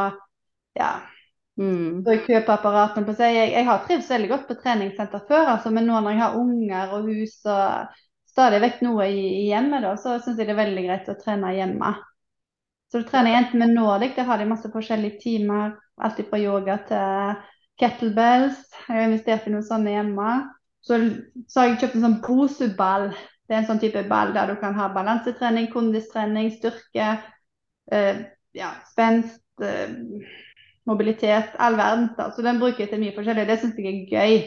ja. 0.79 0.95
Mm. 1.61 2.01
Så 2.05 2.14
jeg 2.14 2.44
på 3.05 3.14
seg. 3.18 3.35
Jeg, 3.37 3.51
jeg 3.53 3.66
har 3.68 3.83
trivdes 3.85 4.11
veldig 4.11 4.29
godt 4.31 4.46
på 4.49 4.57
treningssenter 4.62 5.25
før, 5.29 5.51
altså, 5.57 5.73
men 5.75 5.85
nå 5.88 5.99
når 6.01 6.14
jeg 6.14 6.23
har 6.23 6.38
unger 6.40 6.94
og 6.96 7.11
hus 7.11 7.35
og 7.44 7.99
stadig 8.31 8.62
vekk 8.62 8.81
noe 8.87 9.09
i, 9.11 9.25
i 9.42 9.49
hjemmet, 9.51 9.85
da, 9.85 9.96
så 10.01 10.16
syns 10.23 10.38
jeg 10.40 10.49
det 10.49 10.55
er 10.55 10.62
veldig 10.62 10.87
greit 10.87 11.11
å 11.12 11.18
trene 11.20 11.53
hjemme. 11.57 11.92
Så 12.90 13.03
du 13.03 13.07
trener 13.07 13.37
enten 13.38 13.61
med 13.62 13.75
Nordic, 13.77 14.16
der 14.16 14.27
har 14.27 14.40
de 14.40 14.49
masse 14.51 14.70
forskjellige 14.73 15.20
timer 15.23 15.77
Alt 16.01 16.16
fra 16.31 16.38
yoga 16.40 16.79
til 16.88 17.40
kettlebells. 17.81 18.62
Jeg 18.87 18.94
har 18.94 19.03
investert 19.05 19.44
i 19.44 19.53
noen 19.53 19.66
sånne 19.66 19.92
hjemme. 19.92 20.29
Så, 20.81 20.96
så 21.44 21.61
har 21.61 21.68
jeg 21.68 21.81
kjøpt 21.83 21.99
en 21.99 22.07
sånn 22.07 22.20
Bosu-ball. 22.25 23.11
Det 23.44 23.53
er 23.53 23.61
en 23.61 23.68
sånn 23.68 23.83
type 23.83 24.01
ball 24.09 24.33
der 24.33 24.49
du 24.49 24.57
kan 24.62 24.79
ha 24.79 24.87
balansetrening, 24.94 25.68
kondistrening, 25.75 26.49
styrke, 26.55 27.11
øh, 27.92 28.23
ja, 28.57 28.70
spenst, 28.88 29.42
eh, 29.61 29.92
mobilitet, 30.88 31.57
all 31.59 31.77
verden. 31.79 32.09
Så 32.16 32.45
den 32.47 32.61
bruker 32.62 32.85
jeg 32.85 32.93
til 32.93 33.03
mye 33.03 33.16
forskjellig. 33.16 33.47
Det 33.49 33.59
syns 33.62 33.81
jeg 33.81 33.90
er 33.90 34.14
gøy. 34.14 34.38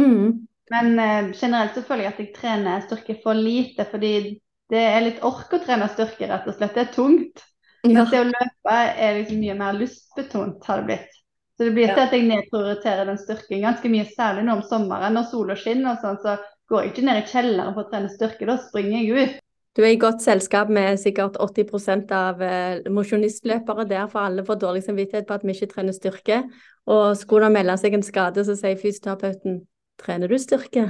Mm. 0.00 0.28
Men 0.72 0.92
eh, 0.98 1.32
generelt 1.36 1.74
så 1.76 1.82
føler 1.84 2.06
jeg 2.06 2.14
at 2.14 2.22
jeg 2.22 2.34
trener 2.36 2.84
styrke 2.84 3.18
for 3.22 3.36
lite, 3.36 3.86
fordi 3.90 4.14
det 4.72 4.80
er 4.80 5.02
litt 5.04 5.20
ork 5.26 5.52
å 5.52 5.60
trene 5.62 5.90
styrke, 5.92 6.28
rett 6.30 6.48
og 6.48 6.56
slett. 6.56 6.76
Det 6.76 6.86
er 6.86 6.94
tungt. 6.94 7.44
Mens 7.84 8.10
det 8.10 8.22
å 8.22 8.30
løpe 8.30 8.74
er 8.96 9.18
liksom 9.18 9.42
mye 9.42 9.58
mer 9.58 9.76
lystbetont, 9.76 10.64
har 10.64 10.80
det 10.80 10.88
blitt. 10.88 11.18
Så 11.54 11.68
det 11.68 11.74
blir 11.76 11.92
til 11.92 12.02
at 12.02 12.14
jeg 12.16 12.26
nedprioriterer 12.26 13.06
den 13.06 13.20
styrken 13.20 13.62
ganske 13.62 13.90
mye, 13.92 14.06
særlig 14.16 14.46
nå 14.46 14.56
om 14.56 14.62
sommeren. 14.66 15.14
Når 15.14 15.28
sola 15.30 15.56
skinner 15.58 15.92
og 15.92 16.00
sånn, 16.02 16.16
så 16.24 16.38
går 16.72 16.80
jeg 16.80 16.92
ikke 16.94 17.04
ned 17.06 17.20
i 17.20 17.26
kjelleren 17.30 17.76
for 17.76 17.84
å 17.84 17.90
trene 17.92 18.10
styrke, 18.10 18.48
da 18.48 18.56
springer 18.64 18.96
jeg 18.96 19.28
ut. 19.28 19.43
Du 19.74 19.82
er 19.82 19.90
i 19.96 19.98
godt 19.98 20.22
selskap 20.22 20.68
med 20.70 21.00
sikkert 21.02 21.36
80% 21.42 22.12
av 22.14 22.42
eh, 22.46 22.84
mosjonistløpere 22.94 23.88
der, 23.90 24.06
for 24.10 24.22
alle 24.22 24.44
får 24.46 24.60
dårlig 24.62 24.84
samvittighet 24.86 25.26
på 25.26 25.34
at 25.34 25.46
vi 25.46 25.54
ikke 25.56 25.72
trener 25.72 25.96
styrke. 25.96 26.42
Og 26.86 27.16
skulle 27.18 27.48
det 27.48 27.56
melde 27.56 27.74
seg 27.82 27.96
en 27.96 28.06
skade, 28.06 28.44
så 28.46 28.54
sier 28.58 28.78
fysioterapeuten 28.78 29.64
trener 29.98 30.30
du 30.30 30.36
styrke? 30.38 30.86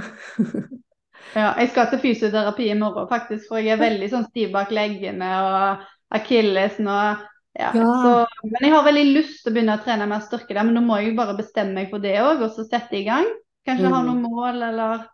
ja, 1.39 1.47
jeg 1.57 1.71
skal 1.71 1.89
til 1.89 2.03
fysioterapi 2.03 2.69
i 2.69 2.77
morgen 2.77 3.09
faktisk, 3.09 3.47
for 3.49 3.63
jeg 3.63 3.73
er 3.73 3.81
veldig 3.81 4.11
sånn 4.11 4.27
stiv 4.29 4.53
bak 4.53 4.73
leggene 4.75 5.31
og 5.47 5.87
akillesen 6.19 6.91
og 6.91 7.25
ja. 7.55 7.71
ja. 7.71 7.89
Så, 8.03 8.13
men 8.43 8.67
jeg 8.67 8.73
har 8.73 8.83
veldig 8.83 9.05
lyst 9.15 9.41
til 9.41 9.49
å 9.49 9.55
begynne 9.55 9.79
å 9.79 9.83
trene 9.83 10.09
mer 10.11 10.23
styrke 10.25 10.51
der, 10.51 10.65
men 10.67 10.75
nå 10.75 10.81
må 10.83 10.99
jeg 10.99 11.13
jo 11.13 11.19
bare 11.21 11.37
bestemme 11.37 11.77
meg 11.79 11.87
for 11.89 12.03
det 12.03 12.17
òg, 12.19 12.43
og 12.43 12.51
så 12.51 12.67
sette 12.67 12.99
i 12.99 13.05
gang. 13.07 13.29
Kanskje 13.65 13.87
mm. 13.87 13.93
ha 13.95 14.01
noen 14.05 14.25
mål, 14.25 14.57
eller 14.69 15.05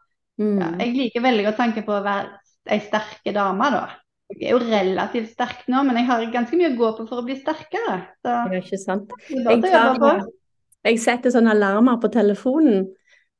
mm. 0.41 0.55
ja, 0.57 0.71
Jeg 0.81 0.95
liker 0.97 1.23
veldig 1.23 1.45
godt 1.47 1.61
tanken 1.61 1.85
på 1.85 1.93
å 1.95 2.03
være 2.03 2.40
ei 2.69 2.81
sterke 2.83 3.33
dame, 3.35 3.71
da. 3.73 3.83
Jeg 4.31 4.47
er 4.47 4.55
jo 4.55 4.61
relativt 4.63 5.33
sterk 5.33 5.65
nå, 5.71 5.81
men 5.83 5.97
jeg 5.99 6.07
har 6.07 6.23
ganske 6.31 6.57
mye 6.59 6.71
å 6.71 6.77
gå 6.79 6.91
på 6.99 7.05
for 7.09 7.19
å 7.19 7.25
bli 7.25 7.35
sterkere. 7.39 7.97
Så 8.21 8.35
Det 8.47 8.57
er 8.57 8.63
ikke 8.63 8.79
sant. 8.79 9.13
Jeg, 9.27 9.61
tar, 9.65 10.21
jeg 10.87 10.99
setter 11.03 11.33
sånne 11.33 11.55
alarmer 11.57 11.99
på 12.01 12.11
telefonen. 12.13 12.85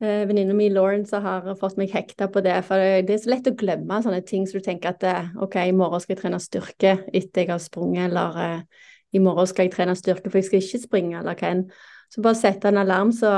Eh, 0.01 0.23
Venninna 0.27 0.55
mi 0.57 0.67
Lawrence 0.73 1.19
har 1.21 1.47
fått 1.59 1.77
meg 1.79 1.93
hekta 1.95 2.27
på 2.33 2.43
det. 2.43 2.57
For 2.67 2.81
det 3.05 3.15
er 3.15 3.21
så 3.23 3.31
lett 3.31 3.47
å 3.47 3.55
glemme 3.55 4.01
sånne 4.03 4.23
ting 4.27 4.47
så 4.49 4.59
du 4.59 4.65
tenker 4.65 4.95
at 4.95 5.05
eh, 5.07 5.29
OK, 5.45 5.59
i 5.63 5.75
morgen 5.77 6.03
skal 6.03 6.17
jeg 6.17 6.23
trene 6.23 6.41
styrke 6.41 6.95
etter 7.07 7.45
jeg 7.45 7.53
har 7.53 7.61
sprunget, 7.63 8.09
eller 8.09 8.41
eh, 8.41 8.87
i 9.15 9.21
morgen 9.23 9.47
skal 9.47 9.67
jeg 9.67 9.75
trene 9.77 9.95
styrke 9.99 10.27
for 10.31 10.41
jeg 10.41 10.49
skal 10.49 10.65
ikke 10.65 10.83
springe, 10.87 11.21
eller 11.21 11.37
hva 11.37 11.53
enn. 11.53 11.67
Så 12.11 12.23
bare 12.25 12.35
sette 12.35 12.67
en 12.67 12.81
alarm, 12.81 13.13
så 13.15 13.31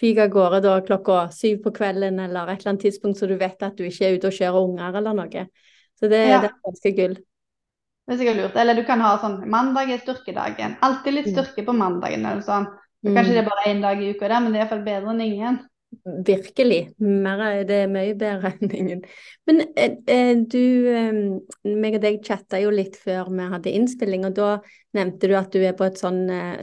fyker 0.00 0.24
av 0.26 0.32
gårde 0.34 0.60
da 0.64 0.76
klokka 0.80 1.18
syv 1.34 1.62
på 1.64 1.72
kvelden, 1.76 2.20
eller 2.20 2.48
et 2.48 2.60
eller 2.62 2.72
annet 2.74 2.86
tidspunkt 2.86 3.18
så 3.20 3.28
du 3.28 3.36
vet 3.40 3.62
at 3.62 3.76
du 3.76 3.84
ikke 3.84 4.08
er 4.08 4.16
ute 4.16 4.30
og 4.30 4.38
kjører 4.38 4.64
unger 4.68 4.96
eller 5.00 5.18
noe. 5.18 5.46
Så 6.00 6.08
det, 6.08 6.22
Ja. 6.28 6.40
det 6.40 6.50
er 6.50 6.70
ganske 6.70 6.96
gull. 6.96 7.14
Det 8.02 8.14
er 8.14 8.18
sikkert 8.18 8.36
lurt. 8.40 8.56
Eller 8.56 8.74
du 8.74 8.84
kan 8.84 9.00
ha 9.00 9.16
sånn 9.22 9.42
mandag 9.48 9.90
er 9.90 9.98
styrkedagen. 10.02 10.76
Alltid 10.82 11.14
litt 11.14 11.26
Mm. 11.26 11.34
styrke 11.36 11.64
på 11.64 11.74
mandagen 11.76 12.26
eller 12.26 12.42
sånn. 12.42 12.66
Mm. 13.04 13.14
Kanskje 13.14 13.32
det 13.34 13.38
er 13.44 13.50
bare 13.50 13.66
én 13.74 13.80
dag 13.82 14.02
i 14.02 14.10
uka, 14.10 14.28
der, 14.28 14.40
men 14.40 14.52
det 14.52 14.60
er 14.60 14.64
iallfall 14.64 14.84
bedre 14.84 15.10
enn 15.10 15.20
ingen. 15.20 15.60
Virkelig. 16.24 16.94
Mer, 16.98 17.64
det 17.64 17.76
er 17.84 17.88
mye 17.92 18.14
bedre 18.18 18.52
enn 18.60 18.70
ingen. 18.74 19.02
Men 19.46 19.60
eh, 19.76 19.96
eh, 20.08 20.34
du, 20.34 20.88
eh, 20.88 21.12
meg 21.68 21.94
og 21.98 22.00
deg 22.00 22.22
chatta 22.24 22.60
jo 22.62 22.70
litt 22.70 22.96
før 22.96 23.28
vi 23.30 23.48
hadde 23.52 23.74
innspilling, 23.76 24.24
og 24.26 24.34
da 24.34 24.60
nevnte 24.94 25.28
du 25.28 25.34
at 25.34 25.52
du 25.52 25.60
er 25.62 25.74
på 25.74 25.84
et 25.84 26.00
sånn 26.00 26.30
eh, 26.30 26.62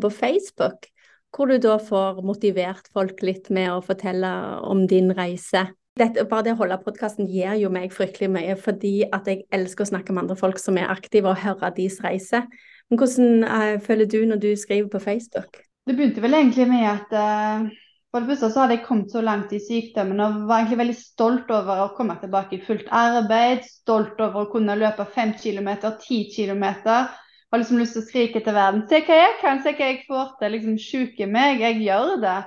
på 0.00 0.10
Facebook, 0.12 0.86
hvor 1.34 1.50
du 1.50 1.58
da 1.62 1.76
får 1.78 2.22
motivert 2.26 2.88
folk 2.94 3.22
litt 3.26 3.50
med 3.54 3.70
å 3.72 3.82
fortelle 3.84 4.30
om 4.66 4.86
din 4.90 5.12
reise. 5.14 5.68
Dette, 5.98 6.24
bare 6.30 6.46
det 6.46 6.54
å 6.54 6.60
holde 6.62 6.78
podkasten 6.84 7.28
gir 7.28 7.58
jo 7.60 7.70
meg 7.72 7.92
fryktelig 7.92 8.30
mye, 8.32 8.56
fordi 8.58 8.94
at 9.12 9.28
jeg 9.28 9.44
elsker 9.54 9.84
å 9.84 9.90
snakke 9.92 10.14
med 10.14 10.24
andre 10.24 10.38
folk 10.38 10.60
som 10.62 10.78
er 10.80 10.90
aktive, 10.92 11.32
og 11.32 11.42
høre 11.42 11.72
deres 11.76 11.98
reise. 12.04 12.44
Men 12.90 13.00
hvordan 13.00 13.44
uh, 13.44 13.76
føler 13.82 14.08
du 14.10 14.22
når 14.26 14.40
du 14.42 14.50
skriver 14.58 14.88
på 14.90 15.02
Facebook? 15.02 15.62
Det 15.86 15.96
begynte 15.98 16.22
vel 16.22 16.38
egentlig 16.38 16.66
med 16.70 16.86
at 16.88 17.14
uh, 17.14 17.68
for 18.10 18.22
det 18.22 18.32
første 18.32 18.50
så 18.50 18.64
hadde 18.64 18.78
jeg 18.78 18.86
kommet 18.88 19.12
så 19.14 19.22
langt 19.22 19.52
i 19.54 19.60
sykdommen 19.62 20.18
og 20.22 20.44
var 20.48 20.62
egentlig 20.62 20.80
veldig 20.80 20.98
stolt 20.98 21.50
over 21.54 21.84
å 21.84 21.90
komme 21.94 22.16
tilbake 22.18 22.56
i 22.56 22.62
fullt 22.64 22.88
arbeid. 22.90 23.62
Stolt 23.66 24.18
over 24.18 24.46
å 24.46 24.50
kunne 24.50 24.78
løpe 24.78 25.06
fem 25.14 25.36
kilometer, 25.38 25.94
ti 26.02 26.24
kilometer. 26.32 27.12
Har 27.50 27.58
liksom 27.58 27.80
lyst 27.80 27.96
til 27.96 28.04
å 28.04 28.06
skrike 28.06 28.40
til 28.44 28.54
verden 28.54 28.84
Se 28.90 29.00
hva 29.02 29.16
jeg 29.18 29.36
kan, 29.40 29.60
se 29.62 29.74
hva 29.74 29.90
jeg 29.90 30.02
får 30.06 30.34
til. 30.38 30.52
Liksom 30.54 30.78
sjuke 30.78 31.26
meg, 31.26 31.62
jeg 31.64 31.82
gjør 31.84 32.16
det. 32.22 32.38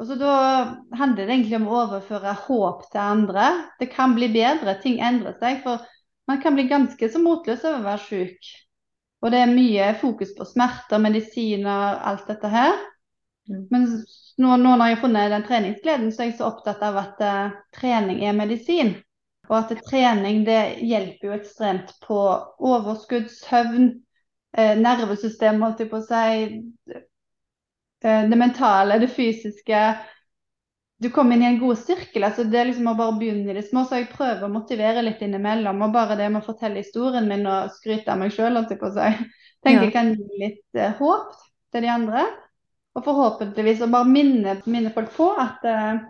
Og 0.00 0.08
så 0.08 0.16
Da 0.18 0.36
handler 0.98 1.26
det 1.26 1.34
egentlig 1.34 1.58
om 1.60 1.68
å 1.68 1.80
overføre 1.84 2.32
håp 2.46 2.86
til 2.90 3.02
andre. 3.02 3.48
Det 3.78 3.90
kan 3.92 4.16
bli 4.16 4.30
bedre, 4.32 4.78
ting 4.80 4.98
endrer 5.04 5.36
seg. 5.40 5.60
For 5.66 5.84
man 6.30 6.40
kan 6.42 6.56
bli 6.56 6.64
ganske 6.70 7.10
så 7.12 7.20
motløs 7.22 7.64
over 7.68 7.82
å 7.82 7.88
være 7.90 8.06
syk. 8.08 8.52
Og 9.22 9.30
det 9.30 9.42
er 9.42 9.54
mye 9.54 9.92
fokus 10.00 10.32
på 10.34 10.46
smerter, 10.48 10.98
medisiner, 11.02 12.00
alt 12.02 12.26
dette 12.26 12.50
her. 12.50 12.74
Mm. 13.50 13.66
Men 13.70 13.86
nå, 14.42 14.56
nå 14.56 14.74
når 14.74 14.86
jeg 14.88 14.96
har 14.96 15.02
funnet 15.04 15.34
den 15.34 15.46
treningsgleden, 15.46 16.10
så 16.10 16.24
er 16.24 16.30
jeg 16.30 16.38
så 16.40 16.48
opptatt 16.48 16.82
av 16.82 16.98
at 16.98 17.22
uh, 17.22 17.56
trening 17.76 18.24
er 18.26 18.34
medisin. 18.38 18.96
Og 19.50 19.58
at 19.58 19.74
trening 19.86 20.42
det 20.46 20.60
hjelper 20.82 21.28
jo 21.28 21.36
ekstremt 21.36 21.94
på 22.06 22.18
overskudd, 22.72 23.28
søvn, 23.30 23.92
eh, 24.56 24.74
nervesystem, 24.78 25.60
holdt 25.62 25.82
jeg 25.84 25.90
på 25.90 26.00
å 26.00 26.06
si. 26.06 26.62
eh, 28.04 28.24
det 28.30 28.38
mentale, 28.38 28.98
det 28.98 29.08
fysiske. 29.08 29.82
Du 31.02 31.10
kommer 31.10 31.34
inn 31.36 31.42
i 31.42 31.46
en 31.46 31.58
god 31.58 31.78
sirkel. 31.78 32.24
altså 32.24 32.44
Det 32.44 32.58
er 32.60 32.68
liksom 32.70 32.92
å 32.92 32.96
bare 32.98 33.18
begynne 33.18 33.50
i 33.50 33.56
det 33.58 33.64
små. 33.66 33.84
Så 33.84 33.98
jeg 33.98 34.10
prøver 34.12 34.44
å 34.46 34.52
motivere 34.52 35.02
litt 35.02 35.22
innimellom. 35.22 35.82
Og 35.82 35.94
bare 35.94 36.16
det 36.18 36.28
med 36.30 36.42
å 36.42 36.46
fortelle 36.46 36.82
historien 36.82 37.26
min 37.28 37.46
og 37.46 37.72
skryte 37.74 38.12
av 38.12 38.20
meg 38.22 38.34
sjøl, 38.34 38.54
holdt 38.54 38.70
jeg 38.74 38.80
på 38.82 38.90
å 38.90 38.94
si, 38.94 39.10
tenker 39.66 39.82
Ja. 39.82 39.82
jeg 39.88 39.92
kan 39.96 40.12
gi 40.14 40.40
litt 40.44 40.78
eh, 40.78 40.94
håp 41.00 41.34
til 41.72 41.86
de 41.86 41.90
andre. 41.90 42.26
Og 42.94 43.04
forhåpentligvis 43.06 43.82
å 43.82 43.90
bare 43.90 44.06
minne, 44.08 44.58
minne 44.66 44.92
folk 44.94 45.10
på 45.16 45.30
at 45.40 45.64
eh, 45.66 46.02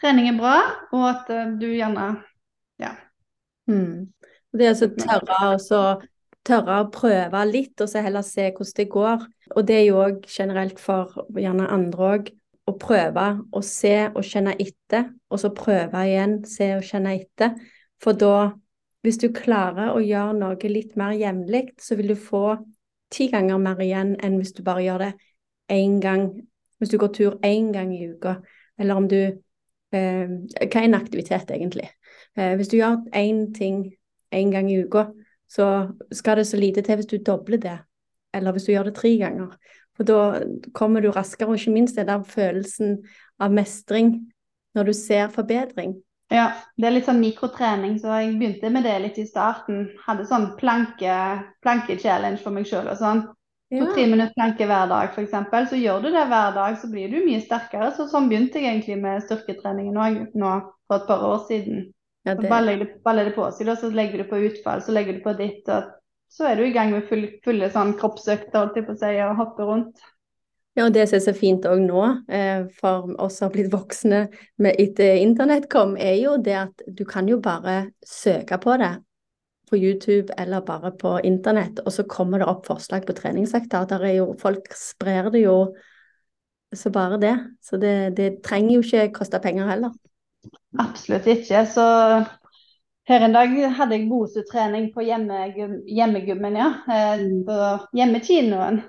trening 0.00 0.30
er 0.30 0.38
bra, 0.38 0.58
og 0.94 1.08
at 1.10 1.30
eh, 1.34 1.56
du 1.60 1.68
gjerne 1.74 2.12
Mm. 3.68 4.12
Det 4.52 4.74
så 4.76 4.88
tørre, 4.88 5.58
så 5.58 6.02
tørre 6.46 6.78
å 6.82 6.90
prøve 6.92 7.42
litt, 7.48 7.74
og 7.80 7.90
så 7.90 8.02
heller 8.04 8.24
se 8.26 8.48
hvordan 8.50 8.76
det 8.78 8.88
går. 8.90 9.26
Og 9.56 9.66
det 9.68 9.76
er 9.78 9.84
jo 9.86 10.00
òg 10.02 10.24
generelt 10.30 10.80
for 10.82 11.26
gjerne 11.38 11.68
andre 11.72 12.08
òg, 12.16 12.32
å 12.70 12.76
prøve 12.78 13.26
å 13.50 13.60
se 13.66 13.94
og 14.12 14.22
kjenne 14.26 14.54
etter, 14.62 15.08
og 15.30 15.40
så 15.42 15.50
prøve 15.54 16.04
igjen, 16.06 16.36
se 16.46 16.68
og 16.76 16.84
kjenne 16.86 17.16
etter. 17.18 17.56
For 18.02 18.14
da, 18.18 18.52
hvis 19.02 19.18
du 19.18 19.28
klarer 19.34 19.94
å 19.94 20.02
gjøre 20.02 20.36
noe 20.38 20.70
litt 20.70 20.94
mer 20.98 21.16
jevnlig, 21.18 21.72
så 21.82 21.98
vil 21.98 22.12
du 22.12 22.18
få 22.18 22.58
ti 23.12 23.28
ganger 23.32 23.58
mer 23.60 23.82
igjen 23.82 24.14
enn 24.22 24.38
hvis 24.40 24.54
du 24.56 24.62
bare 24.66 24.84
gjør 24.86 25.06
det 25.06 25.12
én 25.74 25.98
gang. 26.02 26.28
Hvis 26.78 26.92
du 26.92 26.98
går 26.98 27.12
tur 27.14 27.34
én 27.46 27.72
gang 27.74 27.92
i 27.94 28.06
uka, 28.10 28.38
eller 28.78 28.98
om 28.98 29.08
du 29.10 29.18
eh, 29.18 30.30
Hva 30.62 30.80
er 30.80 30.86
en 30.86 30.98
aktivitet, 30.98 31.50
egentlig? 31.50 31.90
Eh, 32.38 32.54
hvis 32.58 32.70
du 32.70 32.78
gjør 32.78 33.02
én 33.14 33.50
ting 33.54 33.84
én 34.34 34.54
gang 34.54 34.70
i 34.70 34.80
uka, 34.82 35.10
så 35.52 35.68
skal 36.12 36.40
det 36.40 36.46
så 36.48 36.56
lite 36.56 36.84
til 36.84 36.96
hvis 36.98 37.10
du 37.10 37.18
dobler 37.20 37.60
det, 37.60 37.78
eller 38.34 38.54
hvis 38.54 38.68
du 38.68 38.72
gjør 38.72 38.88
det 38.88 38.96
tre 38.96 39.10
ganger. 39.20 39.52
For 39.96 40.08
da 40.08 40.20
kommer 40.72 41.04
du 41.04 41.10
raskere, 41.12 41.50
og 41.52 41.60
ikke 41.60 41.74
minst 41.74 41.98
er 42.00 42.08
det 42.08 42.22
følelsen 42.32 43.02
av 43.42 43.52
mestring 43.52 44.14
når 44.72 44.88
du 44.88 44.94
ser 44.96 45.28
forbedring. 45.34 45.98
Ja, 46.32 46.46
det 46.80 46.88
er 46.88 46.94
litt 46.94 47.04
sånn 47.04 47.20
mikrotrening, 47.20 47.98
så 48.00 48.14
jeg 48.22 48.38
begynte 48.40 48.70
med 48.72 48.86
det 48.88 48.94
litt 49.02 49.18
i 49.20 49.26
starten. 49.28 49.90
Hadde 50.06 50.24
sånn 50.30 50.54
planke, 50.56 51.16
planke-challenge 51.64 52.40
for 52.40 52.56
meg 52.56 52.64
sjøl 52.70 52.88
og 52.88 52.96
sånn. 53.00 53.26
Ja. 53.72 53.82
På 53.82 53.92
tre 53.92 54.06
minutter 54.08 54.32
planke 54.36 54.68
hver 54.68 54.88
dag, 54.88 55.12
f.eks. 55.12 55.68
Så 55.68 55.80
gjør 55.80 56.00
du 56.04 56.08
det 56.12 56.24
hver 56.30 56.54
dag, 56.56 56.78
så 56.80 56.88
blir 56.92 57.12
du 57.12 57.20
mye 57.26 57.40
sterkere. 57.44 57.90
Så 57.96 58.08
sånn 58.08 58.30
begynte 58.32 58.60
jeg 58.60 58.70
egentlig 58.70 58.96
med 59.04 59.24
styrketreningen 59.26 60.00
òg, 60.00 60.18
nå 60.32 60.54
for 60.88 61.00
et 61.00 61.06
par 61.08 61.24
år 61.28 61.44
siden. 61.50 61.90
Ja, 62.22 62.36
det, 62.38 62.48
baller 62.48 62.78
det, 62.78 62.88
baller 63.02 63.26
det 63.26 63.34
på 63.34 63.48
seg, 63.50 63.66
da, 63.66 63.74
så 63.78 63.90
legger 63.90 64.22
du 64.22 64.30
på 64.30 64.38
utfall, 64.46 64.82
så 64.84 64.94
legger 64.94 65.18
du 65.18 65.22
på 65.24 65.34
ditt, 65.38 65.66
og 65.66 65.90
så 66.32 66.48
er 66.48 66.58
du 66.58 66.64
i 66.64 66.74
gang 66.74 66.92
med 66.94 67.06
full, 67.08 67.26
fulle 67.44 67.68
sånn 67.72 67.96
kroppsøkter, 67.98 68.70
og 68.70 69.38
hopper 69.40 69.68
rundt. 69.68 70.04
ja, 70.76 70.86
og 70.86 70.94
det 70.94 71.08
som 71.08 71.18
er 71.18 71.24
så 71.26 71.34
fint 71.36 71.66
òg 71.68 71.82
nå, 71.82 72.04
eh, 72.32 72.68
for 72.78 73.10
oss 73.20 73.40
som 73.40 73.48
har 73.48 73.56
blitt 73.56 73.72
voksne 73.72 74.26
med 74.62 74.78
etter 74.80 75.18
internett 75.20 75.66
kom, 75.72 75.96
er 75.96 76.14
jo 76.20 76.36
det 76.38 76.58
at 76.60 76.84
du 76.86 77.04
kan 77.04 77.28
jo 77.28 77.40
bare 77.42 77.90
søke 78.06 78.60
på 78.62 78.78
det 78.80 78.94
på 79.72 79.80
YouTube 79.80 80.34
eller 80.38 80.60
bare 80.60 80.92
på 81.00 81.16
internett, 81.24 81.80
og 81.80 81.92
så 81.92 82.04
kommer 82.04 82.38
det 82.38 82.46
opp 82.46 82.66
forslag 82.68 83.06
på 83.08 83.16
treningsøkter. 83.16 83.88
Der 83.88 84.04
er 84.04 84.14
jo, 84.18 84.26
folk 84.38 84.68
sprer 84.76 85.30
det 85.32 85.46
jo 85.46 85.56
så 86.76 86.90
bare 86.92 87.18
det. 87.20 87.34
Så 87.64 87.76
det, 87.80 88.16
det 88.16 88.42
trenger 88.44 88.74
jo 88.76 88.82
ikke 88.84 89.12
koste 89.16 89.40
penger 89.40 89.68
heller. 89.68 89.94
Absolutt 90.80 91.26
ikke. 91.28 91.66
Så 91.68 91.84
her 93.10 93.26
en 93.26 93.34
dag 93.34 93.52
hadde 93.76 93.98
jeg 93.98 94.08
Bosu-trening 94.10 94.90
på 94.94 95.04
hjemmegym- 95.04 95.82
hjemmegymmen, 95.90 96.56
ja. 96.56 96.70
Eh, 96.88 97.20
Mm. 97.20 97.44
på 97.46 97.58
hjemmekinoen. 97.98 98.82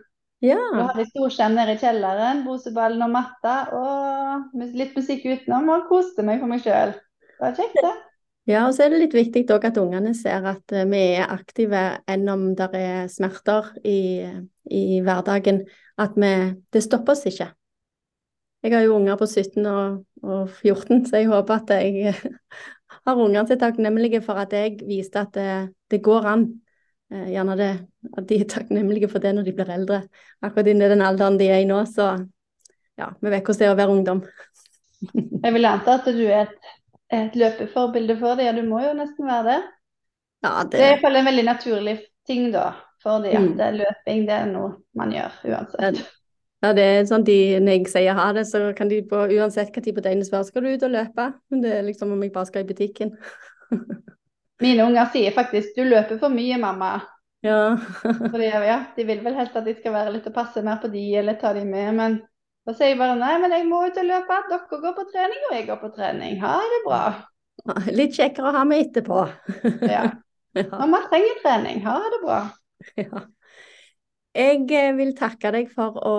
Da 0.44 0.88
hadde 0.88 1.00
jeg 1.00 1.08
storskjerm 1.14 1.54
nede 1.56 1.74
i 1.74 1.80
kjelleren, 1.80 2.44
Boseballen 2.44 3.02
og 3.02 3.10
matta, 3.14 3.54
og 3.72 4.66
litt 4.76 4.96
musikk 4.96 5.24
utenom, 5.26 5.70
og 5.70 5.88
koste 5.88 6.24
meg 6.24 6.40
for 6.42 6.48
meg 6.52 6.60
sjøl. 6.66 6.92
Det 6.94 7.40
var 7.40 7.56
kjekt, 7.56 7.80
det. 7.82 7.94
Ja, 8.46 8.66
og 8.68 8.74
så 8.76 8.84
er 8.84 8.90
det 8.92 8.98
litt 9.00 9.14
viktig 9.16 9.46
òg 9.56 9.64
at 9.70 9.78
ungene 9.80 10.12
ser 10.14 10.44
at 10.44 10.72
eh, 10.76 10.84
vi 10.84 10.98
er 11.16 11.32
aktive 11.32 12.02
enn 12.12 12.28
om 12.28 12.42
det 12.60 12.68
er 12.76 13.08
smerter 13.08 13.70
i, 13.88 14.28
i 14.68 15.00
hverdagen. 15.00 15.62
At 15.98 16.18
vi 16.20 16.34
Det 16.74 16.84
stopper 16.84 17.14
oss 17.16 17.24
ikke. 17.26 17.48
Jeg 18.64 18.74
har 18.74 18.84
jo 18.84 18.98
unger 18.98 19.16
på 19.16 19.26
17 19.28 19.66
og, 19.66 20.04
og 20.24 20.50
14, 20.50 21.04
så 21.06 21.20
jeg 21.22 21.30
håper 21.32 21.54
at 21.62 21.74
jeg 21.78 22.14
har 23.06 23.20
ungene 23.20 23.44
er 23.44 23.60
takknemlige 23.62 24.22
for 24.26 24.40
at 24.40 24.54
jeg 24.56 24.78
viste 24.88 25.20
at 25.24 25.34
det, 25.36 25.48
det 25.92 26.02
går 26.06 26.28
an. 26.34 26.46
Eh, 27.14 27.28
Gjerne 27.34 27.58
det, 27.60 27.72
at 28.18 28.30
de 28.30 28.40
er 28.42 28.50
takknemlige 28.50 29.10
for 29.12 29.24
det 29.24 29.34
når 29.36 29.48
de 29.48 29.56
blir 29.58 29.74
eldre. 29.76 30.04
Akkurat 30.42 30.68
innen 30.72 30.96
den 30.96 31.04
alderen 31.06 31.40
de 31.40 31.50
er 31.52 31.64
i 31.64 31.68
nå, 31.70 31.84
så 31.90 32.14
ja, 32.98 33.12
vi 33.22 33.30
vet 33.34 33.44
hvordan 33.44 33.60
det 33.60 33.68
er 33.68 33.76
å 33.76 33.80
være 33.82 33.98
ungdom. 33.98 34.24
Jeg 35.44 35.54
vil 35.54 35.68
anta 35.68 35.98
at 36.00 36.06
du 36.16 36.24
er 36.24 36.46
et, 36.46 36.72
et 37.12 37.36
løpeforbilde 37.36 38.16
for 38.22 38.40
det, 38.40 38.48
ja, 38.48 38.54
du 38.56 38.64
må 38.68 38.80
jo 38.86 38.94
nesten 38.98 39.28
være 39.28 39.44
det. 39.50 39.60
Ja, 40.44 40.64
Det 40.64 40.80
det, 40.80 40.88
er 40.94 41.02
fall 41.02 41.20
en 41.20 41.26
veldig 41.28 41.46
naturlig 41.50 41.98
ting, 42.28 42.52
da. 42.56 42.72
Fordi 43.04 43.34
at 43.36 43.44
Mm. 43.44 43.58
løping, 43.76 44.26
det 44.30 44.36
er 44.38 44.46
noe 44.48 44.78
man 44.96 45.12
gjør 45.12 45.40
uansett. 45.52 46.00
Ja, 46.64 46.72
det 46.72 46.84
er 46.88 47.08
sånn 47.10 47.26
de, 47.28 47.38
Når 47.60 47.76
jeg 47.76 47.88
sier 47.92 48.16
ha 48.16 48.30
det, 48.36 48.46
så 48.48 48.70
kan 48.78 48.92
de 48.92 49.02
på 49.08 49.26
uansett 49.36 49.74
hva 49.76 49.84
tid 49.84 49.98
på 49.98 50.04
døgnet 50.06 50.30
spørre 50.30 50.48
skal 50.48 50.64
du 50.64 50.72
ut 50.72 50.86
og 50.88 50.94
løpe. 50.94 51.26
Men 51.52 51.64
det 51.64 51.74
er 51.76 51.88
liksom 51.90 52.14
om 52.16 52.22
jeg 52.24 52.32
bare 52.36 52.48
skal 52.48 52.64
i 52.64 52.70
butikken. 52.70 53.12
Mine 54.64 54.86
unger 54.86 55.10
sier 55.12 55.36
faktisk 55.36 55.76
'du 55.76 55.84
løper 55.84 56.22
for 56.22 56.32
mye, 56.32 56.60
mamma'. 56.62 57.02
Ja. 57.44 57.76
Fordi 58.32 58.48
ja, 58.48 58.78
De 58.96 59.04
vil 59.04 59.24
vel 59.26 59.36
helst 59.36 59.58
at 59.60 59.68
de 59.68 59.76
skal 59.76 59.92
være 59.92 60.14
litt 60.16 60.30
og 60.30 60.36
passe 60.38 60.64
mer 60.64 60.80
på 60.80 60.88
de, 60.94 61.04
eller 61.20 61.36
ta 61.42 61.52
de 61.54 61.66
med. 61.68 61.92
Men 62.00 62.18
da 62.64 62.72
sier 62.78 62.94
jeg 62.94 63.02
bare 63.02 63.20
nei, 63.20 63.36
men 63.44 63.52
jeg 63.52 63.68
må 63.68 63.84
ut 63.84 64.00
og 64.00 64.08
løpe. 64.08 64.40
Dere 64.50 64.82
går 64.88 64.98
på 65.02 65.08
trening, 65.12 65.46
og 65.50 65.58
jeg 65.58 65.68
går 65.68 65.82
på 65.84 65.92
trening. 65.98 66.40
Ha 66.46 66.56
det 66.76 66.82
bra. 66.88 67.04
Litt 68.00 68.16
kjekkere 68.16 68.54
å 68.54 68.58
ha 68.62 68.64
med 68.64 68.88
etterpå. 68.88 69.26
Ja. 69.84 70.06
Ja. 70.54 70.70
Mamma 70.70 71.04
trenger 71.10 71.40
trening. 71.44 71.84
Ha 71.84 72.00
det 72.14 72.22
bra. 72.24 72.40
Ja. 73.00 73.28
Jeg 74.34 74.64
eh, 74.74 74.92
vil 74.98 75.12
takke 75.14 75.52
deg 75.54 75.68
for, 75.70 75.98
å, 76.02 76.14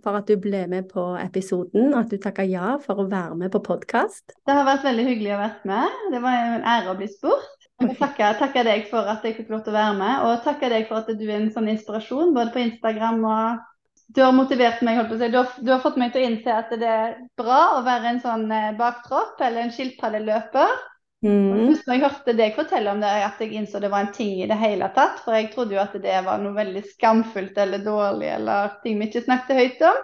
for 0.00 0.16
at 0.16 0.30
du 0.30 0.38
ble 0.40 0.62
med 0.72 0.86
på 0.88 1.02
episoden, 1.20 1.90
og 1.92 1.98
at 2.06 2.12
du 2.12 2.16
takka 2.16 2.46
ja 2.48 2.78
for 2.80 3.02
å 3.02 3.08
være 3.10 3.36
med 3.36 3.52
på 3.52 3.60
podkast. 3.66 4.32
Det 4.48 4.54
har 4.56 4.64
vært 4.64 4.86
veldig 4.88 5.04
hyggelig 5.10 5.34
å 5.34 5.40
være 5.42 5.68
med. 5.68 5.98
Det 6.14 6.22
var 6.24 6.38
en 6.38 6.64
ære 6.72 6.94
å 6.94 6.96
bli 6.96 7.08
spurt. 7.12 7.66
Jeg 7.80 7.90
vil 7.90 7.98
takke, 8.00 8.30
takke 8.40 8.64
deg 8.64 8.86
for 8.88 9.08
at 9.12 9.24
jeg 9.24 9.36
fikk 9.36 9.52
lov 9.52 9.64
til 9.66 9.74
å 9.74 9.76
være 9.76 9.98
med, 10.00 10.24
og 10.24 10.44
takke 10.44 10.72
deg 10.72 10.88
for 10.88 11.02
at 11.02 11.12
du 11.12 11.26
er 11.28 11.36
en 11.36 11.52
sånn 11.52 11.68
inspirasjon 11.72 12.32
både 12.36 12.52
på 12.56 12.64
Instagram 12.64 13.20
og 13.28 13.66
du 14.10 14.22
har 14.24 14.32
motivert 14.34 14.80
meg, 14.82 14.96
holdt 14.98 15.12
på 15.12 15.18
å 15.18 15.20
si. 15.20 15.28
Du 15.30 15.38
har, 15.38 15.50
du 15.60 15.68
har 15.70 15.82
fått 15.84 15.98
meg 16.00 16.14
til 16.14 16.24
å 16.24 16.30
innse 16.30 16.54
at 16.54 16.72
det 16.80 16.88
er 16.88 17.12
bra 17.38 17.60
å 17.76 17.84
være 17.86 18.14
en 18.14 18.22
sånn 18.24 18.48
eh, 18.50 18.72
baktropp 18.78 19.38
eller 19.44 19.66
en 19.66 19.74
skilpaddeløper. 19.74 20.72
Mm. 21.20 21.66
Først 21.68 21.86
når 21.88 21.96
jeg 21.96 22.02
hørte 22.06 22.34
deg 22.38 22.54
fortelle 22.56 22.92
om 22.94 23.00
det, 23.02 23.10
at 23.26 23.40
jeg 23.44 23.52
innså 23.60 23.80
det 23.82 23.90
var 23.92 24.06
en 24.06 24.12
ting 24.16 24.38
i 24.40 24.46
det 24.48 24.56
hele 24.56 24.88
tatt. 24.96 25.20
For 25.24 25.36
jeg 25.36 25.50
trodde 25.52 25.76
jo 25.76 25.82
at 25.82 25.96
det 26.00 26.16
var 26.24 26.40
noe 26.40 26.56
veldig 26.56 26.82
skamfullt 26.94 27.58
eller 27.60 27.84
dårlig 27.84 28.30
eller 28.38 28.78
ting 28.84 28.98
vi 29.00 29.10
ikke 29.10 29.26
snakket 29.26 29.60
høyt 29.60 29.84
om. 29.90 30.00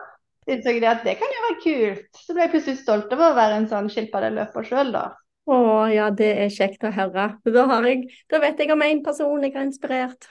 Så 0.47 0.55
innså 0.55 0.75
jeg 0.75 0.83
det 0.85 0.91
at 0.93 1.07
det 1.07 1.17
kan 1.19 1.33
jo 1.37 1.45
være 1.47 1.63
kult. 1.65 2.11
Så 2.21 2.35
ble 2.37 2.45
jeg 2.45 2.53
plutselig 2.53 2.81
stolt 2.83 3.15
over 3.17 3.31
å 3.33 3.39
være 3.39 3.63
en 3.63 3.71
sånn 3.71 3.89
skilpaddeløper 3.91 4.69
sjøl, 4.69 4.93
da. 4.95 5.07
Å 5.47 5.57
ja, 5.95 6.09
det 6.11 6.29
er 6.43 6.51
kjekt 6.51 6.85
å 6.87 6.91
høre. 6.95 7.29
Da, 7.47 7.67
har 7.71 7.87
jeg, 7.87 8.09
da 8.31 8.41
vet 8.43 8.59
jeg 8.63 8.73
om 8.75 8.83
én 8.83 9.03
person 9.07 9.43
jeg 9.47 9.55
har 9.55 9.67
inspirert. 9.67 10.29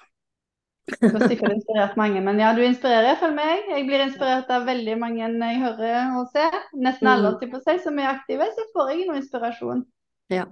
Du 1.01 1.07
har 1.15 1.23
sikkert 1.25 1.55
inspirert 1.55 1.95
mange, 1.97 2.21
men 2.21 2.37
ja, 2.39 2.51
du 2.53 2.61
inspirerer 2.61 3.07
iallfall 3.09 3.33
meg. 3.33 3.63
Jeg 3.71 3.87
blir 3.87 4.03
inspirert 4.05 4.51
av 4.53 4.67
veldig 4.69 4.97
mange 5.01 5.23
jeg 5.25 5.61
hører 5.63 6.19
og 6.19 6.27
ser. 6.35 6.53
Nesten 6.77 7.09
alle 7.09 7.31
Mm. 7.33 7.51
på 7.55 7.61
seg 7.63 7.81
som 7.81 7.97
er 7.99 8.11
aktive, 8.11 8.45
så 8.53 8.67
får 8.75 8.91
jeg 8.93 9.07
noe 9.07 9.17
inspirasjon. 9.23 9.85
Ja. 10.33 10.45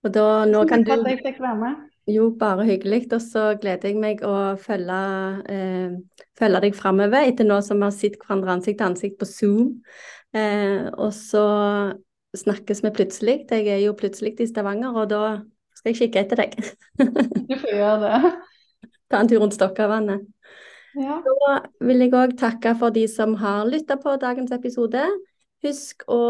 Og 0.00 0.12
da, 0.14 0.26
nå 0.48 0.64
kan 0.68 0.84
du 0.86 0.92
jeg 0.92 1.20
fikk 1.24 1.40
være 1.42 1.58
med. 1.60 1.80
Jo, 2.10 2.30
bare 2.38 2.64
hyggelig. 2.66 3.04
Og 3.12 3.20
så 3.22 3.42
gleder 3.60 3.90
jeg 3.90 3.98
meg 4.00 4.22
å 4.26 4.56
følge, 4.60 5.00
eh, 5.52 6.22
følge 6.38 6.62
deg 6.64 6.78
framover 6.78 7.28
etter 7.28 7.46
nå 7.46 7.60
som 7.62 7.82
vi 7.82 7.86
har 7.86 7.94
sett 7.94 8.18
hverandre 8.22 8.56
ansikt 8.56 8.80
til 8.80 8.88
ansikt 8.88 9.18
på 9.20 9.28
Zoom. 9.28 9.68
Eh, 10.34 10.88
og 10.96 11.12
så 11.14 11.44
snakkes 12.36 12.82
vi 12.86 12.94
plutselig. 12.96 13.36
Jeg 13.50 13.68
er 13.68 13.82
jo 13.84 13.96
plutselig 13.98 14.38
i 14.40 14.48
Stavanger, 14.48 14.94
og 14.94 15.10
da 15.10 15.22
skal 15.76 15.92
jeg 15.92 16.00
kikke 16.04 16.24
etter 16.24 16.44
deg. 16.44 16.56
Du 17.50 17.56
får 17.58 17.72
gjøre 17.74 17.98
det. 18.06 18.34
Ta 19.10 19.20
en 19.20 19.30
tur 19.30 19.42
rundt 19.42 19.56
Stokkavannet. 19.56 20.26
Ja. 20.98 21.20
Da 21.22 21.56
vil 21.86 22.02
jeg 22.02 22.14
òg 22.18 22.36
takke 22.38 22.74
for 22.78 22.94
de 22.94 23.06
som 23.10 23.36
har 23.38 23.66
lytta 23.66 23.98
på 24.00 24.16
dagens 24.22 24.54
episode. 24.54 25.02
Husk 25.60 26.06
å 26.08 26.22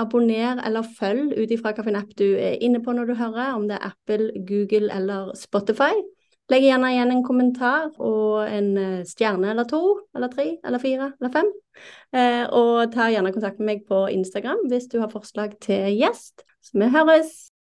abonnere 0.00 0.64
eller 0.66 0.88
følge 0.98 1.38
ut 1.38 1.52
ifra 1.54 1.70
hvilken 1.76 1.98
app 2.00 2.10
du 2.18 2.26
er 2.34 2.58
inne 2.64 2.80
på 2.82 2.94
når 2.96 3.12
du 3.12 3.14
hører, 3.14 3.54
om 3.54 3.68
det 3.68 3.78
er 3.78 3.92
Apple, 3.92 4.32
Google 4.48 4.90
eller 4.94 5.30
Spotify. 5.38 5.94
Legg 6.50 6.66
gjerne 6.66 6.90
igjen 6.90 7.12
en 7.14 7.22
kommentar 7.24 7.92
og 8.02 8.42
en 8.44 8.72
eh, 8.76 9.04
stjerne 9.08 9.52
eller 9.54 9.68
to, 9.70 9.80
eller 10.16 10.32
tre, 10.32 10.48
eller 10.66 10.82
fire, 10.82 11.12
eller 11.20 11.32
fem. 11.32 11.52
Eh, 12.12 12.42
og 12.50 12.90
ta 12.92 13.06
gjerne 13.12 13.32
kontakt 13.32 13.62
med 13.62 13.70
meg 13.70 13.86
på 13.88 14.04
Instagram 14.10 14.66
hvis 14.72 14.90
du 14.92 14.98
har 15.00 15.12
forslag 15.14 15.56
til 15.62 15.94
gjest. 15.94 16.44
Så 16.60 16.82
vi 16.82 16.90
høres! 16.92 17.52